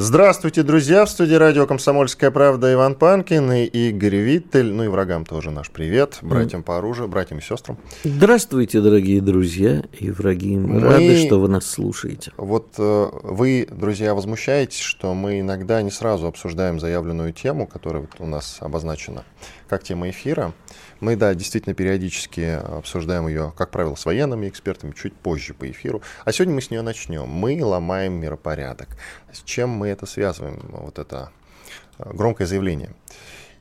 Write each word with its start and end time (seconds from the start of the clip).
Здравствуйте, 0.00 0.62
друзья! 0.62 1.04
В 1.04 1.10
студии 1.10 1.34
радио 1.34 1.66
«Комсомольская 1.66 2.30
правда» 2.30 2.72
Иван 2.72 2.94
Панкин 2.94 3.50
и 3.50 3.64
Игорь 3.64 4.14
Виттель. 4.14 4.72
Ну 4.72 4.84
и 4.84 4.86
врагам 4.86 5.24
тоже 5.24 5.50
наш 5.50 5.72
привет, 5.72 6.20
братьям 6.22 6.62
по 6.62 6.78
оружию, 6.78 7.08
братьям 7.08 7.40
и 7.40 7.42
сестрам. 7.42 7.76
Здравствуйте, 8.04 8.80
дорогие 8.80 9.20
друзья 9.20 9.82
и 9.98 10.12
враги. 10.12 10.56
Мы, 10.56 10.78
мы 10.78 10.80
рады, 10.82 11.26
что 11.26 11.40
вы 11.40 11.48
нас 11.48 11.66
слушаете. 11.66 12.30
Вот 12.36 12.74
э, 12.78 13.08
вы, 13.24 13.66
друзья, 13.68 14.14
возмущаетесь, 14.14 14.78
что 14.78 15.14
мы 15.14 15.40
иногда 15.40 15.82
не 15.82 15.90
сразу 15.90 16.28
обсуждаем 16.28 16.78
заявленную 16.78 17.32
тему, 17.32 17.66
которая 17.66 18.02
вот 18.02 18.20
у 18.20 18.26
нас 18.26 18.58
обозначена 18.60 19.24
как 19.68 19.82
тема 19.82 20.10
эфира. 20.10 20.52
Мы, 21.00 21.14
да, 21.14 21.34
действительно 21.34 21.74
периодически 21.74 22.60
обсуждаем 22.78 23.28
ее, 23.28 23.52
как 23.56 23.70
правило, 23.70 23.94
с 23.94 24.04
военными 24.04 24.48
экспертами, 24.48 24.92
чуть 24.92 25.14
позже 25.14 25.54
по 25.54 25.70
эфиру. 25.70 26.02
А 26.24 26.32
сегодня 26.32 26.54
мы 26.54 26.60
с 26.60 26.70
нее 26.70 26.82
начнем. 26.82 27.28
Мы 27.28 27.64
ломаем 27.64 28.14
миропорядок. 28.14 28.88
С 29.32 29.42
чем 29.42 29.70
мы 29.70 29.88
это 29.88 30.06
связываем, 30.06 30.60
вот 30.70 30.98
это 30.98 31.30
э, 31.98 32.10
громкое 32.12 32.46
заявление? 32.46 32.90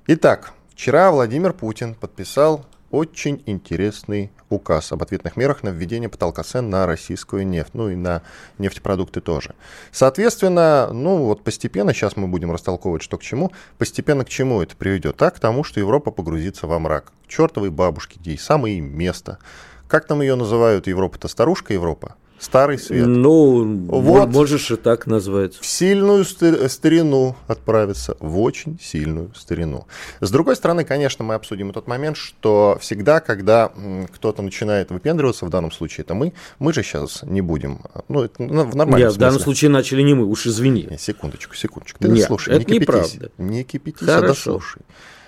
Итак, 0.08 0.53
вчера 0.73 1.11
Владимир 1.11 1.53
Путин 1.53 1.93
подписал 1.93 2.65
очень 2.91 3.43
интересный 3.45 4.31
указ 4.49 4.91
об 4.91 5.03
ответных 5.03 5.35
мерах 5.35 5.63
на 5.63 5.69
введение 5.69 6.09
потолка 6.09 6.43
цен 6.43 6.69
на 6.69 6.85
российскую 6.85 7.45
нефть, 7.45 7.73
ну 7.73 7.89
и 7.89 7.95
на 7.95 8.21
нефтепродукты 8.57 9.21
тоже. 9.21 9.55
Соответственно, 9.91 10.89
ну 10.93 11.17
вот 11.17 11.43
постепенно, 11.43 11.93
сейчас 11.93 12.15
мы 12.15 12.27
будем 12.27 12.52
растолковывать, 12.52 13.02
что 13.02 13.17
к 13.17 13.21
чему, 13.21 13.52
постепенно 13.77 14.23
к 14.23 14.30
чему 14.30 14.61
это 14.61 14.75
приведет? 14.75 15.17
Так, 15.17 15.35
к 15.35 15.39
тому, 15.39 15.63
что 15.63 15.80
Европа 15.80 16.11
погрузится 16.11 16.67
во 16.67 16.80
мрак. 16.80 17.11
Чертовой 17.27 17.69
бабушке, 17.69 18.19
где 18.19 18.38
самое 18.38 18.80
место. 18.80 19.39
Как 19.88 20.05
там 20.05 20.21
ее 20.21 20.35
называют? 20.35 20.88
Европа-то 20.88 21.27
старушка 21.27 21.73
Европа? 21.73 22.15
Старый 22.39 22.77
свет. 22.77 23.07
Ну, 23.07 23.88
вот 23.88 24.30
можешь 24.30 24.69
и 24.69 24.75
так 24.75 25.07
назвать. 25.07 25.55
В 25.55 25.66
сильную 25.66 26.23
старину 26.23 27.35
отправиться, 27.47 28.16
в 28.19 28.39
очень 28.39 28.80
сильную 28.80 29.33
старину. 29.35 29.88
С 30.21 30.30
другой 30.30 30.55
стороны, 30.55 30.83
конечно, 30.83 31.25
мы 31.25 31.33
обсудим 31.33 31.73
тот 31.73 31.88
момент, 31.88 32.15
что 32.15 32.77
всегда, 32.80 33.21
когда 33.21 33.71
кто-то 34.13 34.43
начинает 34.43 34.91
выпендриваться, 34.91 35.45
в 35.45 35.49
данном 35.49 35.71
случае 35.71 36.03
это 36.03 36.13
мы, 36.13 36.33
мы 36.59 36.73
же 36.73 36.83
сейчас 36.83 37.23
не 37.23 37.41
будем. 37.41 37.81
Ну, 38.08 38.23
это 38.23 38.43
в 38.43 38.75
нормальном 38.75 38.99
Нет, 38.99 39.13
в 39.13 39.17
данном 39.17 39.39
случае 39.39 39.69
начали 39.69 40.03
не 40.03 40.13
мы, 40.13 40.25
уж 40.25 40.45
извини. 40.45 40.89
Секундочку, 40.99 41.55
секундочку. 41.55 41.99
Ты 41.99 42.09
Нет, 42.09 42.27
слушай, 42.27 42.55
это 42.55 42.71
не 42.71 42.80
кипятись. 42.80 43.15
Неправда. 43.15 43.31
Не 43.38 43.63
кипятись, 43.63 44.08
Хорошо. 44.08 44.25
а 44.25 44.27
дослушай. 44.27 44.81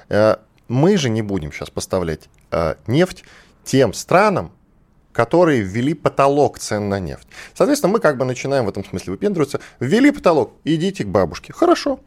Э, 0.09 0.35
мы 0.67 0.97
же 0.97 1.09
не 1.09 1.23
будем 1.23 1.51
сейчас 1.51 1.71
поставлять 1.71 2.29
э, 2.51 2.75
нефть 2.85 3.23
тем 3.63 3.93
странам, 3.93 4.51
которые 5.11 5.61
ввели 5.61 5.93
потолок 5.93 6.59
цен 6.59 6.89
на 6.89 6.99
нефть. 6.99 7.27
Соответственно, 7.53 7.93
мы 7.93 7.99
как 7.99 8.17
бы 8.17 8.25
начинаем 8.25 8.65
в 8.65 8.69
этом 8.69 8.85
смысле 8.85 9.11
выпендриваться. 9.11 9.59
Ввели 9.79 10.11
потолок, 10.11 10.53
идите 10.63 11.03
к 11.03 11.07
бабушке. 11.07 11.53
Хорошо. 11.53 11.99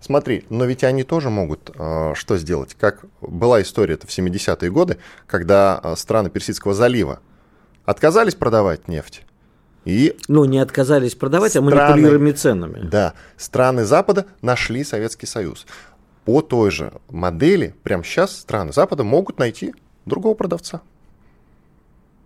Смотри, 0.00 0.44
но 0.48 0.64
ведь 0.64 0.82
они 0.82 1.04
тоже 1.04 1.28
могут 1.28 1.70
э, 1.74 2.14
что 2.14 2.38
сделать? 2.38 2.74
Как 2.78 3.04
была 3.20 3.60
история 3.60 3.94
это 3.94 4.06
в 4.06 4.10
70-е 4.10 4.70
годы, 4.70 4.96
когда 5.26 5.78
э, 5.82 5.94
страны 5.96 6.30
Персидского 6.30 6.72
залива 6.72 7.20
отказались 7.84 8.34
продавать 8.34 8.88
нефть. 8.88 9.24
И 9.84 10.16
ну, 10.28 10.44
не 10.44 10.58
отказались 10.58 11.14
продавать, 11.14 11.56
а 11.56 11.60
страны, 11.60 11.74
а 11.74 11.90
манипулировали 11.90 12.32
ценами. 12.32 12.80
Да, 12.86 13.14
страны 13.36 13.84
Запада 13.84 14.26
нашли 14.42 14.84
Советский 14.84 15.26
Союз. 15.26 15.66
По 16.24 16.42
той 16.42 16.70
же 16.70 16.92
модели, 17.08 17.74
прямо 17.82 18.04
сейчас 18.04 18.36
страны 18.38 18.72
Запада 18.72 19.04
могут 19.04 19.38
найти 19.38 19.74
другого 20.06 20.34
продавца. 20.34 20.82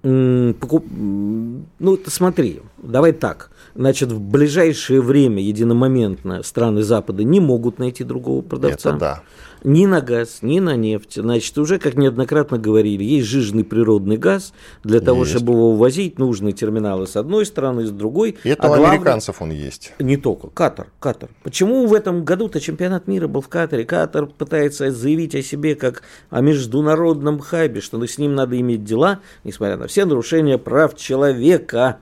Покуп... 0.04 0.84
Ну, 0.90 1.98
смотри, 2.06 2.60
давай 2.76 3.12
так. 3.12 3.50
Значит, 3.74 4.12
в 4.12 4.20
ближайшее 4.20 5.00
время 5.00 5.42
единомоментно 5.42 6.42
страны 6.42 6.82
Запада 6.82 7.24
не 7.24 7.40
могут 7.40 7.78
найти 7.78 8.04
другого 8.04 8.42
продавца. 8.42 8.90
Это 8.90 8.98
да 8.98 9.22
ни 9.64 9.86
на 9.86 10.00
газ, 10.00 10.38
ни 10.42 10.60
на 10.60 10.76
нефть. 10.76 11.14
Значит, 11.16 11.56
уже, 11.58 11.78
как 11.78 11.94
неоднократно 11.94 12.58
говорили, 12.58 13.02
есть 13.02 13.26
жижный 13.26 13.64
природный 13.64 14.18
газ. 14.18 14.52
Для 14.84 15.00
того, 15.00 15.20
есть. 15.20 15.32
чтобы 15.32 15.54
его 15.54 15.70
увозить, 15.70 16.18
нужны 16.18 16.52
терминалы 16.52 17.06
с 17.06 17.16
одной 17.16 17.46
стороны, 17.46 17.86
с 17.86 17.90
другой. 17.90 18.36
И 18.44 18.50
это 18.50 18.62
а 18.62 18.66
у 18.66 18.68
главное, 18.76 18.90
американцев 18.90 19.40
он 19.40 19.50
есть. 19.50 19.92
Не 19.98 20.16
только. 20.16 20.48
Катар. 20.48 20.88
Катар. 21.00 21.30
Почему 21.42 21.86
в 21.86 21.94
этом 21.94 22.24
году-то 22.24 22.60
чемпионат 22.60 23.08
мира 23.08 23.26
был 23.26 23.40
в 23.40 23.48
Катаре? 23.48 23.84
Катар 23.84 24.26
пытается 24.26 24.90
заявить 24.90 25.34
о 25.34 25.42
себе 25.42 25.74
как 25.74 26.02
о 26.30 26.40
международном 26.40 27.40
хабе, 27.40 27.80
что 27.80 28.04
с 28.04 28.18
ним 28.18 28.34
надо 28.34 28.60
иметь 28.60 28.84
дела, 28.84 29.20
несмотря 29.44 29.76
на 29.76 29.86
все 29.86 30.04
нарушения 30.04 30.58
прав 30.58 30.94
человека. 30.94 31.98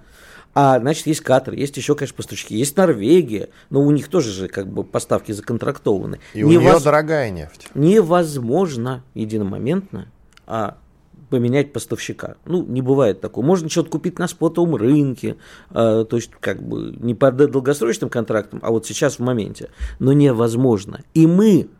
А, 0.54 0.78
значит, 0.78 1.06
есть 1.06 1.20
Катар, 1.20 1.54
есть 1.54 1.76
еще, 1.76 1.94
конечно, 1.94 2.16
поставщики, 2.16 2.56
есть 2.56 2.76
Норвегия, 2.76 3.48
но 3.70 3.80
у 3.80 3.90
них 3.90 4.08
тоже 4.08 4.30
же 4.30 4.48
как 4.48 4.68
бы 4.68 4.84
поставки 4.84 5.32
законтрактованы. 5.32 6.20
И 6.34 6.38
Невоз... 6.38 6.56
у 6.56 6.60
нее 6.60 6.80
дорогая 6.80 7.30
нефть. 7.30 7.68
Невозможно 7.74 9.02
единомоментно 9.14 10.08
а, 10.46 10.76
поменять 11.32 11.72
поставщика. 11.72 12.36
Ну, 12.44 12.62
не 12.62 12.82
бывает 12.82 13.22
такого. 13.22 13.42
Можно 13.42 13.70
что-то 13.70 13.88
купить 13.88 14.18
на 14.18 14.28
спотовом 14.28 14.76
рынке, 14.76 15.36
э, 15.70 16.04
то 16.06 16.16
есть 16.16 16.30
как 16.40 16.62
бы 16.62 16.94
не 17.00 17.14
по 17.14 17.32
долгосрочным 17.32 18.10
контрактам, 18.10 18.60
а 18.62 18.70
вот 18.70 18.84
сейчас 18.84 19.18
в 19.18 19.20
моменте. 19.20 19.70
Но 19.98 20.12
невозможно. 20.12 21.00
И 21.14 21.26
мы 21.26 21.70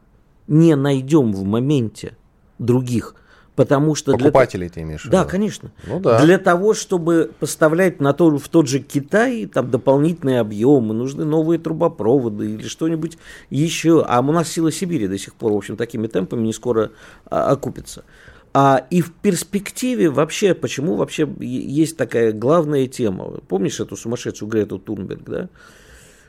не 0.47 0.75
найдем 0.75 1.35
в 1.35 1.45
моменте 1.45 2.17
других 2.59 3.15
Потому 3.55 3.95
что 3.95 4.13
Покупателей 4.13 4.69
для... 4.69 4.75
ты 4.75 4.81
имеешь 4.83 5.03
в 5.03 5.05
виду? 5.07 5.17
Да, 5.17 5.25
конечно. 5.25 5.73
Ну, 5.87 6.01
да. 6.01 6.25
Для 6.25 6.39
того, 6.39 6.73
чтобы 6.73 7.33
поставлять 7.39 8.01
на 8.01 8.15
то, 8.15 8.39
в 8.39 8.49
тот 8.49 8.67
же 8.67 8.79
Китай 8.79 9.45
там 9.45 9.71
дополнительные 9.71 10.41
объемы, 10.41 10.95
нужны 10.95 11.25
новые 11.25 11.59
трубопроводы 11.59 12.55
или 12.55 12.67
что-нибудь 12.67 13.19
еще. 13.51 14.05
А 14.09 14.21
у 14.21 14.33
нас 14.33 14.49
сила 14.49 14.73
Сибири 14.73 15.07
до 15.07 15.19
сих 15.19 15.35
пор, 15.35 15.53
в 15.53 15.57
общем, 15.57 15.77
такими 15.77 16.07
темпами 16.07 16.47
не 16.47 16.55
скоро 16.55 16.93
а, 17.27 17.51
окупится. 17.51 18.05
А, 18.55 18.87
и 18.89 19.03
в 19.03 19.13
перспективе 19.13 20.09
вообще, 20.09 20.55
почему 20.55 20.97
вообще 20.97 21.29
есть 21.41 21.99
такая 21.99 22.33
главная 22.33 22.87
тема? 22.87 23.41
Помнишь 23.49 23.81
эту 23.81 23.97
сумасшедшую 23.97 24.49
Грету 24.49 24.79
Турнберг, 24.79 25.25
да? 25.25 25.49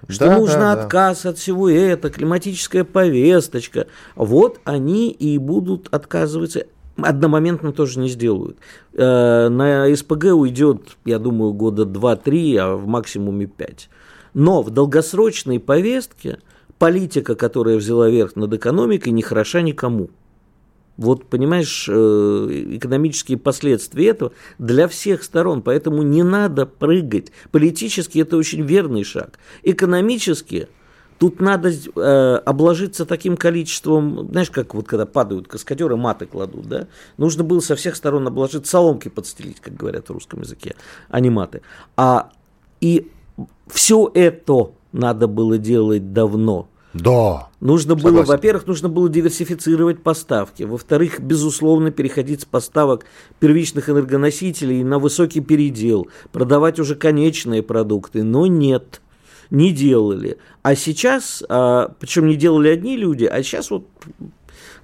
Что 0.09 0.27
да, 0.27 0.37
нужно 0.37 0.59
да, 0.59 0.73
отказ 0.73 1.23
да. 1.23 1.29
от 1.29 1.37
всего 1.37 1.69
этого, 1.69 2.13
климатическая 2.13 2.83
повесточка. 2.83 3.87
Вот 4.15 4.59
они 4.65 5.09
и 5.11 5.37
будут 5.37 5.87
отказываться 5.93 6.65
одномоментно 6.97 7.71
тоже 7.71 7.99
не 7.99 8.09
сделают. 8.09 8.57
Э, 8.93 9.49
на 9.49 9.93
СПГ 9.95 10.25
уйдет, 10.33 10.97
я 11.05 11.19
думаю, 11.19 11.53
года 11.53 11.83
2-3, 11.83 12.57
а 12.57 12.75
в 12.75 12.87
максимуме 12.87 13.47
5. 13.47 13.89
Но 14.33 14.61
в 14.61 14.69
долгосрочной 14.69 15.59
повестке 15.59 16.39
политика, 16.77 17.35
которая 17.35 17.77
взяла 17.77 18.09
верх 18.09 18.35
над 18.35 18.53
экономикой, 18.53 19.09
не 19.09 19.21
хороша 19.21 19.61
никому. 19.61 20.09
Вот, 20.97 21.25
понимаешь, 21.25 21.87
э, 21.89 22.65
экономические 22.75 23.39
последствия 23.39 24.09
этого 24.09 24.31
для 24.59 24.87
всех 24.87 25.23
сторон, 25.23 25.63
поэтому 25.63 26.03
не 26.03 26.21
надо 26.21 26.67
прыгать. 26.67 27.31
Политически 27.51 28.19
это 28.19 28.37
очень 28.37 28.61
верный 28.61 29.03
шаг. 29.03 29.39
Экономически– 29.63 30.67
Тут 31.19 31.39
надо 31.39 31.71
э, 31.71 32.35
обложиться 32.45 33.05
таким 33.05 33.37
количеством, 33.37 34.29
знаешь, 34.31 34.49
как 34.49 34.73
вот 34.73 34.87
когда 34.87 35.05
падают 35.05 35.47
каскадеры, 35.47 35.95
маты 35.95 36.25
кладут, 36.25 36.67
да? 36.67 36.87
Нужно 37.17 37.43
было 37.43 37.59
со 37.59 37.75
всех 37.75 37.95
сторон 37.95 38.27
обложить, 38.27 38.67
соломки 38.67 39.09
подстелить, 39.09 39.59
как 39.59 39.75
говорят 39.75 40.09
в 40.09 40.13
русском 40.13 40.41
языке, 40.41 40.75
а 41.09 41.19
не 41.19 41.29
маты. 41.29 41.61
А, 41.95 42.31
и 42.81 43.09
все 43.67 44.11
это 44.13 44.71
надо 44.91 45.27
было 45.27 45.57
делать 45.57 46.13
давно. 46.13 46.67
Да. 46.93 47.49
Нужно 47.59 47.95
было, 47.95 48.23
во-первых, 48.23 48.67
нужно 48.67 48.87
было 48.87 49.09
диверсифицировать 49.09 50.03
поставки. 50.03 50.63
Во-вторых, 50.63 51.19
безусловно, 51.19 51.89
переходить 51.89 52.41
с 52.41 52.45
поставок 52.45 53.05
первичных 53.39 53.89
энергоносителей 53.89 54.83
на 54.83 54.99
высокий 54.99 55.41
передел, 55.41 56.07
продавать 56.31 56.79
уже 56.79 56.95
конечные 56.95 57.63
продукты. 57.63 58.21
Но 58.21 58.45
нет 58.45 59.01
не 59.53 59.71
делали. 59.71 60.37
А 60.63 60.75
сейчас, 60.75 61.43
а, 61.47 61.93
причем 61.99 62.27
не 62.27 62.35
делали 62.35 62.69
одни 62.69 62.97
люди, 62.97 63.25
а 63.25 63.41
сейчас 63.43 63.69
вот 63.69 63.87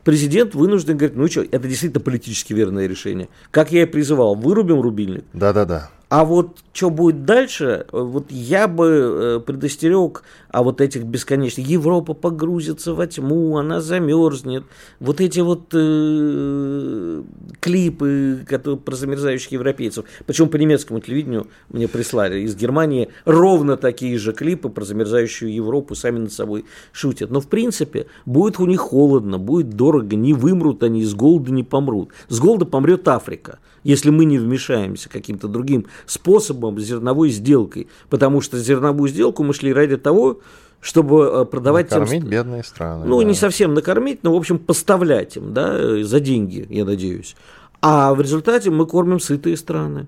президент 0.03 0.53
вынужден 0.53 0.95
говорить, 0.95 1.17
ну 1.17 1.27
что, 1.27 1.41
это 1.41 1.67
действительно 1.67 2.01
политически 2.01 2.53
верное 2.53 2.87
решение. 2.87 3.29
Как 3.51 3.71
я 3.71 3.81
и 3.81 3.85
призывал, 3.85 4.35
вырубим 4.35 4.79
рубильник. 4.79 5.25
Да-да-да. 5.33 5.89
А 6.09 6.23
вот 6.23 6.59
что 6.79 6.89
будет 6.89 7.25
дальше, 7.25 7.87
вот 7.91 8.31
я 8.31 8.69
бы 8.69 9.43
предостерег 9.45 10.23
о 10.49 10.63
вот 10.63 10.79
этих 10.79 11.03
бесконечных. 11.03 11.67
Европа 11.67 12.13
погрузится 12.13 12.93
во 12.93 13.05
тьму, 13.05 13.57
она 13.57 13.81
замерзнет. 13.81 14.63
Вот 15.01 15.19
эти 15.19 15.41
вот 15.41 15.73
э, 15.73 17.23
клипы 17.59 18.45
которые, 18.47 18.77
про 18.77 18.95
замерзающих 18.95 19.51
европейцев. 19.51 20.05
Причем 20.25 20.47
по 20.47 20.55
немецкому 20.55 21.01
телевидению 21.01 21.47
мне 21.67 21.89
прислали 21.89 22.39
из 22.39 22.55
Германии 22.55 23.09
ровно 23.25 23.75
такие 23.75 24.17
же 24.17 24.31
клипы 24.31 24.69
про 24.69 24.85
замерзающую 24.85 25.53
Европу, 25.53 25.95
сами 25.95 26.19
над 26.19 26.31
собой 26.31 26.63
шутят. 26.93 27.29
Но 27.29 27.41
в 27.41 27.47
принципе 27.47 28.07
будет 28.25 28.57
у 28.57 28.65
них 28.65 28.79
холодно, 28.79 29.37
будет 29.37 29.71
дорого, 29.71 30.15
не 30.15 30.33
вымрут 30.33 30.81
они, 30.83 31.03
с 31.03 31.13
голода 31.13 31.51
не 31.51 31.63
помрут. 31.63 32.11
С 32.29 32.39
голода 32.39 32.63
помрет 32.63 33.05
Африка, 33.09 33.59
если 33.83 34.09
мы 34.09 34.25
не 34.25 34.37
вмешаемся 34.37 35.09
каким-то 35.09 35.47
другим 35.47 35.85
способом, 36.05 36.68
зерновой 36.77 37.29
сделкой. 37.29 37.87
Потому 38.09 38.41
что 38.41 38.57
зерновую 38.57 39.09
сделку 39.09 39.43
мы 39.43 39.53
шли 39.53 39.73
ради 39.73 39.97
того, 39.97 40.39
чтобы 40.81 41.23
э, 41.23 41.45
продавать 41.45 41.89
накормить 41.89 42.21
тем... 42.21 42.29
бедные 42.29 42.63
страны. 42.63 43.05
Ну, 43.05 43.19
да. 43.19 43.25
не 43.25 43.33
совсем 43.33 43.73
накормить, 43.73 44.23
но, 44.23 44.33
в 44.33 44.35
общем, 44.35 44.59
поставлять 44.59 45.35
им, 45.37 45.53
да, 45.53 46.03
за 46.03 46.19
деньги, 46.19 46.65
я 46.69 46.85
надеюсь. 46.85 47.35
А 47.81 48.13
в 48.13 48.21
результате 48.21 48.69
мы 48.69 48.85
кормим 48.85 49.19
сытые 49.19 49.57
страны. 49.57 50.07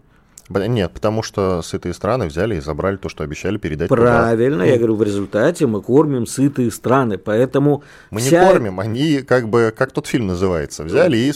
Нет, 0.53 0.92
потому 0.92 1.24
что 1.24 1.62
сытые 1.62 1.94
страны 1.94 2.27
взяли 2.27 2.56
и 2.56 2.59
забрали 2.59 2.98
то, 2.98 3.09
что 3.09 3.24
обещали 3.24 3.57
передать. 3.57 3.89
Правильно, 3.89 4.59
туда. 4.59 4.71
я 4.71 4.77
говорю, 4.77 4.95
в 4.95 5.03
результате 5.03 5.68
мы 5.68 5.81
кормим 5.81 6.25
сытые 6.25 6.71
страны, 6.71 7.18
поэтому... 7.18 7.83
Мы 8.09 8.19
вся... 8.19 8.42
не 8.42 8.51
кормим, 8.51 8.80
они 8.80 9.21
как 9.21 9.50
бы, 9.50 9.74
как 9.75 9.92
тот 9.92 10.07
фильм 10.07 10.27
называется, 10.27 10.83
взяли 10.83 11.18
и 11.18 11.33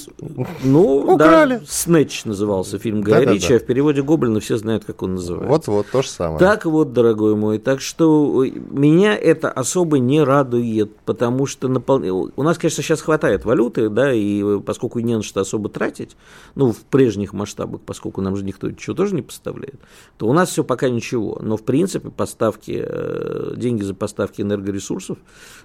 ну, 0.64 1.14
украли. 1.16 1.58
Да, 1.58 1.66
Снэч 1.68 2.26
назывался 2.26 2.80
фильм 2.80 3.02
Гая 3.02 3.26
да, 3.26 3.34
Ричи, 3.34 3.48
да, 3.48 3.54
да. 3.54 3.56
а 3.56 3.60
в 3.60 3.66
переводе 3.66 4.02
Гоблина 4.02 4.40
все 4.40 4.58
знают, 4.58 4.86
как 4.86 5.02
он 5.04 5.16
называется. 5.16 5.50
Вот-вот, 5.50 5.88
то 5.92 6.02
же 6.02 6.10
самое. 6.10 6.40
Так 6.40 6.66
вот, 6.66 6.94
дорогой 6.94 7.36
мой, 7.36 7.60
так 7.60 7.82
что 7.82 8.46
меня 8.72 9.16
это 9.16 9.52
особо 9.52 10.00
не 10.00 10.24
радует, 10.24 10.96
потому 11.06 11.46
что 11.46 11.68
напол... 11.68 12.32
у 12.36 12.44
нас, 12.44 12.58
конечно, 12.58 12.84
сейчас 12.84 13.02
хватает 13.02 13.46
валюты, 13.46 13.90
да, 13.90 14.14
и 14.14 14.60
поскольку 14.62 15.00
не 15.00 15.16
на 15.16 15.24
что 15.24 15.42
особо 15.42 15.70
тратить, 15.70 16.16
ну, 16.56 16.72
в 16.72 16.80
прежних 16.80 17.34
масштабах, 17.34 17.82
поскольку 17.82 18.22
нам 18.22 18.36
же 18.36 18.44
никто 18.44 18.70
ничего 18.70 18.96
тоже 19.06 19.16
не 19.16 19.22
поставляет, 19.22 19.80
то 20.18 20.28
у 20.28 20.34
нас 20.34 20.50
все 20.50 20.64
пока 20.64 20.90
ничего. 20.90 21.38
Но 21.40 21.58
в 21.58 21.64
принципе 21.64 22.10
поставки, 22.10 22.84
э, 22.84 23.54
деньги 23.56 23.84
за 23.84 23.94
поставки 23.94 24.42
энергоресурсов 24.42 25.20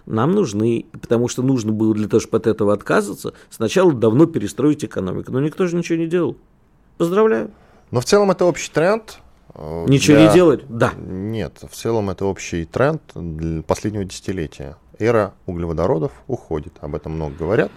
нам 0.05 0.33
нужны, 0.33 0.85
потому 0.93 1.29
что 1.29 1.43
нужно 1.43 1.73
было 1.73 1.95
для 1.95 2.07
того, 2.07 2.21
чтобы 2.21 2.37
от 2.37 2.47
этого 2.47 2.75
отказываться, 2.75 3.33
сначала 3.49 3.95
давно 3.95 4.27
перестроить 4.27 4.85
экономику. 4.85 5.33
Но 5.33 5.41
никто 5.41 5.67
же 5.67 5.77
ничего 5.77 5.99
не 5.99 6.07
делал. 6.07 6.37
Поздравляю. 6.99 7.51
Но 7.91 8.01
в 8.01 8.05
целом 8.05 8.31
это 8.31 8.45
общий 8.45 8.71
тренд. 8.71 9.21
Э, 9.55 9.87
ничего 9.89 10.19
для... 10.19 10.29
не 10.29 10.35
делать? 10.35 10.65
Да. 10.69 10.93
Нет, 10.99 11.61
в 11.63 11.75
целом 11.75 12.11
это 12.11 12.27
общий 12.27 12.67
тренд 12.67 13.01
для 13.15 13.63
последнего 13.63 14.05
десятилетия. 14.05 14.77
Эра 14.99 15.33
углеводородов 15.47 16.13
уходит, 16.27 16.75
об 16.83 16.95
этом 16.95 17.13
много 17.13 17.37
говорят. 17.37 17.73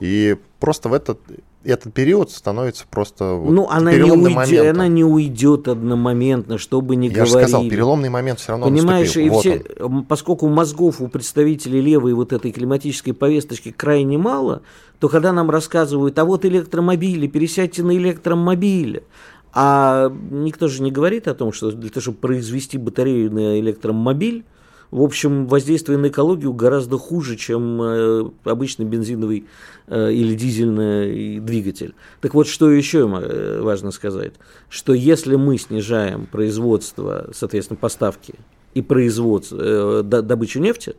И 0.00 0.38
просто 0.58 0.88
в 0.88 0.94
этот 0.94 1.20
этот 1.64 1.94
период 1.94 2.30
становится 2.30 2.84
просто 2.90 3.34
вот 3.34 3.50
ну, 3.50 3.68
она 3.68 3.92
не, 3.92 4.10
уйдет, 4.10 4.70
она 4.70 4.88
не 4.88 5.04
уйдет 5.04 5.68
одномоментно, 5.68 6.58
чтобы 6.58 6.96
не 6.96 7.08
Я 7.08 7.14
говорили. 7.14 7.34
Я 7.34 7.40
же 7.40 7.48
сказал, 7.48 7.68
переломный 7.68 8.08
момент 8.08 8.40
все 8.40 8.52
равно 8.52 8.66
Понимаешь, 8.66 9.14
наступил. 9.14 9.26
и 9.26 9.30
вот 9.30 9.40
все, 9.40 10.04
поскольку 10.08 10.48
мозгов 10.48 11.00
у 11.00 11.08
представителей 11.08 11.80
левой 11.80 12.14
вот 12.14 12.32
этой 12.32 12.52
климатической 12.52 13.12
повесточки 13.12 13.70
крайне 13.70 14.18
мало, 14.18 14.62
то 14.98 15.08
когда 15.08 15.32
нам 15.32 15.50
рассказывают, 15.50 16.18
а 16.18 16.24
вот 16.24 16.44
электромобили, 16.44 17.26
пересядьте 17.26 17.82
на 17.82 17.96
электромобили, 17.96 19.04
а 19.52 20.12
никто 20.30 20.68
же 20.68 20.82
не 20.82 20.90
говорит 20.90 21.28
о 21.28 21.34
том, 21.34 21.52
что 21.52 21.70
для 21.70 21.90
того, 21.90 22.00
чтобы 22.00 22.18
произвести 22.18 22.78
батарею 22.78 23.32
на 23.32 23.58
электромобиль, 23.60 24.44
в 24.92 25.00
общем, 25.00 25.46
воздействие 25.46 25.96
на 25.96 26.08
экологию 26.08 26.52
гораздо 26.52 26.98
хуже, 26.98 27.36
чем 27.36 27.80
э, 27.80 28.30
обычный 28.44 28.84
бензиновый 28.84 29.46
э, 29.86 30.12
или 30.12 30.34
дизельный 30.34 31.40
двигатель. 31.40 31.94
Так 32.20 32.34
вот, 32.34 32.46
что 32.46 32.70
еще 32.70 32.98
э, 33.10 33.62
важно 33.62 33.90
сказать, 33.90 34.34
что 34.68 34.92
если 34.92 35.36
мы 35.36 35.56
снижаем 35.56 36.26
производство, 36.26 37.30
соответственно, 37.32 37.78
поставки 37.78 38.34
и 38.74 38.82
производство, 38.82 40.02
добычу 40.02 40.60
нефти, 40.60 40.94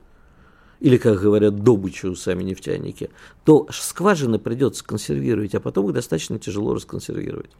или, 0.80 0.98
как 0.98 1.22
говорят, 1.22 1.64
добычу 1.64 2.16
сами 2.16 2.42
нефтяники, 2.42 3.12
то 3.46 3.68
скважины 3.72 4.40
придется 4.40 4.84
консервировать, 4.84 5.54
а 5.54 5.60
потом 5.60 5.90
их 5.90 5.94
достаточно 5.94 6.40
тяжело 6.40 6.74
расконсервировать. 6.74 7.52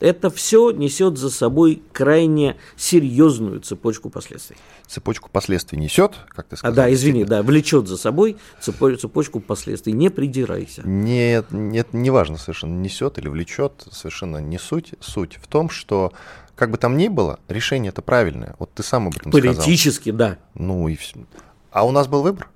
Это 0.00 0.30
все 0.30 0.70
несет 0.70 1.18
за 1.18 1.30
собой 1.30 1.82
крайне 1.92 2.56
серьезную 2.76 3.60
цепочку 3.60 4.10
последствий. 4.10 4.56
Цепочку 4.86 5.30
последствий 5.30 5.78
несет, 5.78 6.14
как 6.28 6.46
ты 6.48 6.56
сказал. 6.56 6.72
А, 6.72 6.76
да, 6.76 6.92
извини, 6.92 7.24
да, 7.24 7.42
влечет 7.42 7.88
за 7.88 7.96
собой 7.96 8.36
цепочку 8.60 9.40
последствий. 9.40 9.92
Не 9.92 10.10
придирайся. 10.10 10.82
Нет, 10.84 11.46
нет, 11.50 11.92
не 11.92 12.10
важно 12.10 12.38
совершенно, 12.38 12.78
несет 12.80 13.18
или 13.18 13.28
влечет, 13.28 13.86
совершенно 13.90 14.38
не 14.38 14.58
суть. 14.58 14.94
Суть 15.00 15.38
в 15.40 15.46
том, 15.46 15.70
что 15.70 16.12
как 16.54 16.70
бы 16.70 16.78
там 16.78 16.96
ни 16.96 17.08
было, 17.08 17.40
решение 17.48 17.90
это 17.90 18.02
правильное. 18.02 18.54
Вот 18.58 18.72
ты 18.74 18.82
сам 18.82 19.08
об 19.08 19.16
этом 19.16 19.32
Политически, 19.32 19.54
сказал. 19.54 19.64
Политически, 19.64 20.10
да. 20.10 20.38
Ну 20.54 20.88
и 20.88 20.96
все. 20.96 21.16
А 21.70 21.84
у 21.84 21.90
нас 21.90 22.06
был 22.06 22.22
выбор? 22.22 22.48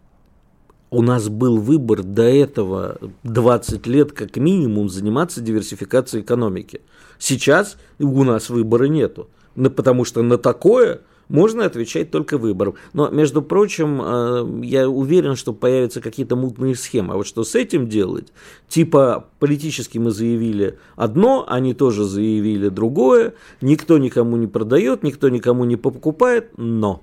У 0.90 1.02
нас 1.02 1.28
был 1.28 1.58
выбор 1.58 2.02
до 2.02 2.22
этого 2.22 2.98
20 3.24 3.86
лет 3.86 4.12
как 4.12 4.36
минимум 4.36 4.88
заниматься 4.88 5.40
диверсификацией 5.40 6.22
экономики. 6.22 6.80
Сейчас 7.18 7.76
у 7.98 8.24
нас 8.24 8.48
выбора 8.48 8.84
нету, 8.84 9.28
потому 9.54 10.04
что 10.04 10.22
на 10.22 10.38
такое 10.38 11.00
можно 11.28 11.66
отвечать 11.66 12.10
только 12.10 12.38
выбором. 12.38 12.74
Но, 12.92 13.10
между 13.10 13.42
прочим, 13.42 14.00
э, 14.02 14.66
я 14.66 14.88
уверен, 14.88 15.36
что 15.36 15.52
появятся 15.52 16.00
какие-то 16.00 16.36
мутные 16.36 16.74
схемы. 16.74 17.14
А 17.14 17.16
вот 17.18 17.26
что 17.26 17.44
с 17.44 17.54
этим 17.54 17.86
делать? 17.86 18.32
Типа 18.66 19.26
политически 19.38 19.98
мы 19.98 20.10
заявили 20.10 20.78
одно, 20.96 21.44
они 21.46 21.74
тоже 21.74 22.04
заявили 22.04 22.68
другое, 22.70 23.34
никто 23.60 23.98
никому 23.98 24.36
не 24.36 24.46
продает, 24.46 25.02
никто 25.02 25.28
никому 25.28 25.64
не 25.64 25.76
покупает, 25.76 26.50
но 26.56 27.02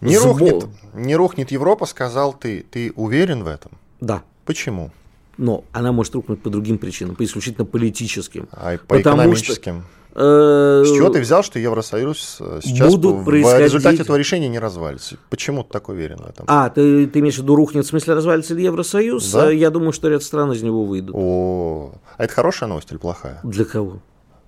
не 0.00 0.18
рухнет, 0.18 0.66
не 0.94 1.16
рухнет 1.16 1.50
Европа, 1.50 1.86
сказал 1.86 2.32
ты. 2.32 2.64
Ты 2.70 2.92
уверен 2.96 3.44
в 3.44 3.46
этом? 3.46 3.72
Да. 4.00 4.22
Почему? 4.44 4.90
Но 5.36 5.64
она 5.72 5.92
может 5.92 6.14
рухнуть 6.14 6.42
по 6.42 6.50
другим 6.50 6.78
причинам, 6.78 7.14
по 7.14 7.24
исключительно 7.24 7.64
политическим. 7.64 8.48
А 8.50 8.76
по 8.86 9.00
экономическим? 9.00 9.84
Что, 10.10 10.82
э, 10.82 10.84
с 10.84 10.96
чего 10.96 11.10
ты 11.10 11.20
взял, 11.20 11.44
что 11.44 11.60
Евросоюз 11.60 12.38
э, 12.40 12.60
сейчас 12.64 12.92
будут 12.96 13.20
в, 13.20 13.24
происходить... 13.24 13.60
в 13.60 13.64
результате 13.64 14.02
этого 14.02 14.16
решения 14.16 14.48
не 14.48 14.58
развалится? 14.58 15.16
Почему 15.30 15.62
ты 15.62 15.70
так 15.70 15.88
уверен 15.88 16.16
в 16.16 16.28
этом? 16.28 16.44
А, 16.48 16.70
ты, 16.70 17.06
ты 17.06 17.20
имеешь 17.20 17.36
в 17.36 17.42
виду 17.42 17.54
рухнет, 17.54 17.84
в 17.84 17.88
смысле 17.88 18.14
развалится 18.14 18.54
ли 18.54 18.64
Евросоюз? 18.64 19.30
Да? 19.30 19.50
Я 19.50 19.70
думаю, 19.70 19.92
что 19.92 20.08
ряд 20.08 20.24
стран 20.24 20.50
из 20.52 20.62
него 20.62 20.84
выйдут. 20.84 21.14
О, 21.16 21.92
а 22.16 22.24
это 22.24 22.32
хорошая 22.32 22.68
новость 22.68 22.90
или 22.90 22.98
плохая? 22.98 23.38
Для 23.44 23.64
кого? 23.64 24.00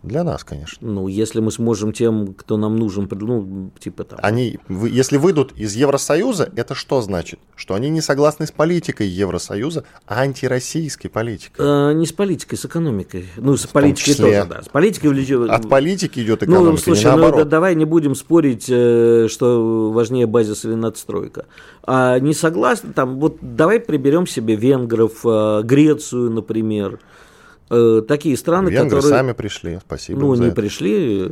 Для 0.02 0.25
нас, 0.25 0.45
конечно. 0.45 0.88
Ну, 0.88 1.09
если 1.09 1.40
мы 1.40 1.52
сможем 1.52 1.92
тем, 1.92 2.33
кто 2.33 2.57
нам 2.57 2.76
нужен, 2.76 3.07
ну, 3.11 3.71
типа 3.78 4.04
там. 4.04 4.19
Они, 4.23 4.59
если 4.69 5.19
выйдут 5.19 5.52
из 5.57 5.75
Евросоюза, 5.75 6.50
это 6.57 6.75
что 6.75 7.02
значит? 7.02 7.38
Что 7.54 7.75
они 7.75 7.90
не 7.90 8.00
согласны 8.00 8.47
с 8.47 8.50
политикой 8.50 9.09
Евросоюза, 9.09 9.85
а 10.07 10.21
антироссийской 10.23 11.11
политикой. 11.11 11.61
А, 11.61 11.92
не 11.92 12.07
с 12.07 12.12
политикой, 12.12 12.57
с 12.57 12.64
экономикой. 12.64 13.26
Ну, 13.37 13.59
с 13.59 13.64
в 13.64 13.69
политикой 13.69 14.14
тоже, 14.14 14.47
да. 14.49 14.62
С 14.62 14.69
политикой 14.69 15.09
влечет... 15.09 15.50
От 15.50 15.69
политики 15.69 16.21
идет 16.21 16.40
ну, 16.40 16.47
экономика, 16.47 16.71
Ну, 16.71 16.76
слушай, 16.78 17.04
не 17.04 17.11
наоборот. 17.11 17.35
ну, 17.35 17.45
да, 17.45 17.50
давай 17.50 17.75
не 17.75 17.85
будем 17.85 18.14
спорить, 18.14 18.66
э, 18.71 19.28
что 19.28 19.90
важнее 19.92 20.26
базис 20.26 20.64
или 20.64 20.75
надстройка. 20.75 21.45
А 21.83 22.19
не 22.21 22.33
согласны, 22.33 22.95
там, 22.95 23.21
вот 23.21 23.37
давай 23.42 23.80
приберем 23.80 24.26
себе 24.26 24.57
венгров, 24.57 25.21
э, 25.25 25.61
Грецию, 25.62 26.30
например, 26.30 27.00
э, 27.71 28.03
такие 28.07 28.37
страны, 28.37 28.69
Венгры 28.71 28.97
которые... 29.00 29.19
сами 29.19 29.33
пришли, 29.33 29.79
спасибо 29.85 30.21
Ну, 30.21 30.35
не 30.35 30.47
это. 30.47 30.57
пришли. 30.57 31.31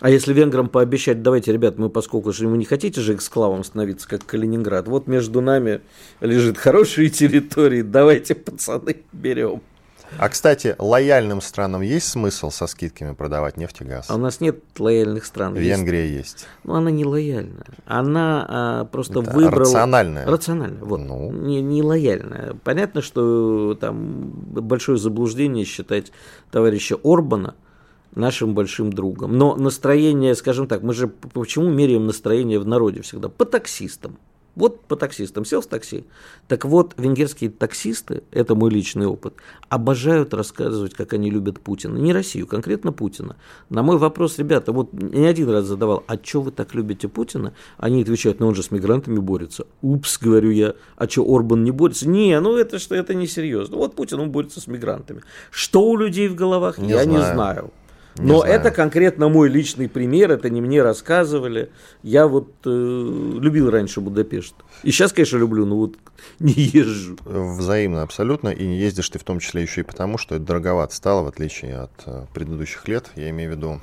А 0.00 0.08
если 0.08 0.32
венграм 0.32 0.68
пообещать, 0.68 1.22
давайте, 1.22 1.52
ребят, 1.52 1.76
мы 1.76 1.90
поскольку 1.90 2.32
же 2.32 2.48
вы 2.48 2.56
не 2.56 2.64
хотите 2.64 3.00
же 3.02 3.14
эксклавом 3.14 3.64
становиться, 3.64 4.08
как 4.08 4.24
Калининград, 4.24 4.88
вот 4.88 5.06
между 5.06 5.42
нами 5.42 5.82
лежит 6.20 6.56
хорошие 6.56 7.08
территории, 7.10 7.82
давайте, 7.82 8.34
пацаны, 8.34 8.96
берем. 9.12 9.60
А, 10.18 10.28
кстати, 10.28 10.74
лояльным 10.78 11.40
странам 11.40 11.82
есть 11.82 12.08
смысл 12.08 12.50
со 12.50 12.66
скидками 12.66 13.14
продавать 13.14 13.56
нефть 13.56 13.80
и 13.80 13.84
газ? 13.84 14.06
А 14.08 14.16
у 14.16 14.18
нас 14.18 14.40
нет 14.40 14.58
лояльных 14.78 15.24
стран. 15.24 15.54
Венгрия 15.54 16.08
есть. 16.08 16.40
есть. 16.40 16.46
Ну, 16.64 16.74
она 16.74 16.90
не 16.90 17.04
лояльная. 17.04 17.66
Она 17.86 18.46
а, 18.48 18.84
просто 18.86 19.20
Это 19.20 19.30
выбрала... 19.30 19.60
Рациональная. 19.60 20.26
Рациональная, 20.26 20.82
вот. 20.82 21.00
Ну. 21.00 21.32
Не, 21.32 21.62
не 21.62 21.82
лояльная. 21.82 22.54
Понятно, 22.64 23.02
что 23.02 23.76
там 23.80 24.30
большое 24.30 24.98
заблуждение 24.98 25.64
считать 25.64 26.12
товарища 26.50 26.96
Орбана 27.02 27.54
нашим 28.14 28.54
большим 28.54 28.92
другом. 28.92 29.36
Но 29.36 29.54
настроение, 29.56 30.34
скажем 30.34 30.66
так, 30.66 30.82
мы 30.82 30.94
же 30.94 31.08
почему 31.08 31.70
меряем 31.70 32.06
настроение 32.06 32.58
в 32.58 32.66
народе 32.66 33.02
всегда? 33.02 33.28
По 33.28 33.44
таксистам. 33.44 34.18
Вот 34.56 34.80
по 34.82 34.96
таксистам 34.96 35.44
сел 35.44 35.60
в 35.60 35.66
такси. 35.66 36.04
Так 36.48 36.64
вот, 36.64 36.94
венгерские 36.96 37.50
таксисты, 37.50 38.24
это 38.32 38.54
мой 38.54 38.70
личный 38.70 39.06
опыт, 39.06 39.34
обожают 39.68 40.34
рассказывать, 40.34 40.94
как 40.94 41.12
они 41.12 41.30
любят 41.30 41.60
Путина. 41.60 41.96
Не 41.96 42.12
Россию, 42.12 42.46
конкретно 42.46 42.92
Путина. 42.92 43.36
На 43.68 43.82
мой 43.82 43.96
вопрос, 43.96 44.38
ребята, 44.38 44.72
вот 44.72 44.92
не 44.92 45.26
один 45.26 45.48
раз 45.50 45.66
задавал, 45.66 46.02
а 46.06 46.18
что 46.22 46.42
вы 46.42 46.50
так 46.50 46.74
любите 46.74 47.08
Путина? 47.08 47.54
Они 47.78 48.02
отвечают, 48.02 48.40
ну 48.40 48.48
он 48.48 48.54
же 48.54 48.62
с 48.62 48.70
мигрантами 48.70 49.18
борется. 49.18 49.66
Упс, 49.82 50.18
говорю 50.18 50.50
я, 50.50 50.74
а 50.96 51.08
что, 51.08 51.22
Орбан 51.22 51.62
не 51.62 51.70
борется? 51.70 52.08
Не, 52.08 52.38
ну 52.40 52.56
это 52.56 52.78
что, 52.78 52.94
это 52.94 53.14
не 53.14 53.26
серьезно. 53.26 53.76
Вот 53.76 53.94
Путин, 53.94 54.18
он 54.20 54.30
борется 54.30 54.60
с 54.60 54.66
мигрантами. 54.66 55.22
Что 55.50 55.82
у 55.82 55.96
людей 55.96 56.28
в 56.28 56.34
головах, 56.34 56.78
Не 56.78 56.90
я 56.90 57.04
знаю. 57.04 57.18
не 57.18 57.24
знаю. 57.32 57.70
Не 58.16 58.26
Но 58.26 58.40
знаю. 58.40 58.54
это 58.54 58.70
конкретно 58.70 59.28
мой 59.28 59.48
личный 59.48 59.88
пример, 59.88 60.32
это 60.32 60.50
не 60.50 60.60
мне 60.60 60.82
рассказывали. 60.82 61.70
Я 62.02 62.26
вот 62.26 62.52
э, 62.64 62.68
любил 62.68 63.70
раньше 63.70 64.00
Будапешт. 64.00 64.54
И 64.82 64.90
сейчас, 64.90 65.12
конечно, 65.12 65.36
люблю, 65.38 65.64
но 65.64 65.76
вот 65.76 65.94
не 66.40 66.52
езжу. 66.52 67.16
Взаимно 67.24 68.02
абсолютно. 68.02 68.48
И 68.48 68.66
не 68.66 68.78
ездишь 68.78 69.08
ты 69.10 69.18
в 69.18 69.24
том 69.24 69.38
числе 69.38 69.62
еще 69.62 69.82
и 69.82 69.84
потому, 69.84 70.18
что 70.18 70.34
это 70.34 70.44
дороговато 70.44 70.94
стало, 70.94 71.22
в 71.22 71.28
отличие 71.28 71.78
от 71.78 71.92
э, 72.06 72.24
предыдущих 72.34 72.88
лет. 72.88 73.10
Я 73.16 73.30
имею 73.30 73.52
в 73.52 73.56
виду 73.56 73.80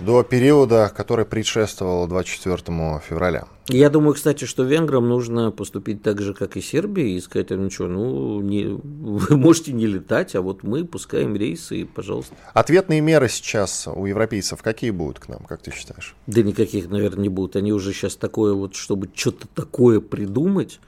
до 0.00 0.22
периода, 0.22 0.92
который 0.94 1.24
предшествовал 1.24 2.06
24 2.06 3.00
февраля. 3.06 3.46
Я 3.68 3.88
думаю, 3.90 4.14
кстати, 4.14 4.46
что 4.46 4.64
венграм 4.64 5.06
нужно 5.08 5.50
поступить 5.52 6.02
так 6.02 6.20
же, 6.20 6.34
как 6.34 6.56
и 6.56 6.60
Сербии, 6.60 7.12
и 7.12 7.20
сказать, 7.20 7.50
ну 7.50 7.70
что, 7.70 7.86
ну, 7.86 8.40
не, 8.40 8.64
вы 8.82 9.36
можете 9.36 9.72
не 9.72 9.86
летать, 9.86 10.34
а 10.34 10.42
вот 10.42 10.62
мы 10.62 10.84
пускаем 10.84 11.36
рейсы, 11.36 11.82
и, 11.82 11.84
пожалуйста. 11.84 12.34
Ответные 12.52 13.00
меры 13.00 13.28
сейчас 13.28 13.86
у 13.86 14.06
европейцев 14.06 14.62
какие 14.62 14.90
будут 14.90 15.20
к 15.20 15.28
нам, 15.28 15.40
как 15.48 15.62
ты 15.62 15.72
считаешь? 15.72 16.14
Да 16.26 16.42
никаких, 16.42 16.88
наверное, 16.88 17.22
не 17.22 17.28
будут. 17.28 17.56
Они 17.56 17.72
уже 17.72 17.92
сейчас 17.92 18.16
такое 18.16 18.54
вот, 18.54 18.74
чтобы 18.74 19.08
что-то 19.14 19.46
такое 19.54 20.00
придумать, 20.00 20.80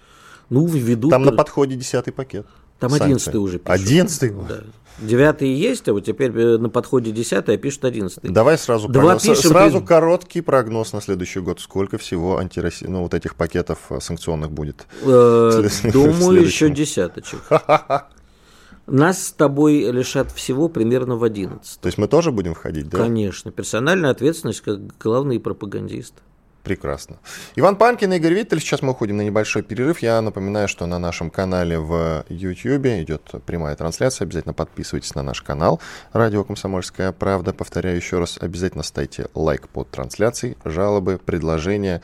ну, 0.50 0.66
введут... 0.66 1.10
Там 1.10 1.24
на 1.24 1.32
подходе 1.32 1.76
десятый 1.76 2.12
пакет. 2.12 2.46
Там 2.78 2.92
одиннадцатый 2.94 3.38
уже 3.38 3.58
пишут. 3.60 3.70
Одиннадцатый? 3.70 4.30
Да. 4.30 4.64
Девятый 4.98 5.48
есть, 5.52 5.88
а 5.88 5.92
вот 5.92 6.04
теперь 6.04 6.30
э, 6.30 6.58
на 6.58 6.68
подходе 6.68 7.10
десятый, 7.12 7.54
а 7.54 7.58
пишут 7.58 7.84
одиннадцатый. 7.84 8.30
Давай 8.30 8.56
сразу, 8.58 8.88
Два 8.88 9.14
прогноз- 9.14 9.22
пишем, 9.22 9.50
сразу 9.50 9.76
блин. 9.78 9.86
короткий 9.86 10.40
прогноз 10.42 10.92
на 10.92 11.00
следующий 11.00 11.40
год. 11.40 11.60
Сколько 11.60 11.98
всего 11.98 12.38
антироси... 12.38 12.84
ну, 12.84 13.02
вот 13.02 13.14
этих 13.14 13.34
пакетов 13.34 13.78
э, 13.90 14.00
санкционных 14.00 14.52
будет? 14.52 14.86
Э, 15.02 15.68
Думаю, 15.92 16.42
еще 16.42 16.70
десяточек. 16.70 17.40
Нас 18.86 19.26
с 19.28 19.32
тобой 19.32 19.90
лишат 19.90 20.32
всего 20.32 20.68
примерно 20.68 21.16
в 21.16 21.24
11. 21.24 21.80
То 21.80 21.86
есть 21.86 21.98
мы 21.98 22.08
тоже 22.08 22.32
будем 22.32 22.54
входить, 22.54 22.88
да? 22.88 22.98
Конечно. 22.98 23.50
Персональная 23.52 24.10
ответственность 24.10 24.60
как 24.60 24.98
главный 24.98 25.38
пропагандист. 25.38 26.14
Прекрасно. 26.62 27.16
Иван 27.56 27.74
Панкин 27.76 28.12
и 28.12 28.16
Игорь 28.16 28.34
Виттель. 28.34 28.60
Сейчас 28.60 28.82
мы 28.82 28.92
уходим 28.92 29.16
на 29.16 29.22
небольшой 29.22 29.62
перерыв. 29.62 29.98
Я 29.98 30.20
напоминаю, 30.20 30.68
что 30.68 30.86
на 30.86 30.98
нашем 31.00 31.28
канале 31.28 31.78
в 31.78 32.24
YouTube 32.28 32.86
идет 32.86 33.32
прямая 33.46 33.74
трансляция. 33.74 34.26
Обязательно 34.26 34.54
подписывайтесь 34.54 35.14
на 35.16 35.22
наш 35.22 35.42
канал 35.42 35.80
«Радио 36.12 36.44
Комсомольская 36.44 37.10
правда». 37.10 37.52
Повторяю 37.52 37.96
еще 37.96 38.20
раз, 38.20 38.38
обязательно 38.40 38.84
ставьте 38.84 39.26
лайк 39.34 39.68
под 39.68 39.90
трансляцией, 39.90 40.56
жалобы, 40.64 41.18
предложения 41.18 42.00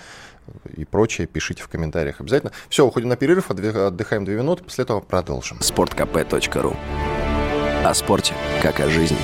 и 0.76 0.84
прочее 0.84 1.26
пишите 1.26 1.62
в 1.62 1.68
комментариях 1.68 2.20
обязательно. 2.20 2.52
Все, 2.68 2.84
уходим 2.84 3.08
на 3.10 3.16
перерыв, 3.16 3.50
отдых- 3.50 3.76
отдыхаем 3.76 4.24
две 4.24 4.36
минуты, 4.36 4.64
после 4.64 4.82
этого 4.84 5.00
продолжим. 5.00 5.58
sportkp.ru 5.58 6.76
О 7.84 7.94
спорте, 7.94 8.34
как 8.62 8.80
о 8.80 8.88
жизни. 8.88 9.18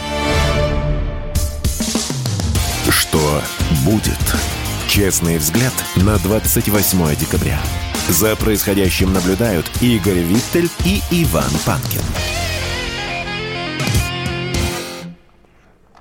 Что 2.91 3.41
будет? 3.85 4.64
Честный 4.95 5.39
взгляд 5.39 5.73
на 6.07 6.19
28 6.19 7.17
декабря. 7.17 7.59
За 8.09 8.37
происходящим 8.37 9.13
наблюдают 9.13 9.67
Игорь 9.83 10.21
Виттель 10.21 10.71
и 10.87 11.01
Иван 11.11 11.51
Панкин. 11.67 12.01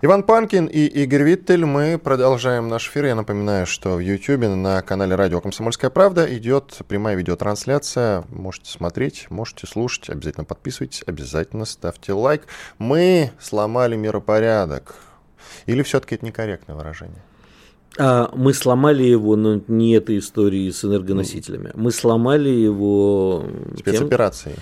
Иван 0.04 0.22
Панкин 0.22 0.68
и 0.68 0.86
Игорь 0.86 1.24
Виттель. 1.24 1.66
Мы 1.66 1.98
продолжаем 1.98 2.68
наш 2.68 2.88
эфир. 2.88 3.06
Я 3.06 3.16
напоминаю, 3.16 3.66
что 3.66 3.96
в 3.96 4.00
YouTube 4.00 4.42
на 4.56 4.80
канале 4.84 5.16
Радио 5.16 5.42
Комсомольская 5.42 5.90
правда 5.90 6.32
идет 6.38 6.78
прямая 6.88 7.16
видеотрансляция. 7.16 8.26
Можете 8.30 8.70
смотреть, 8.70 9.26
можете 9.32 9.66
слушать. 9.66 10.12
Обязательно 10.12 10.46
подписывайтесь, 10.46 11.02
обязательно 11.08 11.66
ставьте 11.66 12.14
лайк. 12.14 12.46
Мы 12.78 13.32
сломали 13.40 13.96
миропорядок. 13.96 14.94
Или 15.66 15.82
все-таки 15.82 16.14
это 16.14 16.28
некорректное 16.28 16.76
выражение? 16.76 17.24
А 17.98 18.32
мы 18.36 18.54
сломали 18.54 19.04
его, 19.04 19.36
но 19.36 19.62
не 19.68 19.94
этой 19.94 20.18
истории 20.18 20.70
с 20.72 20.84
энергоносителями. 20.84 21.72
Мы 21.76 21.92
сломали 21.92 22.50
его 22.50 23.44
тем- 23.76 23.78
Спецоперации. 23.78 24.56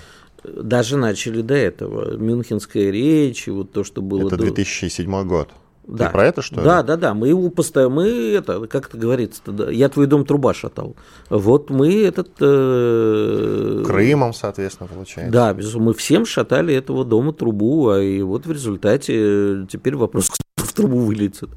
даже 0.44 0.96
начали 0.96 1.40
до 1.40 1.54
этого. 1.54 2.16
Мюнхенская 2.16 2.90
речь, 2.90 3.48
и 3.48 3.50
вот 3.50 3.72
то, 3.72 3.84
что 3.84 4.02
было 4.02 4.26
Это 4.26 4.36
до- 4.36 4.44
2007 4.44 5.24
год. 5.24 5.48
Да. 5.86 6.06
Ты 6.06 6.12
про 6.12 6.26
это, 6.26 6.42
что 6.42 6.56
ли? 6.60 6.64
Да, 6.64 6.82
да, 6.84 6.96
да. 6.96 7.12
Мы 7.14 7.28
его 7.28 7.48
постоянно, 7.50 7.94
мы 7.94 8.08
это, 8.08 8.66
как 8.68 8.88
это 8.88 8.96
говорится, 8.98 9.42
да, 9.46 9.68
я 9.70 9.88
твой 9.88 10.06
дом 10.06 10.24
труба 10.24 10.54
шатал. 10.54 10.94
Вот 11.28 11.70
мы 11.70 12.04
этот... 12.04 12.30
э, 12.40 13.82
Крымом, 13.84 14.32
соответственно, 14.32 14.88
получается. 14.88 15.32
Да, 15.32 15.52
безусловно, 15.52 15.88
мы 15.88 15.94
всем 15.94 16.24
шатали 16.26 16.74
этого 16.74 17.04
дома 17.04 17.32
трубу, 17.32 17.88
а 17.90 18.00
и 18.00 18.22
вот 18.22 18.46
в 18.46 18.52
результате 18.52 19.12
э, 19.16 19.66
теперь 19.70 19.96
вопрос, 19.96 20.30
в 20.72 20.74
трубу 20.74 20.98
вылетит. 20.98 21.50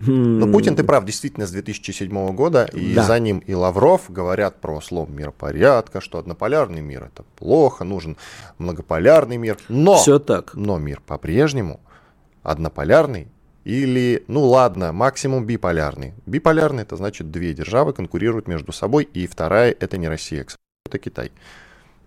Но 0.00 0.46
Путин, 0.50 0.76
ты 0.76 0.84
прав, 0.84 1.04
действительно, 1.04 1.46
с 1.46 1.50
2007 1.50 2.34
года, 2.34 2.64
и 2.72 2.94
Да. 2.94 3.02
за 3.02 3.18
ним 3.18 3.38
и 3.38 3.52
Лавров 3.52 4.10
говорят 4.10 4.60
про 4.60 4.80
слом 4.80 5.14
миропорядка, 5.14 6.00
что 6.00 6.18
однополярный 6.18 6.80
мир 6.80 7.10
это 7.12 7.24
плохо, 7.36 7.84
нужен 7.84 8.16
многополярный 8.58 9.36
мир. 9.36 9.58
Но, 9.68 9.96
Все 9.96 10.18
так. 10.18 10.54
но 10.54 10.78
мир 10.78 11.02
по-прежнему 11.04 11.80
однополярный 12.42 13.28
или, 13.64 14.24
ну 14.28 14.44
ладно, 14.44 14.92
максимум 14.92 15.44
биполярный. 15.44 16.14
Биполярный 16.26 16.82
это 16.84 16.96
значит 16.96 17.30
две 17.30 17.52
державы 17.52 17.92
конкурируют 17.92 18.48
между 18.48 18.72
собой, 18.72 19.04
и 19.12 19.26
вторая 19.26 19.74
это 19.78 19.98
не 19.98 20.08
Россия, 20.08 20.44
сожалению, 20.44 20.58
это 20.86 20.98
Китай. 20.98 21.32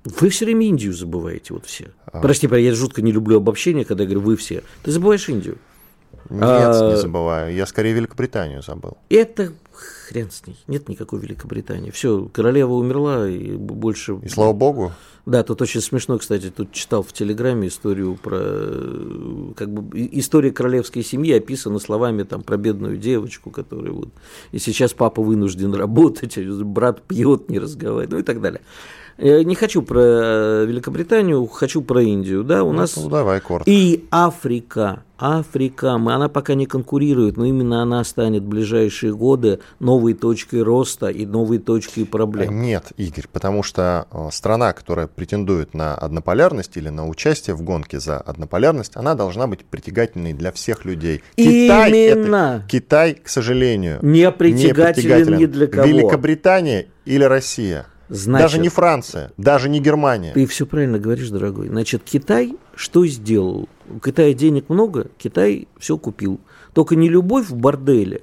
Вы 0.05 0.29
все 0.29 0.45
время 0.45 0.65
Индию 0.67 0.93
забываете, 0.93 1.53
вот 1.53 1.65
все. 1.65 1.91
А. 2.05 2.19
Прости, 2.21 2.47
я 2.47 2.73
жутко 2.73 3.01
не 3.01 3.11
люблю 3.11 3.37
обобщение, 3.37 3.85
когда 3.85 4.03
я 4.03 4.09
говорю 4.09 4.25
вы 4.25 4.35
все. 4.35 4.63
Ты 4.83 4.91
забываешь 4.91 5.29
Индию. 5.29 5.57
Нет, 6.29 6.43
А- 6.43 6.91
не 6.91 6.97
забываю, 6.97 7.53
я 7.53 7.65
скорее 7.65 7.93
Великобританию 7.93 8.61
забыл. 8.61 8.97
Это 9.09 9.53
хрен 9.71 10.29
с 10.31 10.45
ней. 10.45 10.57
Нет 10.67 10.89
никакой 10.89 11.19
Великобритании. 11.19 11.91
Все, 11.91 12.29
королева 12.31 12.73
умерла, 12.73 13.27
и 13.27 13.55
больше... 13.55 14.19
И 14.21 14.29
слава 14.29 14.53
богу, 14.53 14.91
Да, 15.25 15.43
тут 15.43 15.61
очень 15.61 15.81
смешно, 15.81 16.17
кстати, 16.17 16.49
тут 16.49 16.71
читал 16.71 17.01
в 17.01 17.13
Телеграме 17.13 17.67
историю 17.67 18.15
про, 18.15 18.39
э, 18.41 19.51
как 19.55 19.69
бы, 19.69 20.09
история 20.11 20.51
королевской 20.51 21.03
семьи 21.03 21.33
описана 21.33 21.79
словами 21.79 22.23
там 22.23 22.43
про 22.43 22.57
бедную 22.57 22.97
девочку, 22.97 23.49
которая 23.49 23.93
вот, 23.93 24.09
и 24.51 24.59
сейчас 24.59 24.93
папа 24.93 25.21
вынужден 25.21 25.73
работать, 25.73 26.37
а 26.37 26.63
брат 26.63 27.01
пьет, 27.03 27.49
не 27.49 27.59
разговаривает, 27.59 28.11
ну 28.11 28.19
и 28.19 28.23
так 28.23 28.41
далее. 28.41 28.61
Э, 29.17 29.43
Не 29.43 29.55
хочу 29.55 29.81
про 29.81 29.99
э, 30.01 30.65
Великобританию, 30.65 31.45
хочу 31.47 31.81
про 31.81 32.01
Индию, 32.01 32.43
да, 32.43 32.63
у 32.63 32.71
нас... 32.71 32.95
ну 32.97 33.09
давай 33.09 33.39
коротко. 33.41 33.69
И 33.69 34.05
Африка, 34.11 35.03
Африка, 35.19 35.97
мы- 35.97 36.13
она 36.13 36.27
пока 36.29 36.55
не 36.55 36.65
конкурирует, 36.65 37.37
но 37.37 37.45
именно 37.45 37.81
она 37.81 38.03
станет 38.03 38.43
в 38.43 38.47
ближайшие 38.47 39.13
годы 39.13 39.59
новой 39.79 40.13
точкой 40.15 40.63
роста 40.63 41.07
и 41.07 41.25
новой 41.25 41.59
точкой 41.59 42.05
проблем. 42.05 42.61
Нет, 42.61 42.91
Игорь, 42.97 43.25
потому 43.31 43.61
что 43.63 44.07
э, 44.11 44.29
страна, 44.31 44.73
которая 44.73 45.07
претендует 45.07 45.73
на 45.73 45.93
однополярность 45.95 46.75
или 46.77 46.89
на 46.89 47.07
участие 47.07 47.55
в 47.55 47.61
гонке 47.61 47.99
за 47.99 48.17
однополярность, 48.17 48.97
она 48.97 49.13
должна 49.15 49.47
быть 49.47 49.63
притягательной 49.63 50.33
для 50.33 50.51
всех 50.51 50.85
людей. 50.85 51.21
Именно. 51.37 52.63
это- 52.63 52.65
Китай, 52.67 53.13
к 53.13 53.29
сожалению, 53.29 53.99
Не 54.01 54.31
притягателен 54.31 55.37
ни 55.37 55.45
для 55.45 55.67
кого. 55.67 55.87
Великобритания 55.87 56.87
или 57.05 57.23
Россия. 57.23 57.85
Значит, 58.13 58.45
даже 58.45 58.59
не 58.59 58.69
Франция, 58.69 59.31
даже 59.37 59.69
не 59.69 59.79
Германия. 59.79 60.33
Ты 60.33 60.45
все 60.45 60.65
правильно 60.65 60.99
говоришь, 60.99 61.29
дорогой. 61.29 61.67
Значит, 61.67 62.03
Китай 62.05 62.55
что 62.75 63.05
сделал? 63.05 63.67
У 63.89 63.99
Китая 63.99 64.33
денег 64.33 64.69
много, 64.69 65.07
Китай 65.17 65.67
все 65.77 65.97
купил. 65.97 66.39
Только 66.73 66.95
не 66.95 67.09
любовь 67.09 67.49
в 67.49 67.55
борделе, 67.55 68.21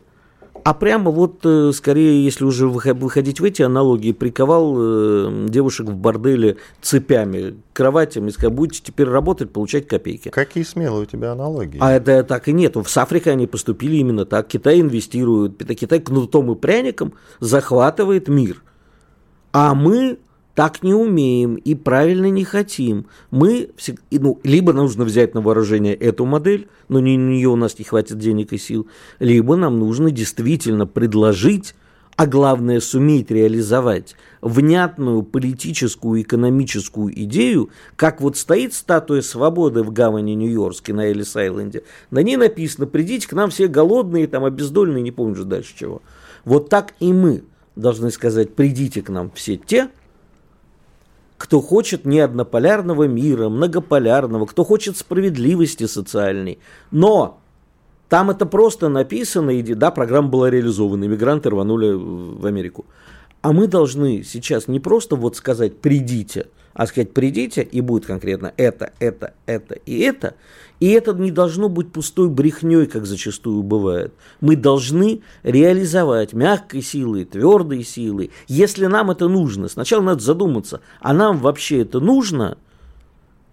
а 0.64 0.74
прямо 0.74 1.10
вот, 1.10 1.40
э, 1.44 1.72
скорее, 1.74 2.24
если 2.24 2.44
уже 2.44 2.66
выхо- 2.66 2.94
выходить 2.94 3.40
в 3.40 3.44
эти 3.44 3.62
аналогии, 3.62 4.12
приковал 4.12 4.74
э, 4.78 5.46
девушек 5.48 5.86
в 5.88 5.94
борделе 5.94 6.56
цепями 6.82 7.56
к 7.72 7.76
кроватям 7.76 8.28
и 8.28 8.30
сказал, 8.30 8.52
будете 8.52 8.82
теперь 8.82 9.08
работать, 9.08 9.52
получать 9.52 9.86
копейки. 9.86 10.28
Какие 10.28 10.64
смелые 10.64 11.02
у 11.02 11.06
тебя 11.06 11.32
аналогии. 11.32 11.78
А 11.80 11.92
это 11.92 12.24
так 12.24 12.48
и 12.48 12.52
нет. 12.52 12.76
С 12.84 12.96
Африкой 12.98 13.32
они 13.32 13.46
поступили 13.46 13.96
именно 13.96 14.26
так. 14.26 14.48
Китай 14.48 14.80
инвестирует. 14.80 15.64
Китай 15.76 16.00
кнутом 16.00 16.52
и 16.52 16.56
пряником 16.56 17.14
захватывает 17.40 18.28
мир. 18.28 18.62
А 19.52 19.74
мы 19.74 20.18
так 20.54 20.82
не 20.82 20.94
умеем 20.94 21.54
и 21.54 21.74
правильно 21.74 22.28
не 22.30 22.44
хотим. 22.44 23.06
Мы, 23.30 23.70
ну, 24.10 24.40
либо 24.42 24.72
нужно 24.72 25.04
взять 25.04 25.34
на 25.34 25.40
вооружение 25.40 25.94
эту 25.94 26.26
модель, 26.26 26.68
но 26.88 27.00
на 27.00 27.16
нее 27.16 27.48
у 27.48 27.56
нас 27.56 27.78
не 27.78 27.84
хватит 27.84 28.18
денег 28.18 28.52
и 28.52 28.58
сил, 28.58 28.86
либо 29.18 29.56
нам 29.56 29.78
нужно 29.78 30.10
действительно 30.10 30.86
предложить 30.86 31.74
а 32.20 32.26
главное 32.26 32.80
суметь 32.80 33.30
реализовать 33.30 34.14
внятную 34.42 35.22
политическую, 35.22 36.20
экономическую 36.20 37.18
идею, 37.24 37.70
как 37.96 38.20
вот 38.20 38.36
стоит 38.36 38.74
статуя 38.74 39.22
свободы 39.22 39.82
в 39.82 39.90
гавани 39.90 40.32
Нью-Йоркской 40.34 40.94
на 40.94 41.06
Элис-Айленде, 41.06 41.82
на 42.10 42.18
ней 42.18 42.36
написано 42.36 42.86
«Придите 42.86 43.26
к 43.26 43.32
нам 43.32 43.48
все 43.48 43.68
голодные, 43.68 44.26
там, 44.26 44.44
обездольные, 44.44 45.02
не 45.02 45.12
помню 45.12 45.34
же 45.34 45.44
дальше 45.46 45.72
чего». 45.74 46.02
Вот 46.44 46.68
так 46.68 46.92
и 47.00 47.10
мы 47.10 47.42
должны 47.76 48.10
сказать 48.10 48.54
«Придите 48.54 49.02
к 49.02 49.08
нам 49.08 49.30
все 49.34 49.56
те, 49.56 49.90
кто 51.40 51.62
хочет 51.62 52.04
не 52.04 52.20
однополярного 52.20 53.04
мира, 53.04 53.48
многополярного, 53.48 54.44
кто 54.44 54.62
хочет 54.62 54.98
справедливости 54.98 55.86
социальной. 55.86 56.58
Но 56.90 57.40
там 58.10 58.28
это 58.28 58.44
просто 58.44 58.88
написано, 58.88 59.50
и 59.50 59.62
да, 59.74 59.90
программа 59.90 60.28
была 60.28 60.50
реализована, 60.50 61.04
иммигранты 61.06 61.48
рванули 61.48 61.92
в 61.92 62.44
Америку. 62.44 62.84
А 63.40 63.52
мы 63.52 63.68
должны 63.68 64.22
сейчас 64.22 64.68
не 64.68 64.80
просто 64.80 65.16
вот 65.16 65.36
сказать 65.36 65.78
«придите», 65.78 66.48
а 66.72 66.86
сказать 66.86 67.12
«придите», 67.12 67.62
и 67.62 67.80
будет 67.80 68.06
конкретно 68.06 68.52
это, 68.56 68.92
это, 68.98 69.34
это 69.46 69.74
и 69.86 69.98
это. 70.00 70.34
И 70.78 70.88
это 70.90 71.12
не 71.12 71.30
должно 71.30 71.68
быть 71.68 71.92
пустой 71.92 72.28
брехней, 72.28 72.86
как 72.86 73.06
зачастую 73.06 73.62
бывает. 73.62 74.14
Мы 74.40 74.56
должны 74.56 75.22
реализовать 75.42 76.32
мягкой 76.32 76.82
силой, 76.82 77.24
твердой 77.24 77.84
силой, 77.84 78.30
если 78.48 78.86
нам 78.86 79.10
это 79.10 79.28
нужно. 79.28 79.68
Сначала 79.68 80.02
надо 80.02 80.22
задуматься, 80.22 80.80
а 81.00 81.12
нам 81.12 81.38
вообще 81.38 81.82
это 81.82 82.00
нужно? 82.00 82.56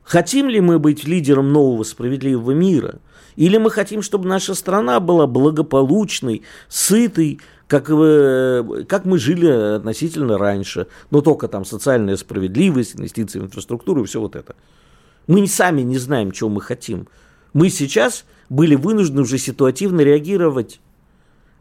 Хотим 0.04 0.48
ли 0.48 0.62
мы 0.62 0.80
быть 0.80 1.04
лидером 1.06 1.52
нового 1.52 1.84
справедливого 1.84 2.52
мира– 2.52 3.00
или 3.38 3.58
мы 3.58 3.70
хотим, 3.70 4.02
чтобы 4.02 4.28
наша 4.28 4.56
страна 4.56 5.00
была 5.00 5.28
благополучной, 5.28 6.42
сытой, 6.68 7.40
как, 7.68 7.90
э, 7.90 8.84
как 8.90 9.06
мы 9.06 9.20
жили 9.20 9.76
относительно 9.76 10.38
раньше, 10.40 10.88
но 11.12 11.22
только 11.22 11.48
там 11.48 11.64
социальная 11.64 12.18
справедливость, 12.18 12.96
инвестиции 12.96 13.40
в 13.40 13.44
инфраструктуру 13.44 14.04
и 14.04 14.08
все 14.08 14.20
вот 14.20 14.36
это. 14.36 14.56
Мы 15.28 15.46
сами 15.48 15.82
не 15.84 16.00
знаем, 16.00 16.32
чего 16.32 16.50
мы 16.50 16.62
хотим. 16.62 17.08
Мы 17.54 17.70
сейчас 17.70 18.26
были 18.50 18.74
вынуждены 18.76 19.22
уже 19.22 19.38
ситуативно 19.38 20.02
реагировать. 20.02 20.80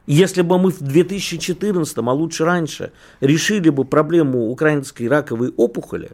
Если 0.06 0.40
бы 0.40 0.58
мы 0.58 0.70
в 0.70 0.80
2014, 0.80 1.98
а 1.98 2.12
лучше 2.12 2.44
раньше, 2.44 2.92
решили 3.20 3.68
бы 3.68 3.84
проблему 3.84 4.48
украинской 4.48 5.08
раковой 5.08 5.52
опухоли 5.56 6.12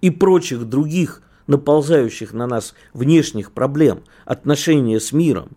и 0.00 0.08
прочих 0.10 0.64
других 0.64 1.20
наползающих 1.46 2.32
на 2.32 2.46
нас 2.46 2.74
внешних 2.94 3.52
проблем, 3.52 4.02
отношения 4.24 5.00
с 5.00 5.12
миром. 5.12 5.50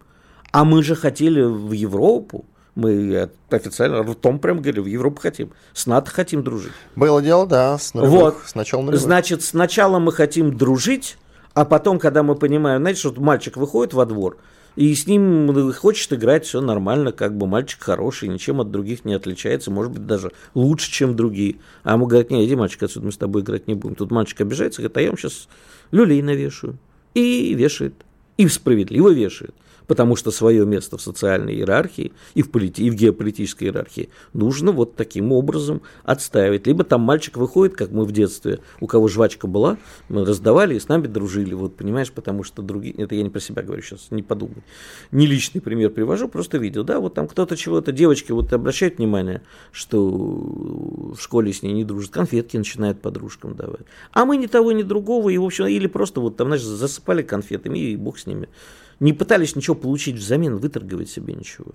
А 0.52 0.64
мы 0.64 0.84
же 0.84 0.96
хотели 0.96 1.42
в 1.42 1.72
Европу. 1.72 2.46
Мы 2.76 3.30
официально 3.50 4.04
ртом 4.04 4.40
прям 4.40 4.58
говорили, 4.58 4.82
в 4.82 4.86
Европу 4.86 5.22
хотим. 5.22 5.52
С 5.74 5.86
НАТО 5.86 6.12
хотим 6.12 6.44
дружить. 6.44 6.74
Было 6.96 7.22
дело, 7.22 7.48
да, 7.48 7.78
с 7.78 7.94
нулевых, 7.94 8.22
вот. 8.22 8.38
сначала 8.46 8.82
нулевых. 8.82 9.02
Значит, 9.02 9.44
сначала 9.44 10.00
мы 10.00 10.12
хотим 10.12 10.58
дружить, 10.58 11.18
а 11.54 11.64
потом, 11.64 12.00
когда 12.00 12.22
мы 12.22 12.36
понимаем, 12.36 12.82
знаете, 12.82 13.00
что 13.00 13.22
мальчик 13.22 13.56
выходит 13.56 13.94
во 13.94 14.06
двор, 14.06 14.38
и 14.76 14.94
с 14.94 15.08
ним 15.08 15.72
хочет 15.74 16.12
играть, 16.12 16.46
все 16.46 16.60
нормально, 16.60 17.14
как 17.14 17.38
бы 17.38 17.48
мальчик 17.48 17.82
хороший, 17.82 18.28
ничем 18.28 18.60
от 18.60 18.72
других 18.72 19.06
не 19.06 19.14
отличается, 19.14 19.72
может 19.72 19.94
быть, 19.94 20.06
даже 20.06 20.32
лучше, 20.54 20.92
чем 20.92 21.16
другие. 21.16 21.58
А 21.84 21.94
ему 21.94 22.08
говорят, 22.08 22.30
не, 22.30 22.46
иди, 22.46 22.56
мальчик, 22.56 22.84
отсюда 22.84 23.06
мы 23.06 23.12
с 23.14 23.18
тобой 23.18 23.42
играть 23.42 23.68
не 23.68 23.74
будем. 23.74 23.96
Тут 23.96 24.12
мальчик 24.12 24.42
обижается, 24.42 24.82
говорит, 24.82 24.98
а 24.98 25.02
я 25.02 25.08
вам 25.08 25.18
сейчас 25.18 25.48
люлей 25.96 26.22
навешаю. 26.22 26.78
И 27.14 27.54
вешает. 27.54 27.94
И 28.38 28.48
справедливо 28.48 29.10
вешает 29.10 29.56
потому 29.88 30.16
что 30.16 30.32
свое 30.32 30.66
место 30.66 30.98
в 30.98 31.02
социальной 31.02 31.54
иерархии 31.56 32.14
и 32.34 32.42
в, 32.42 32.50
полити- 32.50 32.82
и 32.82 32.90
в 32.90 32.96
геополитической 32.96 33.66
иерархии 33.66 34.10
нужно 34.34 34.72
вот 34.72 34.96
таким 34.96 35.32
образом 35.32 35.82
отстаивать. 36.04 36.68
Либо 36.68 36.84
там 36.84 37.02
мальчик 37.02 37.38
выходит, 37.38 37.76
как 37.76 37.92
мы 37.92 38.06
в 38.06 38.12
детстве, 38.12 38.60
у 38.80 38.88
кого 38.88 39.08
жвачка 39.08 39.48
была, 39.48 39.78
мы 40.10 40.26
раздавали 40.26 40.76
и 40.76 40.80
с 40.80 40.88
нами 40.88 41.08
дружили, 41.08 41.54
вот 41.54 41.76
понимаешь, 41.76 42.12
потому 42.12 42.44
что 42.44 42.62
другие, 42.62 42.96
это 42.96 43.16
я 43.16 43.24
не 43.24 43.30
про 43.30 43.40
себя 43.40 43.64
говорю 43.64 43.82
сейчас, 43.82 44.08
не 44.12 44.24
подумай, 44.24 44.64
не 45.12 45.28
личный 45.28 45.62
пример 45.62 45.90
привожу, 45.90 46.28
просто 46.28 46.58
видел, 46.58 46.84
да, 46.84 47.00
вот 47.00 47.14
там 47.14 47.28
кто-то 47.28 47.56
чего-то, 47.56 47.92
девочки 47.92 48.32
вот 48.32 48.52
обращают 48.54 48.98
внимание, 48.98 49.42
что 49.72 50.00
в 50.00 51.18
школе 51.20 51.54
с 51.54 51.64
ней 51.64 51.74
не 51.74 51.84
дружат, 51.84 52.12
конфетки 52.12 52.58
начинают 52.58 53.02
подружкам 53.02 53.56
давать, 53.56 53.86
а 54.12 54.26
мы 54.26 54.38
ни 54.38 54.48
того, 54.48 54.72
ни 54.72 54.84
другого, 54.84 55.30
и 55.30 55.38
в 55.38 55.44
общем, 55.44 55.68
или 55.68 55.88
просто 55.88 56.22
вот 56.22 56.38
там, 56.38 56.48
знаешь, 56.48 56.64
засыпали 56.64 57.22
конфетами, 57.22 57.80
и 57.80 57.96
бог 57.96 58.18
с 58.18 58.26
ними 58.26 58.50
не 59.00 59.14
пытались 59.14 59.56
ничего 59.56 59.76
получить 59.76 60.16
взамен, 60.16 60.58
выторговать 60.58 61.10
себе 61.10 61.34
ничего. 61.34 61.74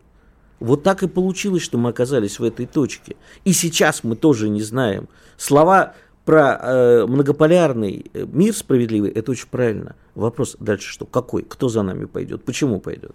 Вот 0.59 0.83
так 0.83 1.03
и 1.03 1.09
получилось, 1.09 1.63
что 1.63 1.79
мы 1.79 1.91
оказались 1.91 2.39
в 2.39 2.45
этой 2.45 2.67
точке. 2.67 3.17
И 3.45 3.53
сейчас 3.53 4.05
мы 4.05 4.15
тоже 4.15 4.49
не 4.49 4.63
знаем. 4.63 5.09
Слова 5.39 5.95
про 6.25 6.59
э, 6.61 7.07
многополярный 7.07 8.11
э, 8.13 8.27
мир 8.31 8.55
справедливый, 8.55 9.11
это 9.11 9.33
очень 9.33 9.49
правильно. 9.49 9.97
Вопрос 10.15 10.57
дальше 10.61 10.93
что? 10.93 11.07
Какой? 11.07 11.43
Кто 11.43 11.69
за 11.69 11.83
нами 11.83 12.05
пойдет? 12.05 12.45
Почему 12.45 12.79
пойдет? 12.79 13.13